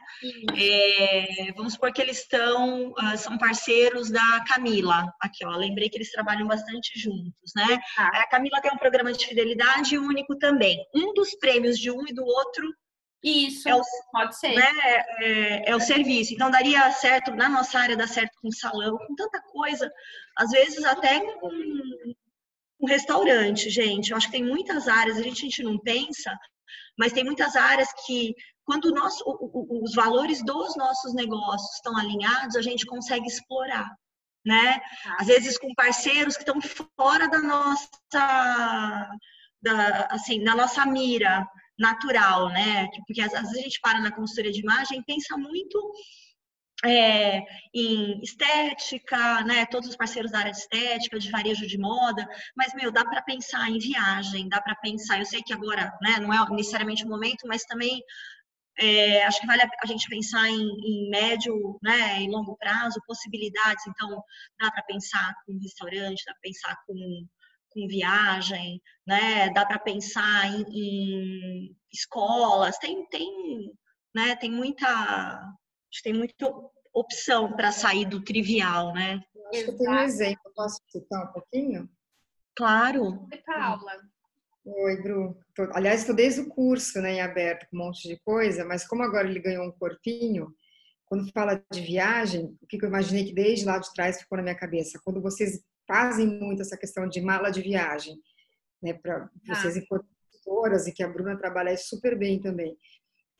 É, 0.57 1.51
vamos 1.55 1.73
supor 1.73 1.91
que 1.91 2.01
eles 2.01 2.19
estão, 2.19 2.91
uh, 2.91 3.17
são 3.17 3.37
parceiros 3.37 4.09
da 4.09 4.43
Camila. 4.47 5.11
Aqui, 5.21 5.45
ó, 5.45 5.55
lembrei 5.55 5.89
que 5.89 5.97
eles 5.97 6.11
trabalham 6.11 6.47
bastante 6.47 6.99
juntos, 6.99 7.51
né? 7.55 7.79
Ah. 7.97 8.23
A 8.23 8.27
Camila 8.27 8.61
tem 8.61 8.71
um 8.71 8.77
programa 8.77 9.11
de 9.11 9.25
fidelidade 9.25 9.97
único 9.97 10.37
também. 10.37 10.77
Um 10.93 11.13
dos 11.13 11.35
prêmios 11.35 11.77
de 11.77 11.91
um 11.91 12.05
e 12.07 12.13
do 12.13 12.23
outro 12.23 12.67
isso, 13.23 13.69
é 13.69 13.75
o, 13.75 13.81
pode 14.11 14.37
ser. 14.37 14.53
Né, 14.53 14.69
é, 15.21 15.71
é, 15.71 15.75
o 15.75 15.79
serviço. 15.79 16.33
Então, 16.33 16.51
daria 16.51 16.91
certo, 16.91 17.31
na 17.31 17.47
nossa 17.47 17.79
área, 17.79 17.95
dá 17.95 18.05
certo 18.05 18.37
com 18.41 18.51
salão, 18.51 18.97
com 18.97 19.15
tanta 19.15 19.41
coisa. 19.43 19.89
Às 20.37 20.51
vezes, 20.51 20.83
até 20.83 21.21
com 21.39 21.49
um 22.83 22.87
restaurante, 22.87 23.69
gente. 23.69 24.11
Eu 24.11 24.17
acho 24.17 24.27
que 24.27 24.33
tem 24.33 24.43
muitas 24.43 24.89
áreas, 24.89 25.17
a 25.17 25.21
gente, 25.21 25.39
a 25.39 25.45
gente 25.45 25.63
não 25.63 25.79
pensa, 25.79 26.37
mas 26.99 27.13
tem 27.13 27.23
muitas 27.23 27.55
áreas 27.55 27.87
que, 28.05 28.35
quando 28.65 28.93
o, 29.25 29.83
os 29.83 29.95
valores 29.95 30.43
dos 30.43 30.75
nossos 30.75 31.13
negócios 31.13 31.75
estão 31.75 31.97
alinhados, 31.97 32.57
a 32.57 32.61
gente 32.61 32.85
consegue 32.85 33.25
explorar. 33.25 33.89
Né? 34.45 34.77
Tá. 35.03 35.17
Às 35.21 35.27
vezes 35.27 35.57
com 35.57 35.73
parceiros 35.73 36.35
que 36.35 36.43
estão 36.43 36.59
fora 36.97 37.29
da 37.29 37.39
nossa, 37.41 37.87
da, 39.61 40.07
assim, 40.11 40.43
da 40.43 40.53
nossa 40.53 40.85
mira, 40.85 41.47
natural, 41.79 42.49
né? 42.49 42.87
Porque 43.07 43.21
às, 43.21 43.31
vezes 43.31 43.57
a 43.57 43.61
gente 43.61 43.79
para 43.81 44.01
na 44.01 44.11
consultoria 44.11 44.51
de 44.51 44.59
imagem 44.59 44.99
e 44.99 45.05
pensa 45.05 45.37
muito 45.37 45.79
é, 46.85 47.41
em 47.73 48.19
estética, 48.21 49.41
né? 49.43 49.65
Todos 49.65 49.89
os 49.89 49.95
parceiros 49.95 50.31
da 50.31 50.39
área 50.39 50.51
de 50.51 50.57
estética, 50.57 51.19
de 51.19 51.31
varejo 51.31 51.65
de 51.67 51.77
moda, 51.77 52.27
mas 52.55 52.73
meu, 52.73 52.91
dá 52.91 53.05
para 53.05 53.21
pensar 53.21 53.69
em 53.69 53.79
viagem, 53.79 54.49
dá 54.49 54.61
para 54.61 54.75
pensar. 54.75 55.19
Eu 55.19 55.25
sei 55.25 55.41
que 55.41 55.53
agora, 55.53 55.91
né? 56.01 56.19
Não 56.19 56.33
é 56.33 56.49
necessariamente 56.51 57.05
o 57.05 57.09
momento, 57.09 57.47
mas 57.47 57.63
também 57.63 58.01
é, 58.79 59.23
acho 59.25 59.39
que 59.39 59.47
vale 59.47 59.61
a 59.61 59.87
gente 59.87 60.09
pensar 60.09 60.49
em, 60.49 60.61
em 60.61 61.09
médio, 61.09 61.79
né? 61.81 62.19
Em 62.19 62.29
longo 62.29 62.57
prazo, 62.57 63.01
possibilidades. 63.07 63.85
Então, 63.87 64.21
dá 64.59 64.71
para 64.71 64.83
pensar 64.83 65.33
com 65.45 65.59
restaurante, 65.59 66.23
dá 66.25 66.33
para 66.33 66.41
pensar 66.41 66.75
com 66.87 66.95
com 67.73 67.87
viagem, 67.87 68.81
né? 69.05 69.49
Dá 69.49 69.65
para 69.65 69.79
pensar 69.79 70.45
em, 70.47 70.63
em, 70.69 71.75
escolas, 71.91 72.77
tem, 72.77 73.05
tem, 73.09 73.71
né? 74.15 74.35
Tem 74.35 74.51
muita, 74.51 75.53
tem 76.01 76.13
muita 76.13 76.51
opção 76.93 77.53
para 77.55 77.71
sair 77.71 78.05
do 78.05 78.23
trivial, 78.23 78.93
né? 78.93 79.21
Acho 79.49 79.65
que 79.65 79.71
eu 79.71 79.77
tenho 79.77 79.91
um 79.91 79.99
exemplo, 79.99 80.51
posso 80.55 80.79
citar 80.89 81.29
um 81.29 81.33
pouquinho? 81.33 81.89
Claro. 82.55 83.27
Oi, 83.31 83.37
Paula. 83.45 84.01
Oi, 84.65 85.01
Bru. 85.01 85.37
Tô, 85.55 85.63
aliás, 85.73 86.01
estou 86.01 86.15
desde 86.15 86.41
o 86.41 86.49
curso, 86.49 87.01
né, 87.01 87.15
em 87.15 87.21
aberto, 87.21 87.67
com 87.69 87.75
um 87.75 87.79
monte 87.79 88.07
de 88.07 88.17
coisa, 88.21 88.63
mas 88.63 88.87
como 88.87 89.03
agora 89.03 89.27
ele 89.27 89.39
ganhou 89.39 89.65
um 89.65 89.71
corpinho, 89.71 90.53
quando 91.05 91.31
fala 91.31 91.61
de 91.71 91.81
viagem, 91.81 92.57
o 92.61 92.65
que 92.65 92.83
eu 92.83 92.89
imaginei 92.89 93.25
que 93.25 93.33
desde 93.33 93.65
lá 93.65 93.77
de 93.77 93.93
trás 93.93 94.21
ficou 94.21 94.37
na 94.37 94.43
minha 94.43 94.57
cabeça? 94.57 94.99
Quando 95.03 95.21
vocês 95.21 95.61
fazem 95.87 96.25
muito 96.25 96.61
essa 96.61 96.77
questão 96.77 97.07
de 97.07 97.21
mala 97.21 97.51
de 97.51 97.61
viagem, 97.61 98.15
né, 98.81 98.93
para 98.93 99.25
ah. 99.25 99.29
vocês 99.47 99.75
e 99.75 100.91
que 100.93 101.03
a 101.03 101.07
Bruna 101.07 101.37
trabalha 101.37 101.75
super 101.77 102.17
bem 102.17 102.39
também. 102.39 102.77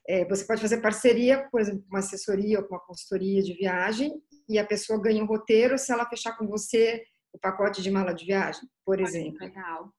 É, 0.08 0.26
você 0.26 0.46
pode 0.46 0.62
fazer 0.62 0.82
parceria, 0.82 1.48
por 1.50 1.62
exemplo, 1.62 1.82
com 1.84 1.90
uma 1.90 2.00
assessoria 2.00 2.60
ou 2.60 2.66
com 2.66 2.76
uma 2.76 2.86
consultoria 2.86 3.42
de 3.42 3.54
viagem 3.54 4.14
e 4.50 4.60
a 4.60 4.66
pessoa 4.66 5.02
ganha 5.02 5.24
um 5.24 5.28
roteiro 5.28 5.78
se 5.78 5.92
ela 5.92 6.10
fechar 6.10 6.38
com 6.38 6.46
você 6.46 7.04
o 7.32 7.40
pacote 7.40 7.82
de 7.82 7.90
mala 7.90 8.14
de 8.14 8.26
viagem, 8.26 8.70
por 8.86 9.00
exemplo. 9.00 9.40
Legal. 9.40 9.94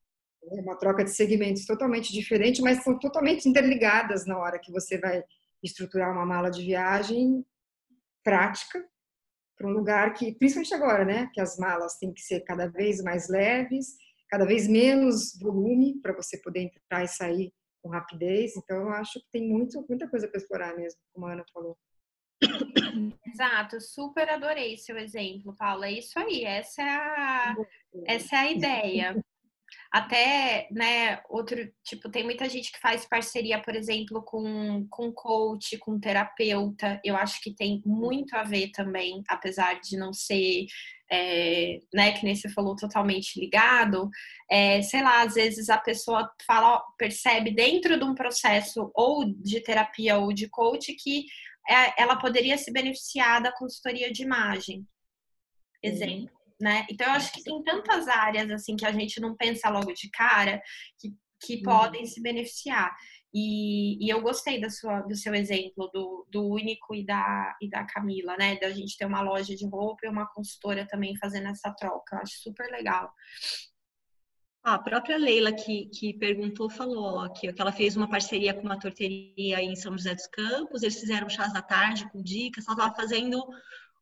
É 0.53 0.61
uma 0.61 0.77
troca 0.77 1.03
de 1.03 1.11
segmentos 1.11 1.65
totalmente 1.65 2.13
diferente, 2.13 2.61
mas 2.61 2.85
são 2.85 2.99
totalmente 2.99 3.49
interligadas 3.49 4.27
na 4.27 4.39
hora 4.39 4.59
que 4.59 4.71
você 4.71 4.99
vai 4.99 5.25
estruturar 5.63 6.13
uma 6.13 6.27
mala 6.27 6.51
de 6.51 6.63
viagem 6.63 7.45
prática 8.23 8.85
para 9.57 9.67
um 9.67 9.73
lugar 9.73 10.13
que, 10.13 10.35
principalmente 10.35 10.75
agora, 10.75 11.05
né, 11.05 11.31
que 11.33 11.41
as 11.41 11.57
malas 11.57 11.97
têm 11.97 12.13
que 12.13 12.21
ser 12.21 12.41
cada 12.41 12.67
vez 12.67 13.03
mais 13.03 13.29
leves, 13.29 13.97
cada 14.29 14.45
vez 14.45 14.69
menos 14.69 15.39
volume 15.41 15.99
para 16.01 16.15
você 16.15 16.37
poder 16.39 16.61
entrar 16.61 17.05
e 17.05 17.09
sair 17.09 17.53
com 17.85 17.91
rapidez. 17.91 18.57
Então, 18.57 18.79
eu 18.79 18.89
acho 18.89 19.21
que 19.21 19.31
tem 19.31 19.47
muito, 19.47 19.85
muita 19.87 20.09
coisa 20.09 20.27
para 20.27 20.39
explorar 20.39 20.75
mesmo, 20.75 20.99
como 21.13 21.27
a 21.27 21.35
Ana 21.35 21.45
falou. 21.53 21.77
Exato, 23.27 23.79
super 23.81 24.29
adorei 24.31 24.79
seu 24.79 24.97
exemplo, 24.97 25.55
Paula. 25.55 25.87
É 25.87 25.93
isso 25.93 26.19
aí, 26.19 26.45
essa 26.45 26.83
é 26.83 26.89
a, 26.89 27.57
essa 28.07 28.37
é 28.37 28.39
a 28.39 28.51
ideia. 28.51 29.25
Até, 29.95 30.67
né, 30.73 31.23
outro, 31.29 31.57
tipo, 31.85 32.11
tem 32.11 32.25
muita 32.25 32.49
gente 32.49 32.73
que 32.73 32.81
faz 32.81 33.07
parceria, 33.07 33.63
por 33.63 33.77
exemplo, 33.77 34.25
com, 34.25 34.89
com 34.91 35.13
coach, 35.13 35.79
com 35.79 36.01
terapeuta. 36.01 37.01
Eu 37.05 37.17
acho 37.17 37.41
que 37.41 37.55
tem 37.55 37.81
muito 37.87 38.35
a 38.35 38.43
ver 38.43 38.73
também, 38.73 39.23
apesar 39.29 39.81
de 39.81 39.97
não 39.97 40.13
ser, 40.13 40.67
é, 41.09 41.79
né, 41.95 42.11
que 42.11 42.25
nem 42.25 42.35
você 42.35 42.49
falou, 42.49 42.75
totalmente 42.75 43.39
ligado. 43.39 44.11
É, 44.51 44.83
sei 44.83 45.01
lá, 45.01 45.23
às 45.23 45.35
vezes 45.35 45.71
a 45.71 45.79
pessoa 45.79 46.29
fala, 46.45 46.83
percebe 46.99 47.53
dentro 47.53 47.97
de 47.97 48.05
um 48.05 48.17
processo 48.17 48.91
ou 48.97 49.25
de 49.25 49.61
terapia 49.61 50.19
ou 50.19 50.33
de 50.33 50.49
coach 50.49 50.93
que 50.95 51.25
é, 51.71 52.03
ela 52.03 52.17
poderia 52.17 52.59
se 52.59 52.73
beneficiar 52.73 53.41
da 53.41 53.53
consultoria 53.53 54.11
de 54.11 54.25
imagem. 54.25 54.85
Exemplo 55.81 56.44
né? 56.65 56.87
Então 56.91 57.07
eu 57.07 57.13
acho 57.13 57.31
que 57.31 57.45
tem 57.45 57.63
tantas 57.63 58.09
áreas 58.09 58.51
assim 58.51 58.75
que 58.75 58.87
a 58.87 58.93
gente 58.93 59.21
não 59.21 59.37
pensa 59.37 59.69
logo 59.69 59.93
de 59.93 60.09
cara 60.11 60.63
que, 60.99 61.11
que 61.45 61.57
uhum. 61.57 61.63
podem 61.63 62.07
se 62.07 62.23
beneficiar. 62.23 62.91
E, 63.35 63.99
e, 64.03 64.09
eu 64.09 64.23
gostei 64.23 64.61
da 64.61 64.71
sua, 64.71 65.01
do 65.03 65.15
seu 65.15 65.35
exemplo 65.35 65.91
do, 65.93 66.27
do 66.31 66.47
Único 66.49 66.95
e 66.95 67.05
da, 67.05 67.55
e 67.61 67.69
da 67.69 67.85
Camila, 67.85 68.37
né? 68.39 68.57
Da 68.57 68.71
gente 68.71 68.97
ter 68.97 69.05
uma 69.05 69.21
loja 69.21 69.55
de 69.55 69.69
roupa 69.69 70.07
e 70.07 70.09
uma 70.09 70.27
consultora 70.27 70.87
também 70.87 71.17
fazendo 71.17 71.49
essa 71.49 71.71
troca. 71.73 72.17
Eu 72.17 72.21
acho 72.21 72.39
super 72.41 72.71
legal. 72.71 73.13
a 74.63 74.79
própria 74.79 75.19
Leila 75.19 75.53
que, 75.53 75.87
que 75.87 76.15
perguntou 76.15 76.71
falou 76.71 77.21
aqui 77.21 77.53
que 77.53 77.61
ela 77.61 77.73
fez 77.73 77.97
uma 77.97 78.09
parceria 78.09 78.55
com 78.55 78.63
uma 78.63 78.79
torteria 78.79 79.61
em 79.61 79.77
São 79.77 79.99
José 79.99 80.15
dos 80.15 80.29
Campos. 80.29 80.83
Eles 80.83 80.99
fizeram 80.99 81.29
chás 81.29 81.53
da 81.53 81.61
tarde 81.61 82.09
com 82.11 82.23
dicas. 82.23 82.65
Ela 82.67 82.77
estava 82.77 82.97
fazendo 82.97 83.45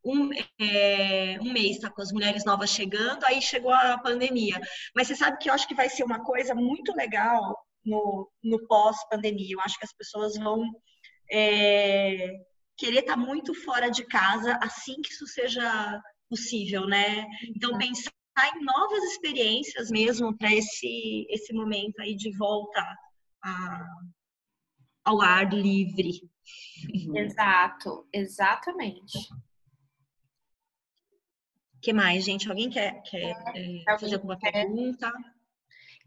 um, 0.05 0.31
é, 0.61 1.39
um 1.41 1.53
mês, 1.53 1.79
tá? 1.79 1.91
Com 1.91 2.03
as 2.03 2.13
mulheres 2.13 2.45
novas 2.45 2.71
chegando, 2.71 3.25
aí 3.25 3.41
chegou 3.41 3.73
a 3.73 3.99
pandemia. 3.99 4.61
Mas 4.95 5.09
você 5.09 5.17
sabe 5.17 5.39
que 5.39 5.49
eu 5.49 5.55
acho 5.55 5.69
que 5.69 5.75
vai 5.75 5.89
ser 5.89 6.05
uma 6.05 6.23
coisa 6.25 6.55
muito 6.55 6.95
legal 6.95 7.57
no, 7.85 8.31
no 8.43 8.67
pós-pandemia. 8.67 9.55
Eu 9.55 9.61
acho 9.61 9.79
que 9.79 9.85
as 9.85 9.93
pessoas 9.93 10.37
vão 10.37 10.65
é, 11.31 12.33
querer 12.77 13.01
estar 13.01 13.15
tá 13.15 13.19
muito 13.19 13.55
fora 13.55 13.91
de 13.91 14.05
casa 14.05 14.59
assim 14.63 15.01
que 15.01 15.13
isso 15.13 15.27
seja 15.27 16.01
possível, 16.29 16.87
né? 16.87 17.27
Então, 17.55 17.79
pensar 17.79 18.11
em 18.57 18.65
novas 18.65 19.05
experiências 19.05 19.91
mesmo 19.91 20.37
para 20.37 20.53
esse, 20.53 21.27
esse 21.29 21.53
momento 21.53 22.01
aí 22.01 22.17
de 22.17 22.37
volta 22.37 22.83
a, 23.45 23.87
ao 25.05 25.21
ar 25.21 25.53
livre. 25.53 26.23
Exato, 27.15 28.09
exatamente. 28.13 29.19
Que 31.83 31.93
mais, 31.93 32.25
gente? 32.25 32.49
Alguém 32.49 32.71
quer, 32.71 33.03
quer 33.03 33.35
é, 33.55 33.83
é 33.87 33.99
fazer 33.99 34.15
alguma 34.15 34.39
quer? 34.39 34.53
pergunta? 34.53 35.13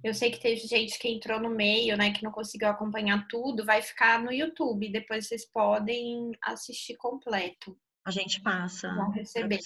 Eu 0.03 0.13
sei 0.13 0.31
que 0.31 0.39
teve 0.39 0.61
gente 0.61 0.97
que 0.97 1.09
entrou 1.09 1.39
no 1.39 1.49
meio, 1.49 1.97
né, 1.97 2.11
que 2.11 2.23
não 2.23 2.31
conseguiu 2.31 2.69
acompanhar 2.69 3.27
tudo, 3.27 3.65
vai 3.65 3.81
ficar 3.81 4.21
no 4.23 4.31
YouTube. 4.31 4.91
Depois 4.91 5.27
vocês 5.27 5.45
podem 5.45 6.31
assistir 6.41 6.95
completo. 6.95 7.77
A 8.05 8.11
gente 8.11 8.39
passa. 8.41 8.93
Vão 8.93 9.09
receber. 9.09 9.59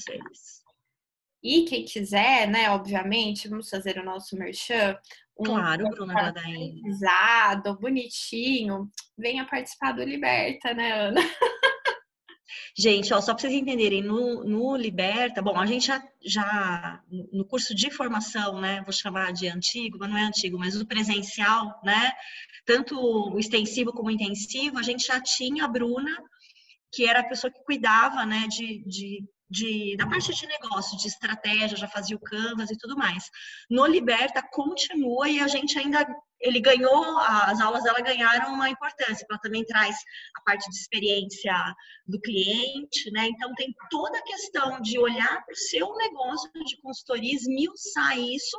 E 1.44 1.64
quem 1.64 1.86
quiser, 1.86 2.48
né, 2.48 2.70
obviamente, 2.70 3.48
vamos 3.48 3.70
fazer 3.70 3.98
o 3.98 4.04
nosso 4.04 4.38
merchan. 4.38 4.98
Um 5.38 5.44
claro, 5.44 5.90
Bruna 5.90 6.14
Gadaim. 6.14 6.82
bonitinho, 7.80 8.90
venha 9.18 9.46
participar 9.46 9.94
do 9.94 10.04
Liberta, 10.04 10.74
né, 10.74 10.92
Ana? 10.92 11.22
Gente, 12.78 13.14
ó, 13.14 13.22
só 13.22 13.34
para 13.34 13.42
vocês 13.42 13.54
entenderem, 13.54 14.02
no, 14.02 14.44
no, 14.44 14.76
Liberta, 14.76 15.42
bom, 15.42 15.58
a 15.58 15.66
gente 15.66 15.88
já, 15.88 16.04
já, 16.22 17.04
no 17.32 17.46
curso 17.46 17.76
de 17.76 17.92
formação, 17.92 18.60
né, 18.60 18.82
vou 18.84 18.94
chamar 18.94 19.34
de 19.34 19.48
antigo, 19.48 19.98
mas 20.00 20.10
não 20.10 20.18
é 20.18 20.24
antigo, 20.24 20.58
mas 20.58 20.80
o 20.80 20.86
presencial, 20.86 21.80
né, 21.84 22.12
tanto 22.66 23.00
o 23.00 23.40
extensivo 23.40 23.92
como 23.92 24.10
o 24.10 24.12
intensivo, 24.12 24.78
a 24.78 24.84
gente 24.84 25.08
já 25.08 25.22
tinha 25.22 25.66
a 25.66 25.68
Bruna, 25.68 26.16
que 26.92 27.08
era 27.08 27.20
a 27.20 27.28
pessoa 27.28 27.52
que 27.52 27.64
cuidava, 27.64 28.26
né, 28.26 28.48
de, 28.48 28.84
de 28.86 29.24
de, 29.50 29.96
da 29.98 30.08
parte 30.08 30.34
de 30.34 30.48
negócio, 30.48 30.98
de 30.98 31.08
estratégia, 31.08 31.78
já 31.78 31.88
fazia 31.88 32.16
o 32.16 32.22
Canvas 32.22 32.70
e 32.70 32.78
tudo 32.78 32.96
mais. 32.96 33.30
No 33.70 33.86
Liberta 33.86 34.42
continua 34.52 35.28
e 35.28 35.40
a 35.40 35.48
gente 35.48 35.78
ainda 35.78 36.06
ele 36.42 36.62
ganhou, 36.62 37.18
as 37.20 37.60
aulas 37.60 37.84
dela 37.84 38.00
ganharam 38.00 38.54
uma 38.54 38.70
importância, 38.70 39.26
ela 39.30 39.40
também 39.40 39.66
traz 39.66 39.96
a 40.38 40.42
parte 40.42 40.70
de 40.70 40.78
experiência 40.78 41.54
do 42.08 42.20
cliente, 42.22 43.12
né? 43.12 43.28
Então 43.28 43.54
tem 43.56 43.76
toda 43.90 44.18
a 44.18 44.24
questão 44.24 44.80
de 44.80 44.98
olhar 44.98 45.44
para 45.44 45.54
o 45.54 45.58
seu 45.58 45.94
negócio 45.98 46.50
de 46.66 46.80
consultoria, 46.82 47.36
esmiuçar 47.36 48.18
isso, 48.18 48.58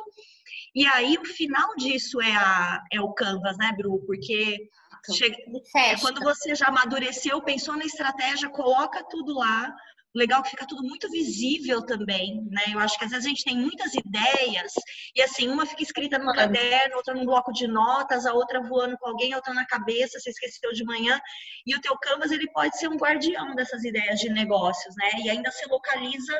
e 0.75 0.85
aí 0.87 1.17
o 1.17 1.25
final 1.25 1.75
disso 1.75 2.21
é, 2.21 2.35
a, 2.35 2.83
é 2.91 3.01
o 3.01 3.13
Canvas, 3.13 3.57
né, 3.57 3.73
Bru? 3.75 3.99
Porque 4.05 4.69
chega, 5.13 5.35
é 5.75 5.99
quando 5.99 6.21
você 6.21 6.53
já 6.53 6.67
amadureceu, 6.67 7.41
pensou 7.41 7.75
na 7.75 7.85
estratégia, 7.85 8.49
coloca 8.49 9.03
tudo 9.09 9.33
lá, 9.33 9.73
legal 10.13 10.43
que 10.43 10.49
fica 10.49 10.67
tudo 10.67 10.83
muito 10.83 11.09
visível 11.09 11.85
também, 11.85 12.41
né? 12.49 12.63
Eu 12.73 12.79
acho 12.79 12.97
que 12.97 13.05
às 13.05 13.11
vezes 13.11 13.25
a 13.25 13.29
gente 13.29 13.43
tem 13.43 13.57
muitas 13.57 13.93
ideias 13.93 14.73
e 15.15 15.21
assim, 15.21 15.47
uma 15.47 15.65
fica 15.65 15.83
escrita 15.83 16.19
no 16.19 16.33
caderno, 16.33 16.97
outra 16.97 17.13
num 17.13 17.25
bloco 17.25 17.51
de 17.51 17.67
notas, 17.67 18.25
a 18.25 18.33
outra 18.33 18.61
voando 18.61 18.97
com 18.97 19.09
alguém, 19.09 19.33
a 19.33 19.37
outra 19.37 19.53
na 19.53 19.65
cabeça, 19.65 20.19
você 20.19 20.29
esqueceu 20.29 20.71
de 20.73 20.83
manhã. 20.83 21.19
E 21.65 21.75
o 21.75 21.81
teu 21.81 21.97
Canvas, 21.97 22.31
ele 22.31 22.49
pode 22.51 22.77
ser 22.77 22.87
um 22.87 22.97
guardião 22.97 23.55
dessas 23.55 23.83
ideias 23.83 24.19
de 24.19 24.29
negócios, 24.29 24.93
né? 24.97 25.09
E 25.23 25.29
ainda 25.29 25.51
se 25.51 25.67
localiza 25.67 26.37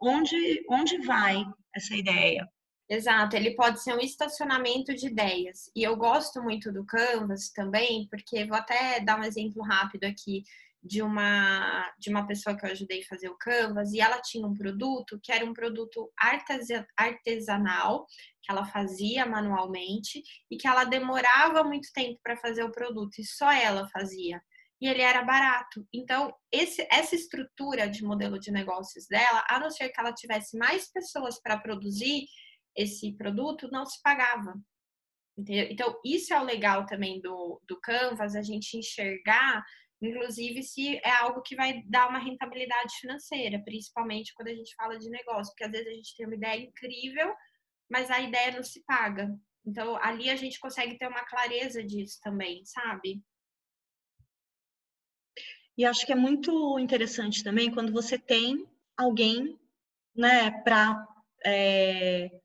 onde, 0.00 0.64
onde 0.68 0.98
vai 0.98 1.44
essa 1.74 1.94
ideia. 1.94 2.46
Exato, 2.88 3.36
ele 3.36 3.54
pode 3.54 3.82
ser 3.82 3.94
um 3.94 4.00
estacionamento 4.00 4.94
de 4.94 5.06
ideias. 5.06 5.70
E 5.74 5.82
eu 5.82 5.96
gosto 5.96 6.42
muito 6.42 6.70
do 6.70 6.84
Canvas 6.84 7.50
também, 7.50 8.06
porque 8.10 8.44
vou 8.44 8.56
até 8.56 9.00
dar 9.00 9.18
um 9.18 9.24
exemplo 9.24 9.62
rápido 9.62 10.04
aqui 10.04 10.42
de 10.82 11.00
uma 11.00 11.92
de 11.98 12.10
uma 12.10 12.26
pessoa 12.26 12.56
que 12.56 12.66
eu 12.66 12.70
ajudei 12.70 13.02
a 13.02 13.06
fazer 13.06 13.28
o 13.28 13.36
Canvas 13.38 13.92
e 13.92 14.00
ela 14.00 14.20
tinha 14.20 14.46
um 14.46 14.54
produto 14.54 15.20
que 15.22 15.30
era 15.30 15.44
um 15.44 15.52
produto 15.52 16.12
artesanal 16.98 18.06
que 18.42 18.50
ela 18.50 18.64
fazia 18.64 19.24
manualmente 19.24 20.22
e 20.50 20.56
que 20.56 20.66
ela 20.66 20.84
demorava 20.84 21.62
muito 21.62 21.88
tempo 21.94 22.18
para 22.22 22.36
fazer 22.36 22.64
o 22.64 22.72
produto 22.72 23.18
e 23.20 23.24
só 23.24 23.52
ela 23.52 23.88
fazia 23.90 24.42
e 24.82 24.88
ele 24.88 25.00
era 25.00 25.22
barato. 25.22 25.86
Então, 25.94 26.34
esse, 26.50 26.84
essa 26.90 27.14
estrutura 27.14 27.88
de 27.88 28.02
modelo 28.02 28.36
de 28.36 28.50
negócios 28.50 29.06
dela, 29.06 29.44
a 29.48 29.60
não 29.60 29.70
ser 29.70 29.90
que 29.90 30.00
ela 30.00 30.12
tivesse 30.12 30.58
mais 30.58 30.90
pessoas 30.90 31.40
para 31.40 31.56
produzir 31.56 32.26
esse 32.76 33.12
produto, 33.16 33.70
não 33.70 33.86
se 33.86 34.02
pagava. 34.02 34.54
Entendeu? 35.38 35.68
Então, 35.70 36.00
isso 36.04 36.34
é 36.34 36.40
o 36.40 36.44
legal 36.44 36.84
também 36.84 37.20
do, 37.20 37.62
do 37.64 37.80
Canvas, 37.80 38.34
a 38.34 38.42
gente 38.42 38.76
enxergar 38.76 39.64
inclusive 40.02 40.62
se 40.62 40.96
é 40.98 41.10
algo 41.10 41.40
que 41.42 41.54
vai 41.54 41.82
dar 41.84 42.08
uma 42.08 42.18
rentabilidade 42.18 42.94
financeira, 43.00 43.62
principalmente 43.64 44.34
quando 44.34 44.48
a 44.48 44.54
gente 44.54 44.74
fala 44.74 44.98
de 44.98 45.08
negócio, 45.08 45.52
porque 45.52 45.64
às 45.64 45.70
vezes 45.70 45.86
a 45.86 45.94
gente 45.94 46.16
tem 46.16 46.26
uma 46.26 46.34
ideia 46.34 46.60
incrível, 46.60 47.32
mas 47.88 48.10
a 48.10 48.20
ideia 48.20 48.52
não 48.52 48.64
se 48.64 48.82
paga. 48.84 49.32
Então, 49.64 49.96
ali 50.02 50.28
a 50.28 50.36
gente 50.36 50.58
consegue 50.58 50.98
ter 50.98 51.06
uma 51.06 51.24
clareza 51.24 51.82
disso 51.84 52.18
também, 52.20 52.64
sabe? 52.64 53.22
E 55.78 55.84
acho 55.84 56.04
que 56.04 56.12
é 56.12 56.16
muito 56.16 56.78
interessante 56.78 57.44
também 57.44 57.70
quando 57.70 57.92
você 57.92 58.18
tem 58.18 58.66
alguém, 58.96 59.58
né, 60.14 60.50
para 60.62 61.06
é, 61.44 62.41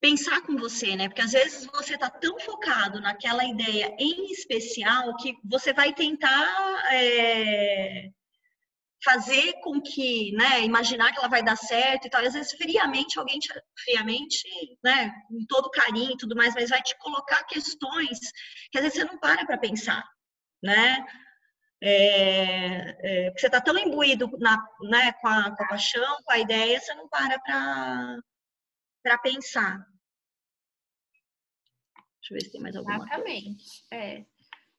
pensar 0.00 0.40
com 0.42 0.56
você, 0.56 0.96
né? 0.96 1.08
Porque 1.08 1.20
às 1.20 1.32
vezes 1.32 1.66
você 1.66 1.94
está 1.94 2.08
tão 2.08 2.38
focado 2.40 3.00
naquela 3.00 3.44
ideia 3.44 3.94
em 3.98 4.32
especial 4.32 5.14
que 5.16 5.36
você 5.44 5.72
vai 5.72 5.92
tentar 5.92 6.92
é, 6.92 8.10
fazer 9.04 9.54
com 9.62 9.80
que, 9.80 10.32
né, 10.32 10.62
imaginar 10.62 11.12
que 11.12 11.18
ela 11.18 11.28
vai 11.28 11.42
dar 11.42 11.56
certo 11.56 12.06
e 12.06 12.10
tal. 12.10 12.22
E 12.22 12.26
às 12.26 12.34
vezes 12.34 12.52
friamente 12.52 13.18
alguém 13.18 13.38
te, 13.38 13.48
friamente, 13.84 14.42
né, 14.82 15.12
com 15.28 15.44
todo 15.46 15.70
carinho 15.70 16.12
e 16.12 16.16
tudo 16.16 16.34
mais, 16.34 16.54
mas 16.54 16.70
vai 16.70 16.82
te 16.82 16.96
colocar 16.98 17.44
questões 17.44 18.18
que 18.70 18.78
às 18.78 18.84
vezes 18.84 18.98
você 18.98 19.04
não 19.04 19.18
para 19.18 19.44
para 19.44 19.58
pensar, 19.58 20.02
né? 20.62 21.04
É, 21.82 23.28
é, 23.28 23.32
você 23.32 23.46
está 23.46 23.58
tão 23.60 23.76
imbuído 23.78 24.30
na, 24.38 24.62
né, 24.82 25.12
com, 25.12 25.28
a, 25.28 25.56
com 25.56 25.64
a 25.64 25.68
paixão, 25.68 26.18
com 26.24 26.32
a 26.32 26.38
ideia, 26.38 26.78
você 26.78 26.94
não 26.94 27.08
para 27.08 27.38
para 27.40 28.18
pensar. 29.18 29.86
Deixa 32.20 32.32
eu 32.32 32.34
ver 32.34 32.44
se 32.44 32.52
tem 32.52 32.60
mais 32.60 32.76
alguma 32.76 32.96
Exatamente. 32.96 33.82
Coisa. 33.88 34.04
É. 34.04 34.26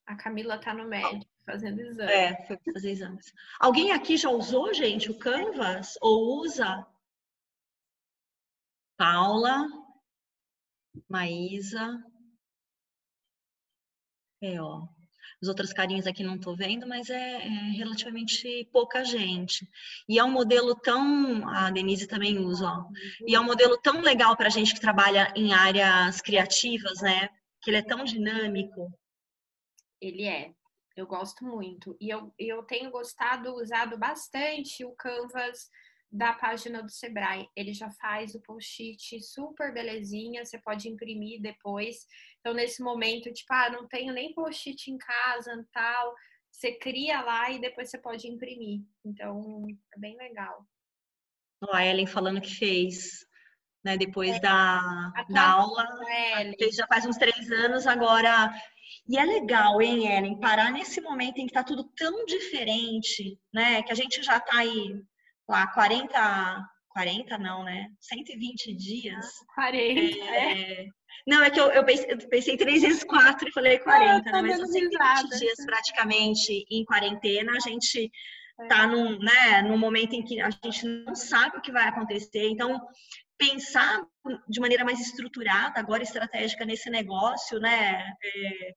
A 0.05 0.15
Camila 0.15 0.59
tá 0.59 0.73
no 0.73 0.87
médico 0.87 1.31
fazendo 1.45 1.81
exame. 1.81 2.11
É, 2.11 2.45
foi 2.45 2.57
fazer 2.73 2.91
exames. 2.91 3.33
Alguém 3.59 3.91
aqui 3.91 4.17
já 4.17 4.29
usou, 4.29 4.73
gente, 4.73 5.09
o 5.09 5.17
Canvas? 5.17 5.97
Ou 6.01 6.41
usa? 6.41 6.85
Paula, 8.97 9.67
Maísa. 11.09 12.03
É, 14.41 14.61
ó. 14.61 14.87
Os 15.41 15.47
outros 15.47 15.73
carinhos 15.73 16.05
aqui 16.05 16.23
não 16.23 16.35
estou 16.35 16.55
vendo, 16.55 16.87
mas 16.87 17.09
é, 17.09 17.37
é, 17.37 17.49
relativamente 17.71 18.69
pouca 18.71 19.03
gente. 19.03 19.67
E 20.07 20.19
é 20.19 20.23
um 20.23 20.31
modelo 20.31 20.75
tão. 20.75 21.47
A 21.49 21.71
Denise 21.71 22.07
também 22.07 22.37
usa, 22.37 22.67
ó. 22.67 22.85
E 23.27 23.33
é 23.33 23.39
um 23.39 23.45
modelo 23.45 23.77
tão 23.77 24.01
legal 24.01 24.37
para 24.37 24.47
a 24.47 24.51
gente 24.51 24.73
que 24.73 24.79
trabalha 24.79 25.33
em 25.35 25.51
áreas 25.51 26.21
criativas, 26.21 27.01
né? 27.01 27.29
Que 27.61 27.71
ele 27.71 27.77
é 27.77 27.81
tão 27.81 28.03
dinâmico. 28.03 28.91
Ele 29.99 30.25
é. 30.25 30.53
Eu 30.95 31.07
gosto 31.07 31.43
muito. 31.43 31.97
E 31.99 32.09
eu, 32.09 32.31
eu 32.37 32.61
tenho 32.63 32.91
gostado, 32.91 33.55
usado 33.55 33.97
bastante 33.97 34.85
o 34.85 34.91
Canvas 34.91 35.69
da 36.11 36.33
página 36.33 36.83
do 36.83 36.91
Sebrae. 36.91 37.47
Ele 37.55 37.73
já 37.73 37.89
faz 37.91 38.35
o 38.35 38.41
post-it 38.41 39.21
super 39.21 39.73
belezinha, 39.73 40.43
você 40.43 40.59
pode 40.59 40.89
imprimir 40.89 41.41
depois. 41.41 42.05
Então, 42.39 42.53
nesse 42.53 42.83
momento, 42.83 43.31
tipo, 43.31 43.53
ah, 43.53 43.69
não 43.69 43.87
tenho 43.87 44.13
nem 44.13 44.33
post-it 44.33 44.91
em 44.91 44.97
casa 44.97 45.65
tal, 45.71 46.13
você 46.51 46.73
cria 46.73 47.21
lá 47.21 47.49
e 47.49 47.61
depois 47.61 47.89
você 47.89 47.97
pode 47.97 48.27
imprimir. 48.27 48.81
Então, 49.05 49.65
é 49.95 49.99
bem 49.99 50.17
legal. 50.17 50.65
A 51.71 51.85
Ellen 51.85 52.07
falando 52.07 52.41
que 52.41 52.55
fez, 52.55 53.25
né, 53.83 53.95
depois 53.95 54.35
é, 54.35 54.39
da, 54.39 55.13
da 55.29 55.49
aula, 55.51 55.87
fez 56.57 56.75
já 56.75 56.87
faz 56.87 57.05
uns 57.05 57.17
três 57.17 57.51
anos, 57.51 57.85
agora 57.85 58.51
e 59.07 59.17
é 59.17 59.23
legal, 59.23 59.81
hein, 59.81 60.07
Ellen, 60.07 60.39
parar 60.39 60.71
nesse 60.71 60.99
momento 61.01 61.37
em 61.37 61.45
que 61.45 61.51
está 61.51 61.63
tudo 61.63 61.83
tão 61.95 62.25
diferente, 62.25 63.39
né? 63.53 63.81
Que 63.83 63.91
a 63.91 63.95
gente 63.95 64.21
já 64.21 64.37
está 64.37 64.57
aí 64.57 65.01
lá 65.47 65.67
40, 65.67 66.69
40 66.89 67.37
não, 67.37 67.63
né? 67.63 67.87
120 67.99 68.73
dias. 68.75 69.25
40. 69.55 69.99
É, 69.99 70.83
é... 70.83 70.87
Não, 71.27 71.43
é 71.43 71.49
que 71.49 71.59
eu, 71.59 71.71
eu, 71.71 71.85
pensei, 71.85 72.57
3 72.57 72.81
vezes 72.81 73.03
4 73.03 73.47
e 73.47 73.51
falei 73.51 73.79
40, 73.79 74.29
ah, 74.29 74.33
né? 74.33 74.41
Mas 74.41 74.57
são 74.57 74.67
120 74.67 74.91
risada. 74.91 75.37
dias 75.37 75.65
praticamente 75.65 76.65
em 76.69 76.83
quarentena, 76.85 77.51
a 77.55 77.59
gente 77.59 78.11
é. 78.59 78.67
tá 78.67 78.87
num, 78.87 79.19
né, 79.19 79.61
num 79.61 79.77
momento 79.77 80.13
em 80.13 80.23
que 80.23 80.41
a 80.41 80.49
gente 80.49 80.85
não 80.85 81.13
sabe 81.13 81.57
o 81.57 81.61
que 81.61 81.71
vai 81.71 81.87
acontecer. 81.87 82.47
Então, 82.49 82.81
pensar 83.37 84.03
de 84.47 84.59
maneira 84.59 84.85
mais 84.85 84.99
estruturada, 84.99 85.79
agora 85.79 86.03
estratégica 86.03 86.65
nesse 86.65 86.89
negócio, 86.89 87.59
né? 87.59 88.13
É, 88.23 88.73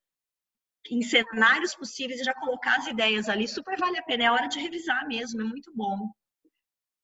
em 0.91 1.01
cenários 1.01 1.73
possíveis 1.75 2.19
e 2.19 2.23
já 2.23 2.33
colocar 2.33 2.77
as 2.77 2.87
ideias 2.87 3.27
ali, 3.27 3.47
super 3.47 3.77
vale 3.77 3.97
a 3.97 4.03
pena. 4.03 4.25
É 4.25 4.31
hora 4.31 4.47
de 4.47 4.59
revisar 4.59 5.07
mesmo, 5.07 5.41
é 5.41 5.43
muito 5.43 5.71
bom. 5.75 6.11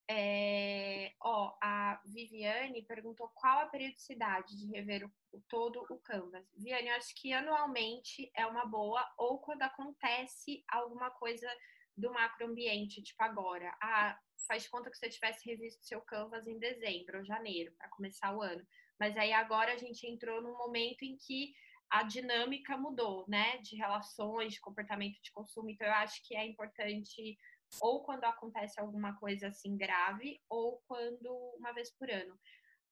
É, 0.08 1.12
ó, 1.20 1.56
a 1.62 2.00
Viviane 2.04 2.82
perguntou 2.82 3.28
qual 3.34 3.60
a 3.60 3.66
periodicidade 3.66 4.56
de 4.56 4.66
rever 4.66 5.06
o, 5.32 5.40
todo 5.48 5.84
o 5.88 5.98
Canvas. 5.98 6.44
Viviane, 6.54 6.88
eu 6.88 6.96
acho 6.96 7.14
que 7.14 7.32
anualmente 7.32 8.30
é 8.36 8.46
uma 8.46 8.66
boa, 8.66 9.06
ou 9.16 9.38
quando 9.38 9.62
acontece 9.62 10.64
alguma 10.68 11.10
coisa 11.10 11.48
do 11.96 12.12
macroambiente, 12.12 13.02
tipo 13.02 13.22
agora. 13.22 13.74
Ah, 13.80 14.18
faz 14.46 14.66
conta 14.68 14.90
que 14.90 14.96
você 14.96 15.08
tivesse 15.08 15.48
revisto 15.48 15.84
seu 15.84 16.00
Canvas 16.00 16.46
em 16.46 16.58
dezembro 16.58 17.18
ou 17.18 17.24
janeiro, 17.24 17.72
para 17.78 17.88
começar 17.90 18.34
o 18.34 18.42
ano. 18.42 18.66
Mas 18.98 19.16
aí 19.16 19.32
agora 19.32 19.72
a 19.72 19.78
gente 19.78 20.06
entrou 20.06 20.42
num 20.42 20.56
momento 20.56 21.02
em 21.02 21.16
que 21.16 21.52
a 21.90 22.02
dinâmica 22.02 22.76
mudou, 22.76 23.24
né? 23.28 23.58
De 23.58 23.76
relações, 23.76 24.54
de 24.54 24.60
comportamento 24.60 25.20
de 25.22 25.30
consumo. 25.32 25.68
Então, 25.68 25.86
eu 25.86 25.92
acho 25.92 26.26
que 26.26 26.34
é 26.34 26.46
importante, 26.46 27.38
ou 27.80 28.04
quando 28.04 28.24
acontece 28.24 28.80
alguma 28.80 29.16
coisa 29.18 29.48
assim 29.48 29.76
grave, 29.76 30.40
ou 30.48 30.82
quando 30.86 31.28
uma 31.56 31.72
vez 31.72 31.90
por 31.96 32.10
ano. 32.10 32.38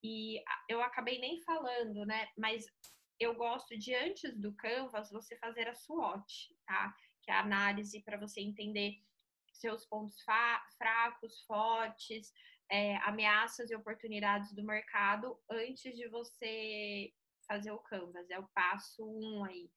E 0.02 0.42
eu 0.68 0.82
acabei 0.82 1.18
nem 1.18 1.40
falando, 1.42 2.06
né? 2.06 2.28
Mas 2.36 2.64
eu 3.18 3.34
gosto 3.34 3.78
de 3.78 3.94
antes 3.94 4.38
do 4.40 4.54
Canvas 4.54 5.10
você 5.10 5.36
fazer 5.36 5.68
a 5.68 5.74
SWOT, 5.74 6.56
tá? 6.66 6.94
Que 7.22 7.30
é 7.30 7.34
a 7.34 7.40
análise 7.40 8.02
para 8.02 8.18
você 8.18 8.40
entender 8.40 8.94
seus 9.52 9.84
pontos 9.84 10.16
fracos, 10.76 11.44
fortes, 11.44 12.32
é, 12.70 12.96
ameaças 12.98 13.70
e 13.70 13.76
oportunidades 13.76 14.54
do 14.54 14.64
mercado 14.64 15.38
antes 15.50 15.94
de 15.96 16.08
você 16.08 17.12
fazer 17.46 17.72
o 17.72 17.78
Canvas. 17.80 18.30
É 18.30 18.38
o 18.38 18.48
passo 18.54 19.04
um 19.04 19.44
aí 19.44 19.70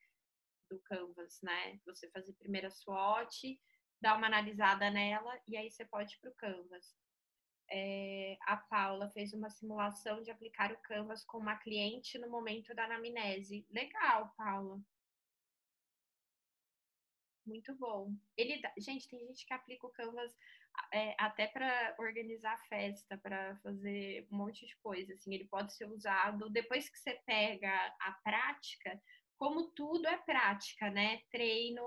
do 0.69 0.79
Canvas, 0.85 1.39
né? 1.41 1.79
Você 1.85 2.09
fazer 2.11 2.33
primeiro 2.33 2.67
a 2.67 2.71
SWOT, 2.71 3.59
dar 4.03 4.17
uma 4.17 4.27
analisada 4.27 4.91
nela 4.91 5.33
e 5.47 5.57
aí 5.57 5.71
você 5.71 5.85
pode 5.85 6.13
ir 6.13 6.19
para 6.19 6.29
o 6.29 6.35
Canvas 6.35 6.95
é, 7.69 8.37
a 8.41 8.57
Paula 8.57 9.09
fez 9.09 9.33
uma 9.33 9.49
simulação 9.49 10.21
de 10.21 10.29
aplicar 10.29 10.71
o 10.71 10.77
Canvas 10.81 11.23
com 11.25 11.39
uma 11.39 11.57
cliente 11.57 12.19
no 12.19 12.29
momento 12.29 12.73
da 12.75 12.85
anamnese. 12.85 13.65
Legal, 13.71 14.31
Paula. 14.37 14.79
Muito 17.45 17.75
bom. 17.75 18.13
Ele, 18.37 18.61
gente, 18.77 19.09
tem 19.09 19.19
gente 19.25 19.45
que 19.45 19.53
aplica 19.53 19.87
o 19.87 19.91
Canvas 19.91 20.31
é, 20.93 21.15
até 21.17 21.47
para 21.47 21.95
organizar 21.99 22.57
festa, 22.67 23.17
para 23.17 23.57
fazer 23.57 24.27
um 24.31 24.37
monte 24.37 24.65
de 24.65 24.77
coisa. 24.77 25.13
Assim, 25.13 25.33
ele 25.33 25.45
pode 25.45 25.73
ser 25.73 25.85
usado 25.89 26.49
depois 26.51 26.87
que 26.87 26.97
você 26.97 27.15
pega 27.25 27.71
a 27.99 28.11
prática, 28.23 29.01
como 29.35 29.71
tudo 29.71 30.07
é 30.07 30.17
prática, 30.19 30.89
né? 30.91 31.21
Treino, 31.31 31.83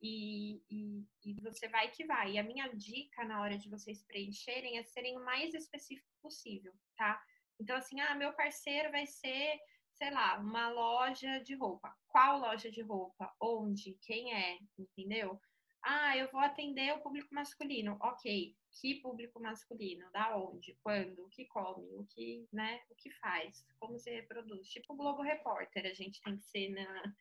e, 0.00 0.62
e, 0.70 1.04
e, 1.24 1.34
você 1.42 1.68
vai 1.68 1.90
que 1.90 2.04
vai. 2.04 2.32
E 2.32 2.38
a 2.38 2.42
minha 2.42 2.68
dica 2.68 3.24
na 3.24 3.40
hora 3.40 3.56
de 3.58 3.68
vocês 3.68 4.04
preencherem 4.04 4.78
é 4.78 4.82
serem 4.84 5.16
o 5.16 5.24
mais 5.24 5.54
específico 5.54 6.08
possível, 6.22 6.72
tá? 6.96 7.22
Então, 7.58 7.76
assim, 7.76 8.00
ah, 8.00 8.14
meu 8.14 8.32
parceiro 8.34 8.90
vai 8.90 9.06
ser, 9.06 9.58
sei 9.94 10.10
lá, 10.10 10.38
uma 10.38 10.68
loja 10.68 11.40
de 11.40 11.54
roupa. 11.54 11.94
Qual 12.08 12.38
loja 12.38 12.70
de 12.70 12.82
roupa? 12.82 13.34
Onde? 13.40 13.98
Quem 14.02 14.34
é? 14.34 14.58
Entendeu? 14.78 15.40
Ah, 15.82 16.16
eu 16.16 16.28
vou 16.32 16.40
atender 16.40 16.92
o 16.94 17.00
público 17.00 17.34
masculino. 17.34 17.96
Ok. 18.02 18.56
Que 18.80 18.96
público 18.96 19.40
masculino? 19.40 20.10
Da 20.12 20.36
onde? 20.36 20.76
Quando? 20.82 21.24
O 21.24 21.28
que 21.28 21.46
come? 21.46 21.96
O 21.96 22.04
que, 22.06 22.46
né? 22.52 22.80
O 22.90 22.94
que 22.96 23.10
faz? 23.12 23.64
Como 23.78 23.98
se 23.98 24.10
reproduz? 24.10 24.68
Tipo 24.68 24.92
o 24.92 24.96
Globo 24.96 25.22
Repórter, 25.22 25.86
a 25.86 25.94
gente 25.94 26.20
tem 26.20 26.36
que 26.36 26.44
ser 26.44 26.68
na, 26.70 27.14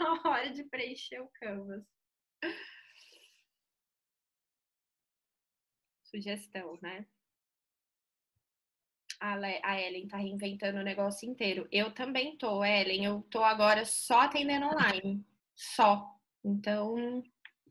na 0.00 0.30
hora 0.30 0.50
de 0.50 0.64
preencher 0.64 1.20
o 1.20 1.28
canvas. 1.34 1.84
Sugestão, 6.02 6.78
né? 6.80 7.06
A, 9.20 9.34
Le 9.36 9.60
a 9.62 9.80
Ellen 9.80 10.08
tá 10.08 10.16
reinventando 10.18 10.78
o 10.78 10.82
negócio 10.82 11.28
inteiro. 11.28 11.66
Eu 11.70 11.92
também 11.92 12.36
tô, 12.36 12.64
Ellen. 12.64 13.04
Eu 13.04 13.22
tô 13.30 13.42
agora 13.44 13.84
só 13.84 14.20
atendendo 14.22 14.66
online. 14.66 15.24
Só. 15.54 16.14
Então, 16.44 17.22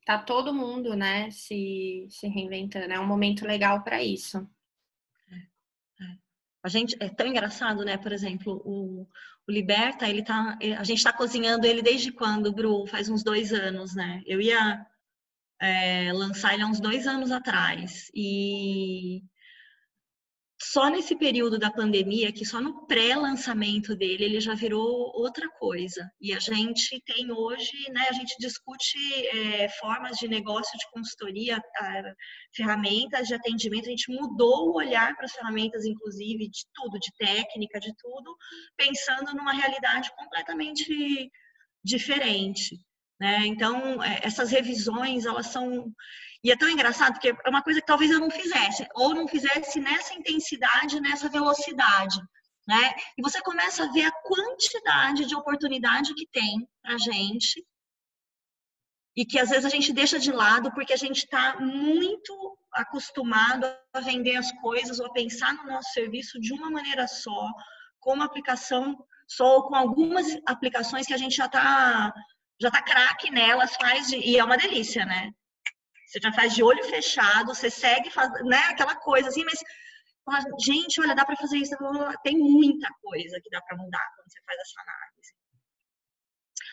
tá 0.06 0.20
todo 0.20 0.54
mundo, 0.54 0.96
né, 0.96 1.32
se, 1.32 2.08
se 2.10 2.28
reinventando. 2.28 2.94
É 2.94 3.00
um 3.00 3.08
momento 3.08 3.46
legal 3.46 3.84
para 3.84 4.04
isso. 4.04 4.48
A 6.66 6.68
gente 6.68 6.98
é 7.00 7.08
tão 7.08 7.28
engraçado, 7.28 7.86
né? 7.86 7.96
Por 7.96 8.12
exemplo, 8.12 8.60
o, 8.66 9.08
o 9.48 9.52
Liberta, 9.52 10.10
ele 10.10 10.24
tá, 10.24 10.58
a 10.80 10.84
gente 10.84 10.98
está 10.98 11.14
cozinhando 11.14 11.68
ele 11.68 11.84
desde 11.84 12.12
quando, 12.12 12.52
Bru? 12.52 12.88
Faz 12.88 13.08
uns 13.08 13.24
dois 13.24 13.54
anos, 13.54 13.94
né? 13.94 14.24
Eu 14.26 14.42
ia 14.42 14.84
é, 15.62 16.12
lançar 16.12 16.56
ele 16.56 16.64
há 16.64 16.66
uns 16.66 16.80
dois 16.80 17.06
anos 17.06 17.32
atrás 17.32 18.10
e 18.16 19.22
só 20.62 20.90
nesse 20.90 21.18
período 21.18 21.60
da 21.60 21.70
pandemia, 21.70 22.32
que 22.32 22.46
só 22.46 22.62
no 22.62 22.86
pré-lançamento 22.88 23.96
dele, 23.96 24.24
ele 24.24 24.40
já 24.40 24.56
virou 24.56 25.12
outra 25.14 25.48
coisa. 25.60 26.10
E 26.20 26.34
a 26.34 26.40
gente 26.40 27.02
tem 27.06 27.32
hoje, 27.32 27.74
né, 27.92 28.08
a 28.10 28.14
gente 28.14 28.36
discute 28.40 28.98
é, 29.28 29.70
formas 29.70 30.18
de 30.18 30.28
negócio 30.28 30.78
de 30.78 30.90
consultoria, 30.92 31.62
ferramentas 32.56 33.28
de 33.28 33.34
atendimento, 33.34 33.88
a 33.88 33.92
gente 33.92 34.12
mudou 34.12 34.70
o 34.70 34.78
olhar 34.78 35.16
para 35.16 35.26
as 35.26 35.34
ferramentas, 35.34 35.86
inclusive, 35.86 36.50
de 36.50 36.62
tudo, 36.74 37.00
de 37.00 37.12
técnica, 37.18 37.80
de 37.80 37.94
tudo, 37.98 38.36
pensando 38.78 39.36
numa 39.36 39.54
realidade 39.54 40.10
completamente 40.16 41.30
diferente. 41.84 42.80
Né? 43.20 43.46
Então, 43.48 44.04
é, 44.04 44.20
essas 44.24 44.52
revisões, 44.52 45.26
elas 45.26 45.48
são 45.48 45.94
e 46.44 46.52
é 46.52 46.56
tão 46.56 46.70
engraçado 46.70 47.14
porque 47.14 47.30
é 47.30 47.50
uma 47.50 47.64
coisa 47.64 47.82
que 47.82 47.88
talvez 47.88 48.12
eu 48.12 48.20
não 48.20 48.30
fizesse, 48.30 48.88
ou 48.94 49.16
não 49.16 49.28
fizesse 49.28 49.80
nessa 49.80 50.14
intensidade, 50.14 51.00
nessa 51.00 51.28
velocidade. 51.28 52.20
Né? 52.68 52.94
E 53.18 53.22
você 53.24 53.42
começa 53.42 53.84
a 53.84 53.92
ver 53.92 54.06
a 54.06 54.12
quantidade 54.12 55.26
de 55.26 55.36
oportunidade 55.36 56.14
que 56.14 56.28
tem 56.28 56.68
a 56.86 57.00
gente 57.00 57.66
e 59.16 59.26
que 59.26 59.40
às 59.40 59.50
vezes 59.50 59.66
a 59.66 59.70
gente 59.70 59.92
deixa 59.92 60.20
de 60.20 60.32
lado 60.32 60.72
porque 60.74 60.94
a 60.94 60.98
gente 60.98 61.18
está 61.18 61.60
muito 61.60 62.58
acostumado 62.72 63.66
a 63.94 64.00
vender 64.00 64.36
as 64.36 64.52
coisas 64.62 65.00
ou 65.00 65.08
a 65.08 65.14
pensar 65.14 65.54
no 65.54 65.64
nosso 65.64 65.94
serviço 65.94 66.40
de 66.40 66.54
uma 66.54 66.70
maneira 66.70 67.08
só, 67.08 67.50
com 68.00 68.14
uma 68.14 68.26
aplicação 68.26 68.96
só, 69.28 69.56
ou 69.56 69.68
com 69.68 69.76
algumas 69.76 70.28
aplicações 70.46 71.08
que 71.08 71.14
a 71.14 71.18
gente 71.18 71.36
já 71.36 71.46
está 71.46 72.14
já 72.62 72.72
tá 72.72 72.82
craque 72.82 73.30
nelas, 73.32 73.76
faz 73.76 74.08
de, 74.08 74.18
e 74.18 74.38
é 74.38 74.44
uma 74.44 74.58
delícia, 74.58 75.06
né? 75.06 75.32
Você 76.08 76.20
já 76.22 76.32
faz 76.32 76.54
de 76.54 76.64
olho 76.64 76.84
fechado, 76.86 77.54
você 77.54 77.70
segue, 77.70 78.10
faz, 78.10 78.32
né? 78.46 78.58
Aquela 78.70 78.96
coisa 78.96 79.28
assim, 79.28 79.44
mas 79.44 79.60
gente, 80.64 81.00
olha, 81.02 81.16
dá 81.16 81.26
para 81.26 81.36
fazer 81.36 81.58
isso. 81.58 81.76
Tem 82.24 82.38
muita 82.38 82.88
coisa 83.02 83.40
que 83.42 83.50
dá 83.50 83.62
para 83.62 83.78
mudar 83.78 84.06
quando 84.16 84.32
você 84.32 84.40
faz 84.46 84.60
essa 84.60 84.82
análise. 84.82 85.16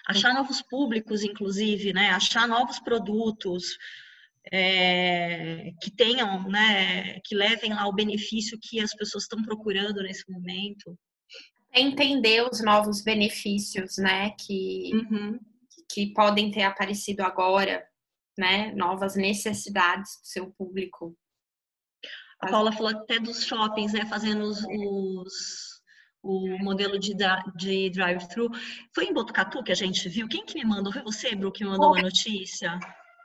Achar 0.08 0.34
novos 0.34 0.62
públicos, 0.62 1.22
inclusive, 1.22 1.92
né? 1.92 2.10
Achar 2.10 2.48
novos 2.48 2.78
produtos 2.80 3.76
é, 4.50 5.70
que 5.80 5.90
tenham, 5.90 6.48
né? 6.48 7.20
Que 7.20 7.34
levem 7.34 7.72
lá 7.72 7.86
o 7.86 7.94
benefício 7.94 8.58
que 8.60 8.80
as 8.80 8.94
pessoas 8.94 9.24
estão 9.24 9.42
procurando 9.42 10.02
nesse 10.02 10.30
momento. 10.30 10.98
Entender 11.74 12.42
os 12.42 12.62
novos 12.62 13.02
benefícios, 13.02 13.96
né? 13.98 14.30
Que, 14.38 14.90
uhum. 14.94 15.38
Que 15.92 16.12
podem 16.12 16.50
ter 16.50 16.62
aparecido 16.62 17.22
agora 17.22 17.84
né, 18.38 18.72
novas 18.72 19.14
necessidades 19.14 20.20
do 20.20 20.26
seu 20.26 20.50
público. 20.52 21.16
A 22.40 22.48
Paula 22.48 22.72
falou 22.72 22.90
até 22.90 23.18
dos 23.18 23.44
shoppings, 23.44 23.92
né, 23.92 24.06
fazendo 24.06 24.42
os, 24.44 24.64
os 24.64 25.72
o 26.22 26.56
modelo 26.58 26.98
de, 26.98 27.14
de 27.56 27.90
drive-thru. 27.90 28.48
Foi 28.94 29.06
em 29.06 29.12
Botucatu 29.12 29.62
que 29.62 29.72
a 29.72 29.74
gente 29.76 30.08
viu? 30.08 30.28
Quem 30.28 30.44
que 30.44 30.54
me 30.54 30.64
mandou? 30.64 30.92
Foi 30.92 31.02
você, 31.02 31.34
Bru, 31.34 31.50
que 31.50 31.64
me 31.64 31.70
mandou 31.70 31.92
uma 31.92 32.02
notícia? 32.02 32.78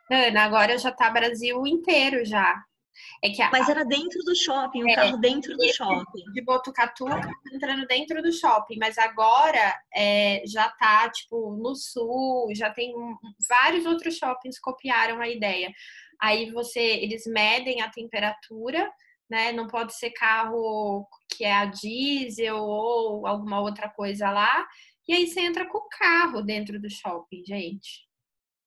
Ana, 0.09 0.43
agora 0.43 0.78
já 0.78 0.91
tá 0.91 1.09
Brasil 1.11 1.65
inteiro 1.68 2.26
já. 2.26 2.55
É 3.24 3.30
que 3.30 3.41
a, 3.41 3.50
Mas 3.52 3.68
era 3.70 3.84
dentro 3.84 4.24
do 4.24 4.36
shopping, 4.36 4.84
o 4.84 4.89
é, 4.89 4.95
carro 4.95 5.18
dentro 5.18 5.56
do 5.56 5.74
shopping. 5.74 6.24
De 6.34 6.41
Botucatu 6.41 7.06
tá 7.06 7.32
entrando 7.54 7.86
dentro 7.88 8.22
do 8.22 8.32
shopping, 8.32 8.78
mas 8.78 8.98
agora 8.98 9.76
é, 9.93 10.43
já 10.45 10.70
tá, 10.70 11.10
tipo, 11.10 11.56
no 11.58 11.76
sul, 11.76 12.50
já 12.54 12.70
tem 12.70 12.93
vários 13.48 13.86
outros 13.86 14.16
shoppings 14.16 14.60
copiaram 14.60 15.20
a 15.22 15.28
ideia. 15.28 15.72
Aí 16.20 16.52
você, 16.52 16.80
eles 16.80 17.26
medem 17.26 17.82
a 17.82 17.89
temperatura, 17.89 18.89
né? 19.30 19.52
Não 19.52 19.68
pode 19.68 19.95
ser 19.95 20.12
carro 20.12 21.08
que 21.30 21.43
é 21.43 21.54
a 21.54 21.66
diesel 21.66 22.58
ou 22.58 23.28
alguma 23.28 23.60
outra 23.62 23.89
coisa 23.89 24.30
lá. 24.32 24.66
E 25.08 25.14
aí 25.14 25.28
você 25.28 25.41
entra 25.41 25.66
com 25.68 25.78
o 25.78 25.89
carro 25.89 26.41
dentro 26.41 26.80
do 26.80 26.89
shopping, 26.89 27.43
gente. 27.45 28.08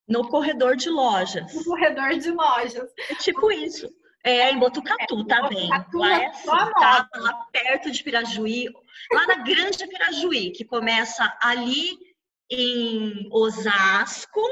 No 0.09 0.29
corredor 0.29 0.75
de 0.75 0.91
lojas. 0.91 1.55
No 1.55 1.65
corredor 1.65 2.19
de 2.19 2.31
lojas. 2.31 2.91
É 3.09 3.15
tipo 3.17 3.51
isso. 3.53 3.89
É, 4.23 4.51
em 4.51 4.59
Botucatu, 4.59 5.25
tá 5.25 5.49
bem. 5.49 5.69
Lá, 5.95 6.23
é 6.23 6.27
assim, 6.27 6.47
tá, 6.47 7.09
lá 7.15 7.35
perto 7.51 7.91
de 7.91 8.03
Pirajuí, 8.03 8.69
lá 9.13 9.27
na 9.27 9.37
Grande 9.37 9.87
Pirajuí, 9.87 10.53
que 10.53 10.65
começa 10.65 11.37
ali 11.43 11.97
em 12.51 13.29
Osasco, 13.31 14.43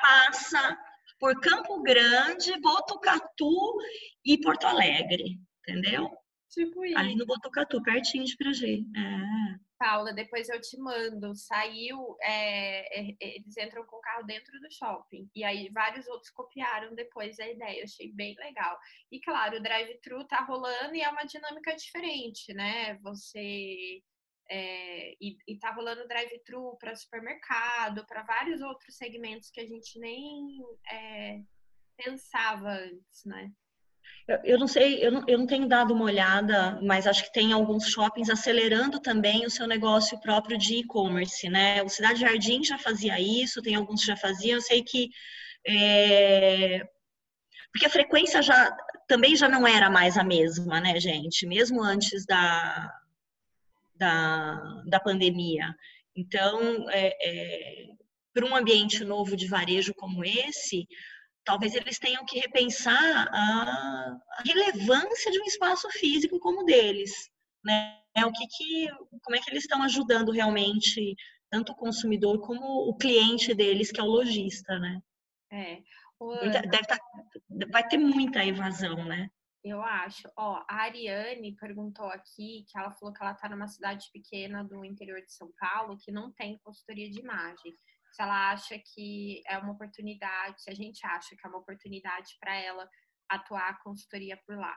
passa 0.00 0.78
por 1.18 1.38
Campo 1.40 1.82
Grande, 1.82 2.58
Botucatu 2.60 3.76
e 4.24 4.38
Porto 4.38 4.66
Alegre, 4.66 5.38
entendeu? 5.60 6.10
Tipo 6.50 6.84
isso. 6.84 6.98
Ali 6.98 7.14
no 7.14 7.26
Botucatu, 7.26 7.82
pertinho 7.82 8.24
de 8.24 8.36
Pirajuí. 8.36 8.84
É. 8.96 9.71
Paula, 9.82 10.12
depois 10.12 10.48
eu 10.48 10.60
te 10.60 10.78
mando. 10.78 11.34
Saiu, 11.34 12.16
é, 12.20 13.00
é, 13.00 13.16
eles 13.20 13.56
entram 13.56 13.84
com 13.84 13.96
o 13.96 14.00
carro 14.00 14.24
dentro 14.24 14.60
do 14.60 14.70
shopping. 14.70 15.28
E 15.34 15.42
aí 15.42 15.68
vários 15.70 16.06
outros 16.06 16.30
copiaram 16.30 16.94
depois 16.94 17.36
a 17.40 17.48
ideia. 17.48 17.82
Achei 17.82 18.12
bem 18.12 18.36
legal. 18.36 18.78
E 19.10 19.20
claro, 19.20 19.56
o 19.56 19.62
drive-thru 19.62 20.24
tá 20.28 20.44
rolando 20.44 20.94
e 20.94 21.02
é 21.02 21.08
uma 21.10 21.24
dinâmica 21.24 21.74
diferente, 21.74 22.54
né? 22.54 22.94
Você. 22.98 24.00
É, 24.48 25.14
e, 25.20 25.36
e 25.48 25.58
tá 25.58 25.72
rolando 25.72 26.06
drive-thru 26.06 26.76
para 26.78 26.94
supermercado, 26.94 28.06
para 28.06 28.22
vários 28.22 28.60
outros 28.60 28.96
segmentos 28.96 29.50
que 29.50 29.60
a 29.60 29.66
gente 29.66 29.98
nem 29.98 30.58
é, 30.92 31.42
pensava 31.96 32.68
antes, 32.68 33.24
né? 33.24 33.52
Eu, 34.44 34.58
não 34.58 34.68
sei, 34.68 35.04
eu 35.04 35.10
não, 35.10 35.24
eu 35.26 35.38
não 35.38 35.46
tenho 35.46 35.68
dado 35.68 35.92
uma 35.92 36.04
olhada, 36.04 36.78
mas 36.82 37.06
acho 37.06 37.24
que 37.24 37.32
tem 37.32 37.52
alguns 37.52 37.88
shoppings 37.88 38.30
acelerando 38.30 39.00
também 39.00 39.44
o 39.44 39.50
seu 39.50 39.66
negócio 39.66 40.18
próprio 40.20 40.56
de 40.56 40.76
e-commerce, 40.76 41.48
né? 41.48 41.82
O 41.82 41.88
Cidade 41.88 42.20
Jardim 42.20 42.62
já 42.62 42.78
fazia 42.78 43.18
isso, 43.20 43.62
tem 43.62 43.74
alguns 43.74 44.00
que 44.00 44.06
já 44.06 44.16
faziam. 44.16 44.56
Eu 44.56 44.62
sei 44.62 44.82
que 44.82 45.10
é... 45.66 46.82
porque 47.72 47.86
a 47.86 47.90
frequência 47.90 48.40
já 48.42 48.76
também 49.08 49.34
já 49.36 49.48
não 49.48 49.66
era 49.66 49.90
mais 49.90 50.16
a 50.16 50.24
mesma, 50.24 50.80
né, 50.80 50.98
gente? 51.00 51.46
Mesmo 51.46 51.82
antes 51.82 52.24
da 52.24 52.92
da, 54.02 54.82
da 54.86 54.98
pandemia. 54.98 55.74
Então, 56.16 56.90
é, 56.90 57.16
é, 57.22 57.86
para 58.34 58.46
um 58.46 58.56
ambiente 58.56 59.04
novo 59.04 59.36
de 59.36 59.46
varejo 59.46 59.94
como 59.94 60.24
esse, 60.24 60.88
talvez 61.44 61.74
eles 61.74 61.98
tenham 61.98 62.24
que 62.24 62.38
repensar 62.38 63.28
a, 63.32 64.18
relevância 64.46 65.30
de 65.30 65.40
um 65.40 65.44
espaço 65.44 65.88
físico 65.90 66.38
como 66.38 66.62
o 66.62 66.64
deles, 66.64 67.12
né? 67.64 67.98
O 68.26 68.32
que, 68.32 68.46
que 68.46 68.88
como 69.22 69.36
é 69.36 69.40
que 69.40 69.50
eles 69.50 69.64
estão 69.64 69.82
ajudando 69.82 70.32
realmente 70.32 71.14
tanto 71.50 71.72
o 71.72 71.76
consumidor 71.76 72.40
como 72.40 72.88
o 72.88 72.96
cliente 72.96 73.54
deles, 73.54 73.90
que 73.90 74.00
é 74.00 74.02
o 74.02 74.06
lojista, 74.06 74.78
né? 74.78 75.00
É. 75.50 75.82
Deve 76.70 76.86
tá, 76.86 76.98
vai 77.70 77.86
ter 77.86 77.98
muita 77.98 78.44
evasão, 78.44 79.04
né? 79.04 79.28
Eu 79.64 79.80
acho. 79.80 80.28
Ó, 80.36 80.62
a 80.68 80.82
Ariane 80.82 81.54
perguntou 81.56 82.06
aqui 82.06 82.64
que 82.68 82.78
ela 82.78 82.90
falou 82.92 83.14
que 83.14 83.22
ela 83.22 83.32
está 83.32 83.48
numa 83.48 83.68
cidade 83.68 84.08
pequena 84.12 84.64
do 84.64 84.84
interior 84.84 85.20
de 85.20 85.32
São 85.32 85.52
Paulo 85.58 85.98
que 85.98 86.10
não 86.10 86.32
tem 86.32 86.58
consultoria 86.64 87.08
de 87.10 87.20
imagem 87.20 87.72
se 88.12 88.22
ela 88.22 88.50
acha 88.50 88.78
que 88.78 89.42
é 89.46 89.58
uma 89.58 89.72
oportunidade, 89.72 90.62
se 90.62 90.70
a 90.70 90.74
gente 90.74 91.04
acha 91.06 91.34
que 91.34 91.46
é 91.46 91.48
uma 91.48 91.58
oportunidade 91.58 92.36
para 92.38 92.54
ela 92.54 92.88
atuar 93.28 93.70
a 93.70 93.82
consultoria 93.82 94.38
por 94.46 94.56
lá. 94.56 94.76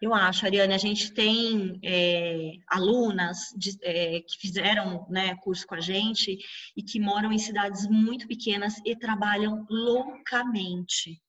Eu 0.00 0.12
acho, 0.12 0.44
Ariane, 0.44 0.74
a 0.74 0.78
gente 0.78 1.12
tem 1.12 1.80
é, 1.82 2.52
alunas 2.68 3.38
de, 3.56 3.70
é, 3.82 4.20
que 4.20 4.38
fizeram 4.38 5.06
né, 5.08 5.34
curso 5.36 5.66
com 5.66 5.76
a 5.76 5.80
gente 5.80 6.36
e 6.76 6.82
que 6.82 7.00
moram 7.00 7.32
em 7.32 7.38
cidades 7.38 7.88
muito 7.88 8.28
pequenas 8.28 8.74
e 8.84 8.94
trabalham 8.94 9.66
loucamente, 9.70 11.22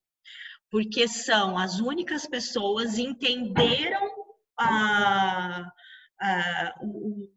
porque 0.69 1.07
são 1.07 1.57
as 1.57 1.79
únicas 1.79 2.27
pessoas 2.27 2.97
entenderam 2.97 4.11
a, 4.59 5.71
a, 6.19 6.75
o, 6.81 7.29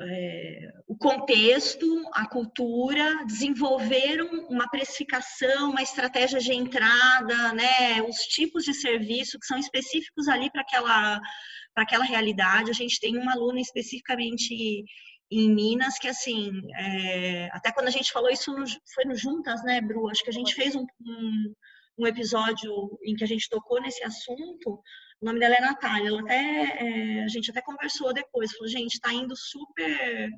é, 0.00 0.72
o 0.86 0.96
contexto, 0.96 1.86
a 2.12 2.26
cultura, 2.26 3.24
desenvolveram 3.26 4.46
uma 4.48 4.68
precificação, 4.68 5.70
uma 5.70 5.82
estratégia 5.82 6.38
de 6.38 6.52
entrada, 6.52 7.52
né, 7.52 8.00
os 8.02 8.16
tipos 8.18 8.64
de 8.64 8.74
serviço 8.74 9.38
que 9.38 9.46
são 9.46 9.58
específicos 9.58 10.28
ali 10.28 10.50
para 10.50 10.62
aquela, 10.62 11.20
aquela 11.76 12.04
realidade. 12.04 12.70
A 12.70 12.74
gente 12.74 13.00
tem 13.00 13.18
uma 13.18 13.32
aluna 13.32 13.60
especificamente 13.60 14.84
em 15.30 15.54
Minas 15.54 15.98
que, 15.98 16.08
assim, 16.08 16.52
é, 16.76 17.48
até 17.52 17.72
quando 17.72 17.88
a 17.88 17.92
gente 17.92 18.12
falou 18.12 18.30
isso, 18.30 18.54
foi 18.94 19.04
no 19.04 19.16
Juntas, 19.16 19.62
né, 19.64 19.80
Bru? 19.80 20.08
Acho 20.08 20.22
que 20.22 20.30
a 20.30 20.32
gente 20.32 20.54
fez 20.54 20.74
um, 20.74 20.86
um, 21.00 21.54
um 21.98 22.06
episódio 22.06 22.98
em 23.04 23.14
que 23.14 23.24
a 23.24 23.26
gente 23.26 23.48
tocou 23.48 23.80
nesse 23.80 24.02
assunto, 24.04 24.80
o 25.20 25.26
nome 25.26 25.40
dela 25.40 25.56
é 25.56 25.60
Natália. 25.60 26.08
Ela 26.08 26.20
até, 26.20 26.38
é, 26.38 27.24
a 27.24 27.28
gente 27.28 27.50
até 27.50 27.60
conversou 27.60 28.12
depois. 28.12 28.52
Falou, 28.52 28.68
gente, 28.68 28.94
está 28.94 29.12
indo 29.12 29.34
super, 29.36 30.30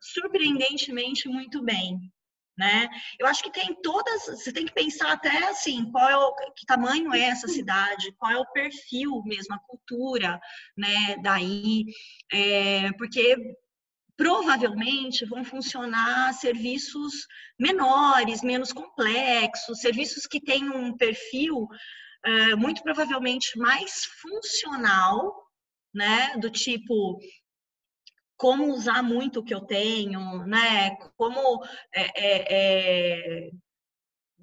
surpreendentemente 0.00 1.28
muito 1.28 1.62
bem. 1.62 1.98
Né? 2.56 2.88
Eu 3.20 3.28
acho 3.28 3.40
que 3.40 3.52
tem 3.52 3.72
todas, 3.82 4.26
você 4.26 4.52
tem 4.52 4.66
que 4.66 4.74
pensar 4.74 5.12
até 5.12 5.48
assim, 5.48 5.88
qual 5.92 6.08
é 6.08 6.16
o 6.16 6.34
que 6.56 6.66
tamanho 6.66 7.14
é 7.14 7.20
essa 7.20 7.46
cidade, 7.46 8.12
qual 8.18 8.32
é 8.32 8.36
o 8.36 8.50
perfil 8.50 9.22
mesmo, 9.24 9.54
a 9.54 9.60
cultura, 9.60 10.40
né, 10.76 11.16
daí, 11.22 11.84
é, 12.32 12.90
porque 12.94 13.36
provavelmente 14.16 15.24
vão 15.24 15.44
funcionar 15.44 16.34
serviços 16.34 17.28
menores, 17.56 18.42
menos 18.42 18.72
complexos, 18.72 19.78
serviços 19.78 20.26
que 20.26 20.40
têm 20.40 20.68
um 20.68 20.96
perfil 20.96 21.68
é, 22.24 22.54
muito 22.54 22.82
provavelmente 22.82 23.58
mais 23.58 24.04
funcional, 24.20 25.46
né? 25.94 26.36
Do 26.36 26.50
tipo 26.50 27.18
como 28.36 28.72
usar 28.72 29.02
muito 29.02 29.40
o 29.40 29.44
que 29.44 29.52
eu 29.52 29.60
tenho, 29.60 30.46
né? 30.46 30.96
Como 31.16 31.64
é, 31.92 32.02
é, 32.14 33.46
é, 33.46 33.50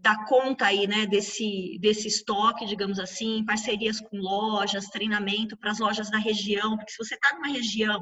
dar 0.05 0.23
conta 0.25 0.67
aí, 0.67 0.85
né? 0.85 1.07
Desse 1.07 1.79
desse 1.81 2.07
estoque, 2.07 2.67
digamos 2.67 2.99
assim, 2.99 3.43
parcerias 3.43 3.99
com 3.99 4.17
lojas, 4.17 4.85
treinamento 4.85 5.57
para 5.57 5.71
as 5.71 5.79
lojas 5.79 6.11
da 6.11 6.19
região, 6.19 6.77
porque 6.77 6.91
se 6.91 7.03
você 7.03 7.15
está 7.15 7.33
numa 7.33 7.47
região, 7.47 7.99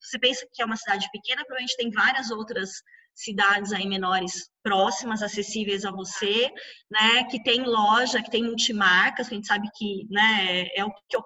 você 0.00 0.18
pensa 0.18 0.46
que 0.50 0.62
é 0.62 0.64
uma 0.64 0.76
cidade 0.76 1.06
pequena, 1.12 1.44
provavelmente 1.44 1.76
tem 1.76 1.90
várias 1.90 2.30
outras 2.30 2.70
cidades 3.14 3.74
aí 3.74 3.86
menores 3.86 4.48
próximas, 4.62 5.22
acessíveis 5.22 5.84
a 5.84 5.90
você, 5.92 6.50
né, 6.90 7.24
que 7.24 7.40
tem 7.42 7.62
loja, 7.62 8.22
que 8.22 8.30
tem 8.30 8.42
multimarcas, 8.42 9.28
que 9.28 9.34
a 9.34 9.36
gente 9.36 9.46
sabe 9.46 9.68
que, 9.76 10.06
né, 10.10 10.66
é 10.74 10.84
o 10.84 10.90
que 11.08 11.16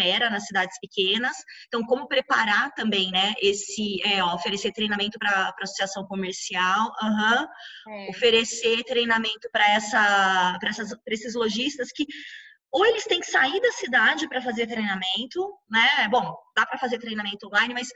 opera 0.00 0.30
nas 0.30 0.46
cidades 0.46 0.78
pequenas. 0.80 1.36
Então, 1.66 1.84
como 1.84 2.08
preparar 2.08 2.72
também, 2.72 3.10
né, 3.10 3.34
esse, 3.40 4.00
é, 4.04 4.24
oferecer 4.24 4.72
treinamento 4.72 5.18
para 5.18 5.54
associação 5.62 6.04
comercial, 6.06 6.92
uhum, 7.02 7.94
é. 7.94 8.10
oferecer 8.10 8.82
treinamento 8.84 9.48
para 9.52 9.68
essa, 9.70 10.58
para 10.58 11.14
esses 11.14 11.34
lojistas 11.34 11.90
que 11.92 12.06
ou 12.72 12.86
eles 12.86 13.02
têm 13.04 13.18
que 13.18 13.26
sair 13.26 13.60
da 13.60 13.72
cidade 13.72 14.28
para 14.28 14.40
fazer 14.40 14.64
treinamento, 14.68 15.58
né? 15.68 16.06
Bom, 16.08 16.36
dá 16.54 16.64
para 16.64 16.78
fazer 16.78 17.00
treinamento 17.00 17.48
online, 17.48 17.74
mas 17.74 17.88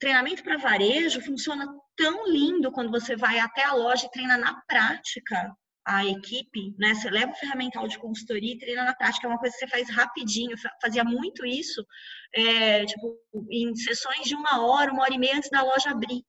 treinamento 0.00 0.42
para 0.42 0.58
varejo 0.58 1.20
funciona 1.20 1.64
tão 1.96 2.26
lindo 2.26 2.72
quando 2.72 2.90
você 2.90 3.14
vai 3.14 3.38
até 3.38 3.62
a 3.62 3.74
loja 3.74 4.06
e 4.06 4.10
treina 4.10 4.36
na 4.36 4.60
prática 4.66 5.54
a 5.86 6.04
equipe, 6.04 6.74
né? 6.78 6.94
Você 6.94 7.08
leva 7.08 7.32
o 7.32 7.36
ferramental 7.36 7.86
de 7.86 7.98
consultoria 7.98 8.54
e 8.54 8.58
treina 8.58 8.84
na 8.84 8.94
prática, 8.94 9.26
é 9.26 9.30
uma 9.30 9.38
coisa 9.38 9.54
que 9.54 9.60
você 9.60 9.68
faz 9.68 9.88
rapidinho. 9.88 10.56
Fazia 10.82 11.04
muito 11.04 11.46
isso, 11.46 11.86
é, 12.34 12.84
tipo, 12.84 13.16
em 13.50 13.74
sessões 13.76 14.26
de 14.26 14.34
uma 14.34 14.66
hora, 14.66 14.92
uma 14.92 15.02
hora 15.02 15.14
e 15.14 15.18
meia 15.18 15.36
antes 15.36 15.50
da 15.50 15.62
loja 15.62 15.90
abrir 15.90 16.24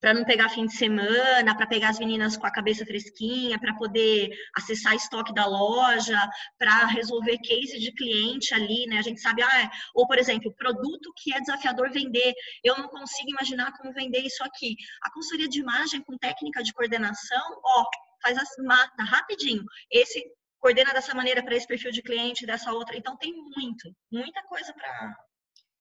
para 0.00 0.12
não 0.14 0.24
pegar 0.24 0.50
fim 0.50 0.66
de 0.66 0.74
semana, 0.74 1.56
para 1.56 1.66
pegar 1.66 1.88
as 1.88 1.98
meninas 1.98 2.36
com 2.36 2.46
a 2.46 2.50
cabeça 2.50 2.84
fresquinha, 2.84 3.58
para 3.58 3.74
poder 3.74 4.30
acessar 4.54 4.94
estoque 4.94 5.32
da 5.34 5.46
loja, 5.46 6.18
para 6.58 6.86
resolver 6.86 7.38
case 7.38 7.78
de 7.78 7.92
cliente 7.92 8.54
ali, 8.54 8.86
né? 8.86 8.98
A 8.98 9.02
gente 9.02 9.20
sabe, 9.20 9.42
ah, 9.42 9.70
ou 9.94 10.06
por 10.06 10.18
exemplo, 10.18 10.54
produto 10.54 11.12
que 11.16 11.34
é 11.34 11.40
desafiador 11.40 11.90
vender, 11.90 12.34
eu 12.62 12.76
não 12.76 12.88
consigo 12.88 13.30
imaginar 13.30 13.72
como 13.72 13.92
vender 13.92 14.20
isso 14.20 14.44
aqui. 14.44 14.76
A 15.02 15.10
consultoria 15.10 15.48
de 15.48 15.60
imagem 15.60 16.02
com 16.02 16.16
técnica 16.18 16.62
de 16.62 16.72
coordenação, 16.72 17.60
ó, 17.64 17.84
faz 18.22 18.36
as 18.38 18.48
mata 18.64 19.02
rapidinho. 19.02 19.64
Esse 19.90 20.24
coordena 20.58 20.92
dessa 20.92 21.14
maneira 21.14 21.42
para 21.42 21.54
esse 21.54 21.66
perfil 21.66 21.90
de 21.90 22.02
cliente, 22.02 22.46
dessa 22.46 22.72
outra. 22.72 22.96
Então 22.96 23.16
tem 23.16 23.32
muito, 23.32 23.94
muita 24.10 24.42
coisa 24.44 24.72
para 24.72 25.16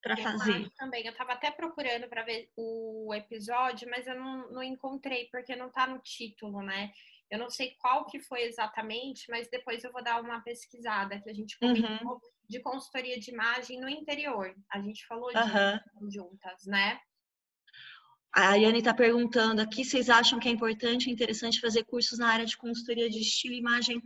para 0.05 0.17
fazer. 0.17 0.69
Também, 0.77 1.03
eu 1.03 1.11
estava 1.11 1.33
até 1.33 1.49
procurando 1.49 2.07
para 2.07 2.21
ver 2.21 2.51
o 2.55 3.11
episódio, 3.11 3.89
mas 3.89 4.05
eu 4.05 4.13
não, 4.13 4.51
não 4.51 4.61
encontrei 4.61 5.27
porque 5.31 5.55
não 5.55 5.65
está 5.65 5.87
no 5.87 5.97
título, 5.97 6.61
né? 6.61 6.91
Eu 7.31 7.39
não 7.39 7.49
sei 7.49 7.75
qual 7.79 8.05
que 8.05 8.19
foi 8.19 8.43
exatamente, 8.43 9.25
mas 9.29 9.49
depois 9.49 9.83
eu 9.83 9.91
vou 9.91 10.03
dar 10.03 10.21
uma 10.21 10.41
pesquisada 10.41 11.19
que 11.19 11.27
a 11.27 11.33
gente 11.33 11.57
comentou 11.57 12.13
uhum. 12.13 12.19
de 12.47 12.59
consultoria 12.59 13.19
de 13.19 13.31
imagem 13.31 13.79
no 13.79 13.89
interior. 13.89 14.53
A 14.71 14.79
gente 14.79 15.03
falou 15.07 15.31
de 15.31 15.39
uhum. 15.39 16.11
juntas, 16.11 16.65
né? 16.67 16.99
A 18.35 18.49
Ariane 18.49 18.79
está 18.79 18.93
perguntando 18.93 19.61
aqui, 19.61 19.85
vocês 19.85 20.09
acham 20.09 20.37
que 20.37 20.49
é 20.49 20.51
importante 20.51 21.07
e 21.09 21.13
interessante 21.13 21.61
fazer 21.61 21.85
cursos 21.85 22.19
na 22.19 22.27
área 22.27 22.45
de 22.45 22.57
consultoria 22.57 23.09
de 23.09 23.21
estilo 23.21 23.53
e 23.53 23.59
imagem 23.59 24.01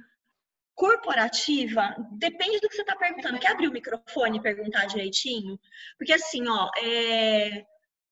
corporativa, 0.75 1.95
depende 2.11 2.59
do 2.59 2.69
que 2.69 2.75
você 2.75 2.83
está 2.83 2.95
perguntando. 2.95 3.39
Quer 3.39 3.51
abrir 3.51 3.67
o 3.67 3.71
microfone 3.71 4.37
e 4.37 4.41
perguntar 4.41 4.85
direitinho? 4.85 5.59
Porque 5.97 6.13
assim, 6.13 6.47
ó, 6.47 6.69
é, 6.77 7.65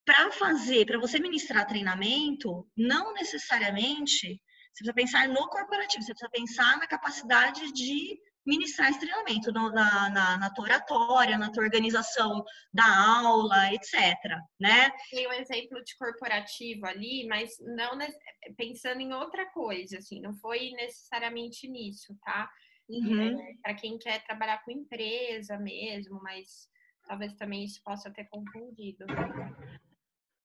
para 0.03 0.32
fazer, 0.32 0.88
para 0.88 0.99
você 0.99 1.20
ministrar 1.20 1.68
treinamento, 1.68 2.68
não 2.76 3.13
necessariamente 3.13 4.41
você 4.74 4.84
precisa 4.84 4.93
pensar 4.93 5.28
no 5.30 5.47
corporativo, 5.49 6.03
você 6.03 6.13
precisa 6.13 6.32
pensar 6.32 6.78
na 6.78 6.88
capacidade 6.88 7.72
de 7.72 8.20
ministrar 8.48 8.89
esse 8.89 9.00
treinamento 9.00 9.52
no, 9.52 9.70
na, 9.72 10.10
na, 10.10 10.38
na 10.38 10.50
tua 10.50 10.64
oratória, 10.64 11.38
na 11.38 11.52
tua 11.52 11.64
organização 11.64 12.43
da 12.74 13.20
aula, 13.20 13.74
etc. 13.74 14.16
Né? 14.60 14.89
Tem 15.12 15.28
um 15.28 15.34
exemplo 15.34 15.84
de 15.84 15.95
corporativo 15.98 16.86
ali, 16.86 17.28
mas 17.28 17.52
não 17.60 17.98
pensando 18.56 19.02
em 19.02 19.14
outra 19.14 19.45
coisa, 19.52 19.98
assim, 19.98 20.22
não 20.22 20.34
foi 20.38 20.72
necessariamente 20.72 21.68
nisso, 21.68 22.18
tá? 22.24 22.50
Uhum. 22.89 23.41
É, 23.41 23.54
Para 23.62 23.74
quem 23.76 23.98
quer 23.98 24.24
trabalhar 24.24 24.64
com 24.64 24.72
empresa 24.72 25.58
mesmo, 25.58 26.22
mas 26.24 26.70
talvez 27.06 27.34
também 27.34 27.66
isso 27.66 27.82
possa 27.84 28.10
ter 28.10 28.26
confundido. 28.30 29.06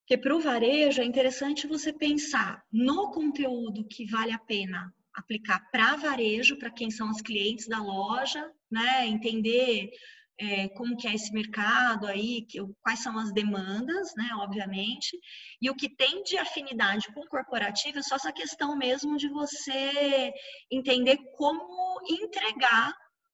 Porque 0.00 0.18
para 0.18 0.34
o 0.34 0.40
varejo 0.40 1.00
é 1.00 1.05
interessante 1.05 1.68
você 1.68 1.92
pensar 1.92 2.64
no 2.72 3.12
conteúdo 3.12 3.86
que 3.86 4.05
vale 4.05 4.32
a 4.32 4.38
pena 4.38 4.92
aplicar 5.14 5.60
para 5.70 5.96
varejo, 5.96 6.58
para 6.58 6.70
quem 6.70 6.90
são 6.90 7.10
os 7.10 7.20
clientes 7.20 7.68
da 7.68 7.82
loja, 7.82 8.50
né? 8.70 9.06
Entender 9.06 9.90
é, 10.38 10.68
como 10.70 10.96
que 10.96 11.06
é 11.06 11.14
esse 11.14 11.32
mercado 11.32 12.06
aí, 12.06 12.42
que, 12.42 12.58
quais 12.82 13.00
são 13.00 13.18
as 13.18 13.32
demandas, 13.32 14.14
né? 14.16 14.30
Obviamente. 14.36 15.18
E 15.60 15.70
o 15.70 15.74
que 15.74 15.88
tem 15.88 16.22
de 16.22 16.36
afinidade 16.36 17.12
com 17.12 17.20
o 17.20 17.28
corporativo 17.28 17.98
é 17.98 18.02
só 18.02 18.16
essa 18.16 18.32
questão 18.32 18.76
mesmo 18.76 19.16
de 19.16 19.28
você 19.28 20.32
entender 20.70 21.18
como 21.36 22.00
entregar 22.08 22.92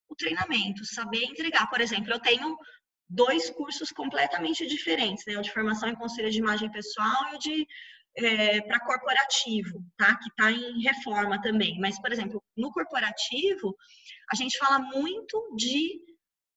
o 0.08 0.16
treinamento, 0.16 0.84
saber 0.84 1.24
entregar. 1.24 1.68
Por 1.70 1.80
exemplo, 1.80 2.12
eu 2.12 2.20
tenho 2.20 2.56
dois 3.08 3.48
cursos 3.50 3.90
completamente 3.90 4.66
diferentes, 4.66 5.24
né? 5.26 5.38
O 5.38 5.42
de 5.42 5.52
formação 5.52 5.88
em 5.88 5.94
conselho 5.94 6.30
de 6.30 6.38
imagem 6.38 6.70
pessoal 6.70 7.32
e 7.32 7.36
o 7.36 7.38
de 7.38 7.66
é, 8.16 8.60
para 8.62 8.80
corporativo, 8.80 9.84
tá? 9.96 10.16
Que 10.16 10.28
está 10.30 10.50
em 10.50 10.82
reforma 10.82 11.40
também. 11.40 11.78
Mas, 11.78 12.00
por 12.00 12.12
exemplo, 12.12 12.42
no 12.56 12.72
corporativo, 12.72 13.76
a 14.30 14.34
gente 14.34 14.58
fala 14.58 14.78
muito 14.78 15.54
de 15.56 16.00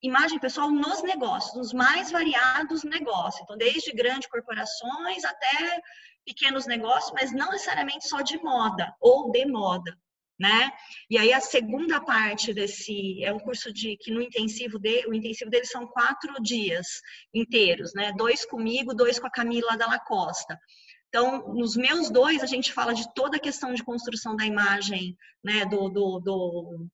imagem 0.01 0.39
pessoal 0.39 0.71
nos 0.71 1.03
negócios, 1.03 1.55
nos 1.55 1.73
mais 1.73 2.11
variados 2.11 2.83
negócios. 2.83 3.43
Então, 3.43 3.57
desde 3.57 3.91
grandes 3.91 4.29
corporações 4.29 5.23
até 5.23 5.81
pequenos 6.25 6.65
negócios, 6.65 7.13
mas 7.13 7.31
não 7.31 7.51
necessariamente 7.51 8.07
só 8.07 8.21
de 8.21 8.37
moda 8.41 8.93
ou 8.99 9.31
de 9.31 9.45
moda. 9.45 9.95
Né? 10.39 10.71
E 11.07 11.19
aí 11.19 11.31
a 11.31 11.39
segunda 11.39 12.01
parte 12.01 12.51
desse 12.51 13.23
é 13.23 13.31
um 13.31 13.37
curso 13.37 13.71
de 13.71 13.95
que 13.97 14.09
no 14.09 14.19
intensivo 14.19 14.79
de, 14.79 15.05
o 15.07 15.13
intensivo 15.13 15.51
dele 15.51 15.65
são 15.65 15.85
quatro 15.85 16.33
dias 16.41 16.87
inteiros, 17.31 17.93
né? 17.93 18.11
Dois 18.17 18.43
comigo, 18.43 18.95
dois 18.95 19.19
com 19.19 19.27
a 19.27 19.31
Camila 19.31 19.77
Dalla 19.77 19.99
Costa. 19.99 20.59
Então, 21.13 21.53
nos 21.53 21.75
meus 21.75 22.09
dois, 22.09 22.41
a 22.41 22.45
gente 22.45 22.71
fala 22.71 22.93
de 22.93 23.13
toda 23.13 23.35
a 23.35 23.39
questão 23.39 23.73
de 23.73 23.83
construção 23.83 24.33
da 24.33 24.45
imagem, 24.45 25.17
né, 25.43 25.65
do, 25.65 25.89
do, 25.89 26.19
do 26.19 26.87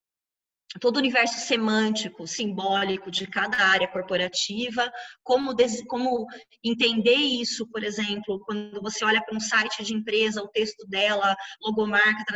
todo 0.82 0.96
o 0.96 1.00
universo 1.00 1.40
semântico, 1.40 2.26
simbólico 2.26 3.12
de 3.12 3.28
cada 3.28 3.58
área 3.58 3.88
corporativa, 3.88 4.92
como, 5.24 5.56
como 5.88 6.26
entender 6.64 7.14
isso, 7.14 7.68
por 7.68 7.84
exemplo, 7.84 8.40
quando 8.44 8.82
você 8.82 9.06
olha 9.06 9.24
para 9.24 9.36
um 9.36 9.40
site 9.40 9.84
de 9.84 9.94
empresa, 9.94 10.42
o 10.42 10.50
texto 10.50 10.86
dela, 10.88 11.36
logomarca, 11.62 12.34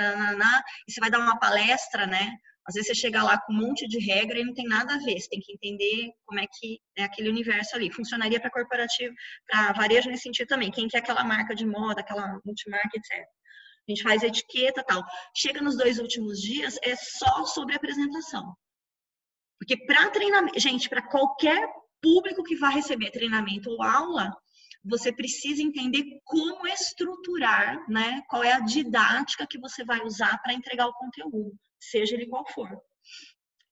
e 0.87 0.91
você 0.91 0.99
vai 0.99 1.09
dar 1.09 1.19
uma 1.19 1.39
palestra, 1.39 2.05
né? 2.05 2.31
Às 2.67 2.75
vezes 2.75 2.89
você 2.89 2.95
chega 2.95 3.23
lá 3.23 3.39
com 3.41 3.53
um 3.53 3.57
monte 3.57 3.87
de 3.87 3.99
regra 3.99 4.39
e 4.39 4.43
não 4.43 4.53
tem 4.53 4.65
nada 4.65 4.93
a 4.93 4.97
ver. 4.99 5.19
Você 5.19 5.29
tem 5.29 5.39
que 5.39 5.53
entender 5.53 6.11
como 6.25 6.39
é 6.39 6.45
que 6.47 6.79
é 6.97 7.03
aquele 7.03 7.29
universo 7.29 7.75
ali. 7.75 7.91
Funcionaria 7.91 8.39
para 8.39 8.51
corporativo, 8.51 9.13
para 9.47 9.73
varejo 9.73 10.09
nesse 10.09 10.23
sentido 10.23 10.47
também. 10.47 10.71
Quem 10.71 10.87
quer 10.87 10.99
aquela 10.99 11.23
marca 11.23 11.55
de 11.55 11.65
moda, 11.65 12.01
aquela 12.01 12.39
multimarca, 12.45 12.95
etc. 12.95 13.25
A 13.87 13.91
gente 13.91 14.03
faz 14.03 14.21
etiqueta 14.21 14.83
tal. 14.83 15.03
Chega 15.35 15.61
nos 15.61 15.75
dois 15.75 15.97
últimos 15.97 16.39
dias, 16.39 16.77
é 16.83 16.95
só 16.95 17.45
sobre 17.45 17.75
apresentação. 17.75 18.55
Porque 19.59 19.77
para 19.85 20.09
treinamento, 20.11 20.59
gente, 20.59 20.87
para 20.87 21.01
qualquer 21.01 21.67
público 22.01 22.43
que 22.43 22.55
vai 22.55 22.75
receber 22.75 23.11
treinamento 23.11 23.69
ou 23.71 23.81
aula, 23.81 24.31
você 24.83 25.11
precisa 25.11 25.61
entender 25.61 26.03
como 26.23 26.67
estruturar, 26.67 27.83
né? 27.89 28.21
Qual 28.27 28.43
é 28.43 28.53
a 28.53 28.59
didática 28.59 29.47
que 29.47 29.59
você 29.59 29.83
vai 29.83 30.01
usar 30.01 30.39
para 30.41 30.53
entregar 30.53 30.87
o 30.87 30.93
conteúdo 30.93 31.55
seja 31.81 32.15
ele 32.15 32.27
qual 32.27 32.47
for. 32.47 32.69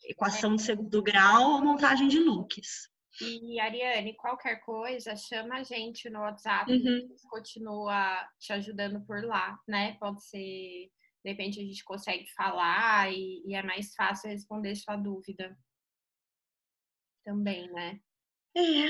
Equação 0.03 0.55
de 0.55 0.63
segundo 0.63 1.03
grau 1.03 1.53
ou 1.53 1.63
montagem 1.63 2.07
de 2.07 2.19
looks. 2.19 2.89
E 3.21 3.59
Ariane, 3.59 4.15
qualquer 4.15 4.61
coisa, 4.61 5.15
chama 5.15 5.55
a 5.55 5.63
gente 5.63 6.09
no 6.09 6.19
WhatsApp, 6.19 6.71
uhum. 6.71 7.15
continua 7.29 8.25
te 8.39 8.53
ajudando 8.53 9.05
por 9.05 9.23
lá, 9.25 9.59
né? 9.67 9.97
Pode 9.99 10.23
ser, 10.23 10.89
de 11.23 11.31
repente 11.31 11.59
a 11.59 11.63
gente 11.63 11.83
consegue 11.83 12.25
falar 12.33 13.11
e, 13.11 13.43
e 13.45 13.55
é 13.55 13.61
mais 13.61 13.93
fácil 13.93 14.29
responder 14.29 14.75
sua 14.75 14.95
dúvida. 14.95 15.57
Também, 17.25 17.69
né? 17.73 17.99
É. 18.55 18.87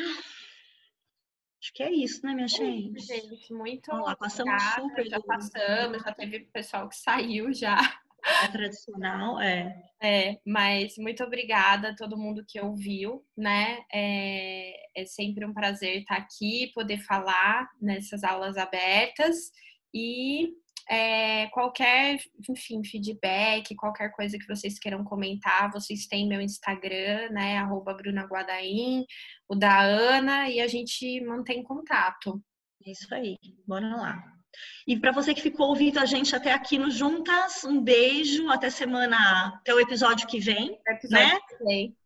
Acho 1.62 1.74
que 1.74 1.84
é 1.84 1.92
isso, 1.92 2.26
né, 2.26 2.34
minha 2.34 2.48
gente? 2.48 3.00
Gente, 3.00 3.54
muito. 3.54 3.88
Vamos 3.88 4.08
lá, 4.08 4.16
passamos 4.16 4.62
super. 4.76 5.08
Já 5.08 5.20
passamos, 5.22 6.04
já 6.04 6.14
teve 6.14 6.40
pessoal 6.54 6.88
que 6.88 6.96
saiu 6.96 7.52
já. 7.54 7.78
É 8.24 8.48
tradicional, 8.48 9.40
é. 9.40 9.82
É, 10.02 10.40
mas 10.46 10.98
muito 10.98 11.24
obrigada 11.24 11.90
a 11.90 11.96
todo 11.96 12.18
mundo 12.18 12.46
que 12.48 12.60
ouviu, 12.60 13.26
né? 13.38 13.80
É, 13.94 15.02
é 15.02 15.06
sempre 15.06 15.46
um 15.46 15.54
prazer 15.54 16.00
estar 16.00 16.16
aqui, 16.16 16.72
poder 16.74 17.00
falar 17.00 17.70
nessas 17.82 18.24
aulas 18.24 18.58
abertas 18.58 19.52
e 19.94 20.54
é, 20.90 21.48
qualquer, 21.48 22.20
enfim, 22.50 22.84
feedback, 22.84 23.76
qualquer 23.76 24.10
coisa 24.12 24.40
que 24.40 24.48
vocês 24.48 24.80
queiram 24.80 25.04
comentar, 25.04 25.72
vocês 25.72 26.08
têm 26.08 26.28
meu 26.28 26.42
Instagram, 26.42 27.30
né? 27.30 27.58
Arroba 27.58 27.94
Bruna 27.94 28.24
Guadaim, 28.26 29.06
o 29.48 29.56
da 29.56 29.82
Ana, 29.82 30.50
e 30.50 30.60
a 30.60 30.68
gente 30.68 31.22
mantém 31.22 31.62
contato. 31.62 32.42
Isso 32.86 33.14
aí, 33.14 33.38
bora 33.68 33.96
lá. 33.96 34.39
E 34.88 35.00
para 35.00 35.12
você 35.12 35.34
que 35.34 35.42
ficou 35.42 35.68
ouvindo 35.68 36.00
a 36.00 36.06
gente 36.06 36.36
até 36.36 36.52
aqui 36.52 36.78
no 36.78 36.90
Juntas, 36.90 37.64
um 37.64 37.82
beijo, 37.82 38.50
até 38.50 38.70
semana, 38.70 39.54
até 39.56 39.74
o 39.74 39.80
episódio 39.80 40.28
que 40.28 40.40
vem, 40.40 40.80
episódio 40.88 41.26
né? 41.26 41.40
Que 41.48 41.64
vem. 41.64 41.98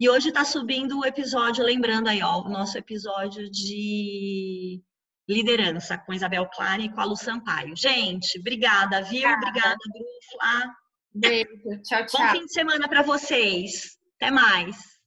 E 0.00 0.08
hoje 0.08 0.28
está 0.28 0.44
subindo 0.44 1.00
o 1.00 1.04
episódio, 1.04 1.64
lembrando 1.64 2.08
aí, 2.08 2.22
ó, 2.22 2.42
o 2.42 2.48
nosso 2.48 2.78
episódio 2.78 3.50
de 3.50 4.80
liderança 5.28 5.98
com 5.98 6.14
Isabel 6.14 6.48
Klein 6.48 6.84
e 6.84 6.92
com 6.92 7.00
a 7.00 7.04
Lu 7.04 7.16
Sampaio. 7.16 7.76
Gente, 7.76 8.38
obrigada, 8.38 9.02
viu? 9.02 9.28
Obrigada, 9.28 9.38
obrigada 9.48 9.76
Brufla. 9.92 10.74
Beijo, 11.14 11.82
tchau, 11.82 12.06
tchau. 12.06 12.20
Bom 12.20 12.32
fim 12.32 12.46
de 12.46 12.52
semana 12.52 12.88
para 12.88 13.02
vocês. 13.02 13.98
Até 14.16 14.30
mais. 14.30 14.97